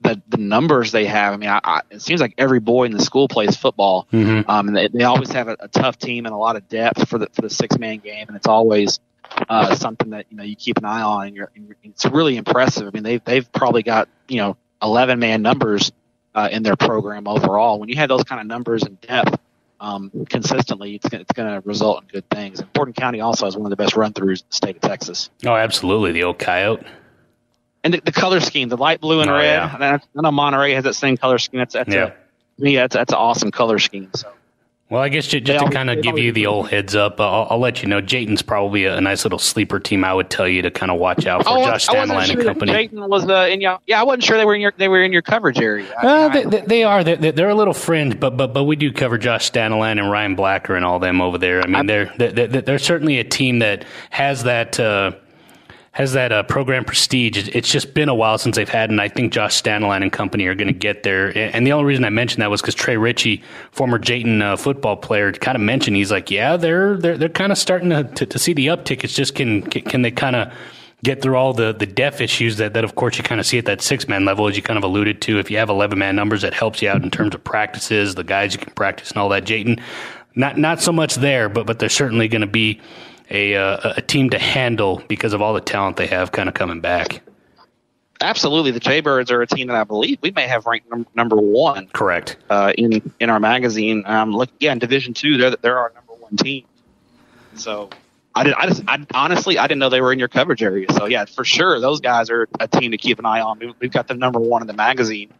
the, 0.00 0.20
the 0.28 0.36
numbers 0.36 0.92
they 0.92 1.06
have. 1.06 1.34
I 1.34 1.36
mean, 1.36 1.48
I, 1.48 1.60
I, 1.62 1.80
it 1.90 2.02
seems 2.02 2.20
like 2.20 2.34
every 2.38 2.60
boy 2.60 2.84
in 2.84 2.92
the 2.92 3.02
school 3.02 3.28
plays 3.28 3.56
football, 3.56 4.06
mm-hmm. 4.12 4.48
um, 4.48 4.68
and 4.68 4.76
they, 4.76 4.88
they 4.88 5.04
always 5.04 5.30
have 5.32 5.48
a, 5.48 5.56
a, 5.60 5.68
tough 5.68 5.98
team 5.98 6.26
and 6.26 6.34
a 6.34 6.38
lot 6.38 6.56
of 6.56 6.68
depth 6.68 7.08
for 7.08 7.18
the 7.18 7.28
for 7.32 7.42
the 7.42 7.50
six 7.50 7.78
man 7.78 7.98
game, 7.98 8.26
and 8.28 8.36
it's 8.36 8.46
always 8.46 9.00
uh, 9.48 9.74
something 9.74 10.10
that 10.10 10.26
you 10.30 10.36
know 10.36 10.44
you 10.44 10.56
keep 10.56 10.78
an 10.78 10.84
eye 10.84 11.02
on, 11.02 11.26
and, 11.28 11.36
you're, 11.36 11.50
and 11.54 11.74
it's 11.84 12.04
really 12.06 12.36
impressive. 12.36 12.86
I 12.86 12.90
mean, 12.90 13.02
they've 13.02 13.24
they've 13.24 13.50
probably 13.52 13.82
got 13.82 14.08
you 14.28 14.38
know 14.38 14.56
eleven 14.82 15.18
man 15.18 15.42
numbers 15.42 15.90
uh, 16.34 16.48
in 16.50 16.62
their 16.62 16.76
program 16.76 17.26
overall. 17.26 17.80
When 17.80 17.88
you 17.88 17.96
have 17.96 18.08
those 18.08 18.24
kind 18.24 18.40
of 18.40 18.46
numbers 18.46 18.82
and 18.82 19.00
depth. 19.00 19.38
Um, 19.80 20.10
consistently, 20.28 20.96
it's, 20.96 21.06
it's 21.12 21.30
going 21.30 21.48
to 21.52 21.64
result 21.64 22.02
in 22.02 22.08
good 22.08 22.28
things. 22.30 22.58
And 22.58 22.72
Borden 22.72 22.92
County 22.92 23.20
also 23.20 23.44
has 23.44 23.56
one 23.56 23.64
of 23.64 23.70
the 23.70 23.76
best 23.76 23.94
run 23.94 24.12
throughs 24.12 24.40
in 24.40 24.46
the 24.48 24.56
state 24.56 24.74
of 24.74 24.82
Texas. 24.82 25.30
Oh, 25.46 25.54
absolutely. 25.54 26.10
The 26.10 26.24
old 26.24 26.40
coyote 26.40 26.84
and 27.84 27.94
the, 27.94 28.00
the, 28.00 28.12
color 28.12 28.40
scheme, 28.40 28.68
the 28.68 28.76
light 28.76 29.00
blue 29.00 29.20
and 29.20 29.30
oh, 29.30 29.34
red. 29.34 29.44
Yeah. 29.44 29.98
I 30.16 30.20
know 30.20 30.30
Monterey 30.30 30.72
has 30.72 30.84
that 30.84 30.94
same 30.94 31.16
color 31.16 31.38
scheme. 31.38 31.58
That's, 31.58 31.74
that's 31.74 31.92
yeah. 31.92 32.12
A, 32.58 32.62
me, 32.62 32.76
that's 32.76 32.94
that's 32.94 33.12
an 33.12 33.18
awesome 33.18 33.50
color 33.50 33.78
scheme. 33.78 34.10
So. 34.14 34.32
Well, 34.90 35.02
I 35.02 35.10
guess 35.10 35.26
just, 35.26 35.44
just 35.44 35.66
to 35.66 35.70
kind 35.70 35.90
of 35.90 36.02
give 36.02 36.18
you 36.18 36.32
the 36.32 36.46
old 36.46 36.70
heads 36.70 36.96
up, 36.96 37.20
uh, 37.20 37.30
I'll, 37.30 37.46
I'll, 37.50 37.58
let 37.58 37.82
you 37.82 37.88
know. 37.90 38.00
Jayton's 38.00 38.40
probably 38.40 38.84
a, 38.84 38.96
a, 38.96 39.00
nice 39.02 39.22
little 39.22 39.38
sleeper 39.38 39.78
team. 39.78 40.02
I 40.02 40.14
would 40.14 40.30
tell 40.30 40.48
you 40.48 40.62
to 40.62 40.70
kind 40.70 40.90
of 40.90 40.98
watch 40.98 41.26
out 41.26 41.44
for. 41.44 41.50
Oh, 41.50 41.62
Josh 41.62 41.86
Stanline 41.86 42.24
sure 42.24 42.38
and 42.38 42.48
company. 42.48 42.72
Jayton 42.72 43.06
was 43.06 43.28
uh, 43.28 43.48
in 43.50 43.60
your, 43.60 43.80
yeah. 43.86 44.00
I 44.00 44.04
wasn't 44.04 44.24
sure 44.24 44.38
they 44.38 44.46
were 44.46 44.54
in 44.54 44.62
your 44.62 44.72
they 44.78 44.88
were 44.88 45.02
in 45.02 45.12
your 45.12 45.20
coverage 45.20 45.58
area. 45.58 45.92
Uh, 45.94 46.30
they, 46.30 46.44
they, 46.44 46.60
they, 46.62 46.84
are. 46.84 47.04
They're, 47.04 47.32
they're, 47.32 47.50
a 47.50 47.54
little 47.54 47.74
fringe, 47.74 48.18
but 48.18 48.38
but 48.38 48.54
but 48.54 48.64
we 48.64 48.76
do 48.76 48.90
cover 48.90 49.18
Josh 49.18 49.50
Stanline 49.50 49.98
and 49.98 50.10
Ryan 50.10 50.34
Blacker 50.34 50.74
and 50.74 50.86
all 50.86 50.98
them 50.98 51.20
over 51.20 51.36
there. 51.36 51.60
I 51.60 51.66
mean, 51.66 51.84
they're, 51.84 52.10
they're 52.16 52.46
they're 52.46 52.78
certainly 52.78 53.18
a 53.18 53.24
team 53.24 53.58
that 53.58 53.84
has 54.08 54.44
that. 54.44 54.80
Uh, 54.80 55.12
has 55.98 56.12
that 56.12 56.30
uh, 56.30 56.44
program 56.44 56.84
prestige. 56.84 57.48
It's 57.52 57.72
just 57.72 57.92
been 57.92 58.08
a 58.08 58.14
while 58.14 58.38
since 58.38 58.54
they've 58.54 58.68
had, 58.68 58.88
and 58.88 59.00
I 59.00 59.08
think 59.08 59.32
Josh 59.32 59.60
Stanline 59.60 60.02
and 60.02 60.12
company 60.12 60.46
are 60.46 60.54
going 60.54 60.68
to 60.68 60.72
get 60.72 61.02
there. 61.02 61.36
And 61.36 61.66
the 61.66 61.72
only 61.72 61.86
reason 61.86 62.04
I 62.04 62.10
mentioned 62.10 62.40
that 62.40 62.50
was 62.50 62.60
because 62.60 62.76
Trey 62.76 62.96
Ritchie, 62.96 63.42
former 63.72 63.98
Jayton 63.98 64.40
uh, 64.40 64.56
football 64.56 64.96
player, 64.96 65.32
kind 65.32 65.56
of 65.56 65.60
mentioned 65.60 65.96
he's 65.96 66.12
like, 66.12 66.30
yeah, 66.30 66.56
they're 66.56 66.96
they're 66.96 67.18
they're 67.18 67.28
kind 67.28 67.50
of 67.50 67.58
starting 67.58 67.90
to, 67.90 68.04
to, 68.04 68.26
to 68.26 68.38
see 68.38 68.52
the 68.52 68.68
uptick. 68.68 69.02
It's 69.02 69.12
just 69.12 69.34
can 69.34 69.62
can 69.62 70.02
they 70.02 70.12
kind 70.12 70.36
of 70.36 70.52
get 71.02 71.20
through 71.20 71.34
all 71.36 71.52
the, 71.52 71.72
the 71.72 71.86
depth 71.86 72.20
issues 72.20 72.58
that, 72.58 72.74
that 72.74 72.84
of 72.84 72.94
course 72.94 73.18
you 73.18 73.24
kind 73.24 73.40
of 73.40 73.46
see 73.46 73.58
at 73.58 73.64
that 73.64 73.80
six 73.80 74.06
man 74.06 74.24
level 74.24 74.46
as 74.46 74.56
you 74.56 74.62
kind 74.62 74.78
of 74.78 74.84
alluded 74.84 75.20
to 75.22 75.38
if 75.38 75.48
you 75.48 75.56
have 75.56 75.68
11 75.68 75.96
man 75.96 76.16
numbers 76.16 76.42
that 76.42 76.52
helps 76.52 76.82
you 76.82 76.88
out 76.88 77.00
in 77.04 77.08
terms 77.08 77.36
of 77.36 77.44
practices 77.44 78.16
the 78.16 78.24
guys 78.24 78.52
you 78.52 78.58
can 78.58 78.72
practice 78.74 79.10
and 79.10 79.18
all 79.18 79.28
that 79.28 79.44
Jayton 79.44 79.80
not 80.34 80.58
not 80.58 80.80
so 80.80 80.90
much 80.90 81.14
there 81.14 81.48
but 81.48 81.66
but 81.66 81.78
they're 81.78 81.88
certainly 81.88 82.26
going 82.26 82.40
to 82.40 82.48
be 82.48 82.80
a 83.30 83.54
uh, 83.54 83.94
a 83.96 84.02
team 84.02 84.30
to 84.30 84.38
handle 84.38 85.02
because 85.08 85.32
of 85.32 85.42
all 85.42 85.54
the 85.54 85.60
talent 85.60 85.96
they 85.96 86.06
have 86.06 86.32
kind 86.32 86.48
of 86.48 86.54
coming 86.54 86.80
back. 86.80 87.22
Absolutely, 88.20 88.72
the 88.72 88.80
Jaybirds 88.80 89.30
are 89.30 89.42
a 89.42 89.46
team 89.46 89.68
that 89.68 89.76
I 89.76 89.84
believe 89.84 90.18
we 90.22 90.32
may 90.32 90.48
have 90.48 90.66
ranked 90.66 90.90
num- 90.90 91.06
number 91.14 91.36
one. 91.36 91.88
Correct. 91.88 92.36
Uh, 92.50 92.72
in 92.76 93.12
in 93.20 93.30
our 93.30 93.38
magazine, 93.38 94.02
um, 94.06 94.32
look, 94.32 94.50
yeah, 94.58 94.72
in 94.72 94.78
Division 94.78 95.14
Two, 95.14 95.36
they're 95.36 95.56
they're 95.56 95.78
our 95.78 95.92
number 95.94 96.14
one 96.14 96.36
team. 96.36 96.64
So 97.54 97.90
I 98.34 98.44
did. 98.44 98.54
I 98.54 98.66
just. 98.66 98.82
I 98.88 99.04
honestly, 99.14 99.58
I 99.58 99.66
didn't 99.66 99.78
know 99.78 99.88
they 99.88 100.00
were 100.00 100.12
in 100.12 100.18
your 100.18 100.28
coverage 100.28 100.62
area. 100.62 100.86
So 100.92 101.06
yeah, 101.06 101.26
for 101.26 101.44
sure, 101.44 101.78
those 101.80 102.00
guys 102.00 102.30
are 102.30 102.48
a 102.58 102.66
team 102.66 102.90
to 102.90 102.98
keep 102.98 103.18
an 103.18 103.26
eye 103.26 103.40
on. 103.40 103.60
We've 103.78 103.92
got 103.92 104.08
them 104.08 104.18
number 104.18 104.40
one 104.40 104.62
in 104.62 104.68
the 104.68 104.74
magazine, 104.74 105.32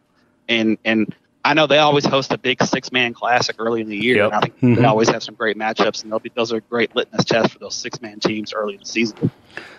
and 0.49 0.79
and 0.85 1.13
I 1.45 1.55
know 1.55 1.67
they 1.67 1.79
always 1.79 2.05
host 2.05 2.33
a 2.33 2.39
big 2.39 2.63
six 2.63 2.93
man 2.93 3.15
classic 3.15 3.57
early 3.59 3.81
in 3.81 3.89
the 3.89 3.97
year. 3.97 4.17
Yep. 4.17 4.33
I 4.33 4.41
think 4.41 4.57
mm-hmm. 4.57 4.75
they 4.75 4.85
always 4.85 5.09
have 5.09 5.23
some 5.23 5.35
great 5.35 5.57
matchups, 5.57 6.03
and 6.03 6.11
they'll 6.11 6.19
be 6.19 6.31
those 6.35 6.53
are 6.53 6.61
great 6.61 6.95
litmus 6.95 7.25
tests 7.25 7.53
for 7.53 7.59
those 7.59 7.75
six 7.75 8.01
man 8.01 8.21
teams 8.21 8.53
early 8.53 8.75
in 8.75 8.81
the 8.81 8.87
season. 8.87 9.31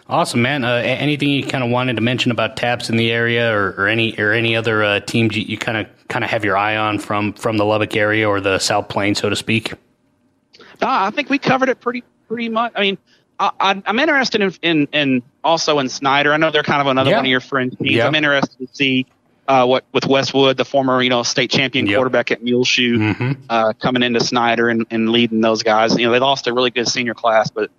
Awesome, 0.08 0.42
man. 0.42 0.64
Uh, 0.64 0.76
anything 0.84 1.30
you 1.30 1.46
kind 1.46 1.64
of 1.64 1.70
wanted 1.70 1.96
to 1.98 2.02
mention 2.02 2.32
about 2.32 2.58
TAPS 2.58 2.90
in 2.90 2.98
the 2.98 3.12
area, 3.12 3.54
or, 3.54 3.76
or 3.78 3.88
any 3.88 4.18
or 4.18 4.32
any 4.32 4.56
other 4.56 4.84
uh, 4.84 5.00
teams 5.02 5.38
you 5.38 5.58
kind 5.58 5.78
of 5.78 5.88
kind 6.08 6.24
of 6.24 6.32
have 6.32 6.44
your 6.44 6.58
eye 6.58 6.78
on 6.78 6.98
from 6.98 7.34
from 7.34 7.58
the 7.58 7.66
Lubbock 7.66 7.96
area 7.96 8.28
or 8.28 8.42
the 8.42 8.58
South 8.58 8.90
Plains, 8.90 9.20
so 9.20 9.30
to 9.30 9.36
speak? 9.36 9.74
Uh, 9.74 10.58
I 10.82 11.12
think 11.12 11.30
we 11.30 11.38
covered 11.38 11.70
it 11.70 11.80
pretty 11.82 12.04
pretty 12.28 12.50
much. 12.50 12.72
I 12.76 12.82
mean, 12.82 12.98
I, 13.40 13.82
am 13.86 14.00
interested 14.00 14.42
in, 14.42 14.54
in, 14.62 14.88
in 14.92 15.24
also 15.44 15.80
in 15.80 15.90
Snyder. 15.90 16.34
I 16.34 16.38
know 16.38 16.52
they're 16.52 16.64
kind 16.64 16.82
of 16.82 16.88
another 16.88 17.12
yeah. 17.12 17.18
one 17.18 17.26
of 17.26 17.32
your 17.32 17.40
friends. 17.40 17.76
Yeah. 17.80 18.08
I'm 18.08 18.16
interested 18.16 18.58
to 18.60 18.68
see 18.76 19.06
uh, 19.50 19.66
what 19.66 19.84
with 19.92 20.06
Westwood, 20.06 20.58
the 20.58 20.64
former 20.64 21.02
you 21.02 21.10
know 21.10 21.24
state 21.24 21.50
champion 21.50 21.88
yep. 21.88 21.98
quarterback 21.98 22.30
at 22.32 22.44
Muleshoe, 22.44 22.98
mm-hmm. 22.98 23.32
uh, 23.50 23.74
coming 23.74 24.04
into 24.04 24.20
Snyder 24.20 24.70
and, 24.70 24.86
and 24.92 25.10
leading 25.10 25.42
those 25.42 25.64
guys. 25.64 25.98
You 25.98 26.06
know 26.06 26.12
they 26.12 26.20
lost 26.20 26.46
a 26.46 26.54
really 26.54 26.70
good 26.70 26.88
senior 26.88 27.16
class, 27.16 27.50
but 27.50 27.72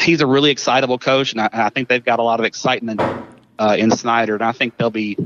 he's 0.00 0.20
a 0.20 0.26
really 0.26 0.50
excitable 0.50 0.98
coach, 0.98 1.30
and 1.30 1.40
I, 1.40 1.48
and 1.52 1.62
I 1.62 1.68
think 1.68 1.88
they've 1.88 2.04
got 2.04 2.18
a 2.18 2.24
lot 2.24 2.40
of 2.40 2.44
excitement 2.44 3.00
uh, 3.56 3.76
in 3.78 3.92
Snyder, 3.92 4.34
and 4.34 4.42
I 4.42 4.50
think 4.50 4.76
they'll 4.76 4.90
be 4.90 5.16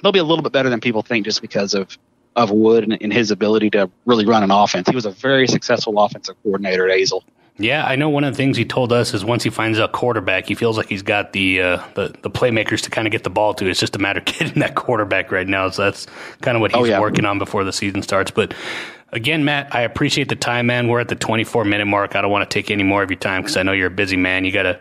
they'll 0.00 0.12
be 0.12 0.20
a 0.20 0.24
little 0.24 0.44
bit 0.44 0.52
better 0.52 0.70
than 0.70 0.80
people 0.80 1.02
think 1.02 1.24
just 1.24 1.42
because 1.42 1.74
of 1.74 1.98
of 2.36 2.52
Wood 2.52 2.84
and, 2.84 2.96
and 3.02 3.12
his 3.12 3.32
ability 3.32 3.70
to 3.70 3.90
really 4.06 4.26
run 4.26 4.44
an 4.44 4.52
offense. 4.52 4.88
He 4.88 4.94
was 4.94 5.06
a 5.06 5.10
very 5.10 5.48
successful 5.48 5.98
offensive 5.98 6.36
coordinator 6.44 6.88
at 6.88 6.96
Azle. 6.96 7.22
Yeah, 7.60 7.84
I 7.84 7.96
know 7.96 8.08
one 8.08 8.22
of 8.22 8.32
the 8.32 8.36
things 8.36 8.56
he 8.56 8.64
told 8.64 8.92
us 8.92 9.12
is 9.14 9.24
once 9.24 9.42
he 9.42 9.50
finds 9.50 9.78
a 9.78 9.88
quarterback, 9.88 10.46
he 10.46 10.54
feels 10.54 10.76
like 10.76 10.88
he's 10.88 11.02
got 11.02 11.32
the 11.32 11.60
uh, 11.60 11.82
the, 11.94 12.14
the 12.22 12.30
playmakers 12.30 12.82
to 12.82 12.90
kind 12.90 13.08
of 13.08 13.10
get 13.10 13.24
the 13.24 13.30
ball 13.30 13.52
to. 13.54 13.68
It's 13.68 13.80
just 13.80 13.96
a 13.96 13.98
matter 13.98 14.20
of 14.20 14.24
getting 14.26 14.60
that 14.60 14.76
quarterback 14.76 15.32
right 15.32 15.46
now. 15.46 15.68
So 15.70 15.82
that's 15.82 16.06
kind 16.40 16.56
of 16.56 16.60
what 16.60 16.72
oh, 16.74 16.84
he's 16.84 16.90
oh, 16.90 16.92
yeah. 16.92 17.00
working 17.00 17.24
on 17.24 17.38
before 17.38 17.64
the 17.64 17.72
season 17.72 18.02
starts. 18.02 18.30
But 18.30 18.54
again, 19.10 19.44
Matt, 19.44 19.74
I 19.74 19.80
appreciate 19.80 20.28
the 20.28 20.36
time, 20.36 20.66
man. 20.66 20.86
We're 20.86 21.00
at 21.00 21.08
the 21.08 21.16
24 21.16 21.64
minute 21.64 21.86
mark. 21.86 22.14
I 22.14 22.22
don't 22.22 22.30
want 22.30 22.48
to 22.48 22.54
take 22.54 22.70
any 22.70 22.84
more 22.84 23.02
of 23.02 23.10
your 23.10 23.18
time 23.18 23.42
because 23.42 23.56
I 23.56 23.64
know 23.64 23.72
you're 23.72 23.88
a 23.88 23.90
busy 23.90 24.16
man. 24.16 24.44
You 24.44 24.52
got 24.52 24.62
to 24.62 24.80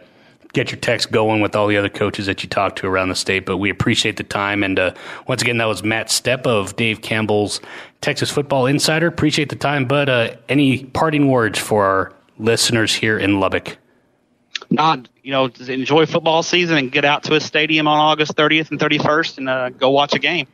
get 0.54 0.72
your 0.72 0.80
text 0.80 1.12
going 1.12 1.42
with 1.42 1.56
all 1.56 1.68
the 1.68 1.78
other 1.78 1.90
coaches 1.90 2.28
that 2.28 2.44
you 2.44 2.50
talk 2.50 2.76
to 2.76 2.88
around 2.88 3.10
the 3.10 3.16
state. 3.16 3.46
But 3.48 3.58
we 3.58 3.72
appreciate 3.72 4.18
the 4.18 4.24
time. 4.24 4.64
And 4.64 4.78
uh, 4.78 4.94
once 5.28 5.42
again, 5.42 5.58
that 5.58 5.66
was 5.66 5.84
Matt 5.84 6.10
Stepp 6.10 6.46
of 6.46 6.76
Dave 6.76 7.02
Campbell's 7.02 7.60
Texas 8.02 8.30
Football 8.30 8.68
Insider. 8.68 9.08
Appreciate 9.08 9.50
the 9.50 9.56
time. 9.56 9.86
But 9.86 10.10
uh, 10.10 10.36
any 10.48 10.86
parting 10.86 11.30
words 11.30 11.58
for 11.58 11.84
our 11.84 12.14
listeners 12.38 12.94
here 12.94 13.18
in 13.18 13.40
Lubbock? 13.40 13.78
Not, 14.70 15.08
you 15.24 15.32
know, 15.32 15.50
enjoy 15.68 16.06
football 16.06 16.44
season 16.44 16.78
and 16.78 16.92
get 16.92 17.06
out 17.06 17.24
to 17.24 17.36
a 17.36 17.40
stadium 17.40 17.88
on 17.88 18.00
August 18.00 18.36
30th 18.36 18.72
and 18.72 18.80
31st 18.80 19.38
and 19.38 19.50
uh, 19.50 19.70
go 19.70 19.90
watch 19.90 20.14
a 20.14 20.20
game. 20.20 20.48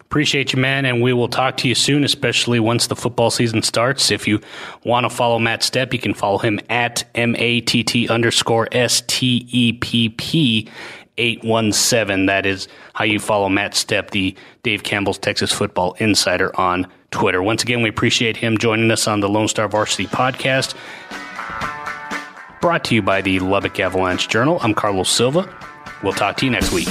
Appreciate 0.00 0.52
you, 0.52 0.60
man, 0.60 0.84
and 0.84 1.02
we 1.02 1.12
will 1.12 1.26
talk 1.26 1.56
to 1.58 1.68
you 1.68 1.74
soon, 1.74 2.04
especially 2.04 2.60
once 2.60 2.86
the 2.86 2.94
football 2.94 3.28
season 3.28 3.60
starts. 3.62 4.12
If 4.12 4.28
you 4.28 4.40
want 4.84 5.04
to 5.04 5.10
follow 5.10 5.40
Matt 5.40 5.62
Stepp, 5.62 5.92
you 5.92 5.98
can 5.98 6.14
follow 6.14 6.38
him 6.38 6.60
at 6.70 7.02
M 7.16 7.34
A 7.36 7.60
T 7.60 7.82
T 7.82 8.08
underscore 8.08 8.68
S 8.70 9.02
T 9.08 9.48
E 9.50 9.72
P 9.72 10.10
P 10.10 10.68
817. 11.18 12.26
That 12.26 12.46
is 12.46 12.68
how 12.94 13.04
you 13.04 13.18
follow 13.18 13.48
Matt 13.48 13.72
Stepp, 13.72 14.10
the 14.10 14.36
Dave 14.62 14.84
Campbell's 14.84 15.18
Texas 15.18 15.50
Football 15.50 15.94
Insider 15.98 16.54
on 16.58 16.86
Twitter. 17.10 17.42
Once 17.42 17.64
again, 17.64 17.82
we 17.82 17.88
appreciate 17.88 18.36
him 18.36 18.58
joining 18.58 18.92
us 18.92 19.08
on 19.08 19.18
the 19.18 19.28
Lone 19.28 19.48
Star 19.48 19.66
Varsity 19.66 20.06
podcast. 20.06 20.76
Brought 22.60 22.84
to 22.84 22.94
you 22.94 23.02
by 23.02 23.20
the 23.20 23.38
Lubbock 23.38 23.78
Avalanche 23.78 24.28
Journal. 24.28 24.58
I'm 24.62 24.74
Carlos 24.74 25.08
Silva. 25.08 25.52
We'll 26.02 26.12
talk 26.12 26.36
to 26.38 26.46
you 26.46 26.50
next 26.50 26.72
week. 26.72 26.88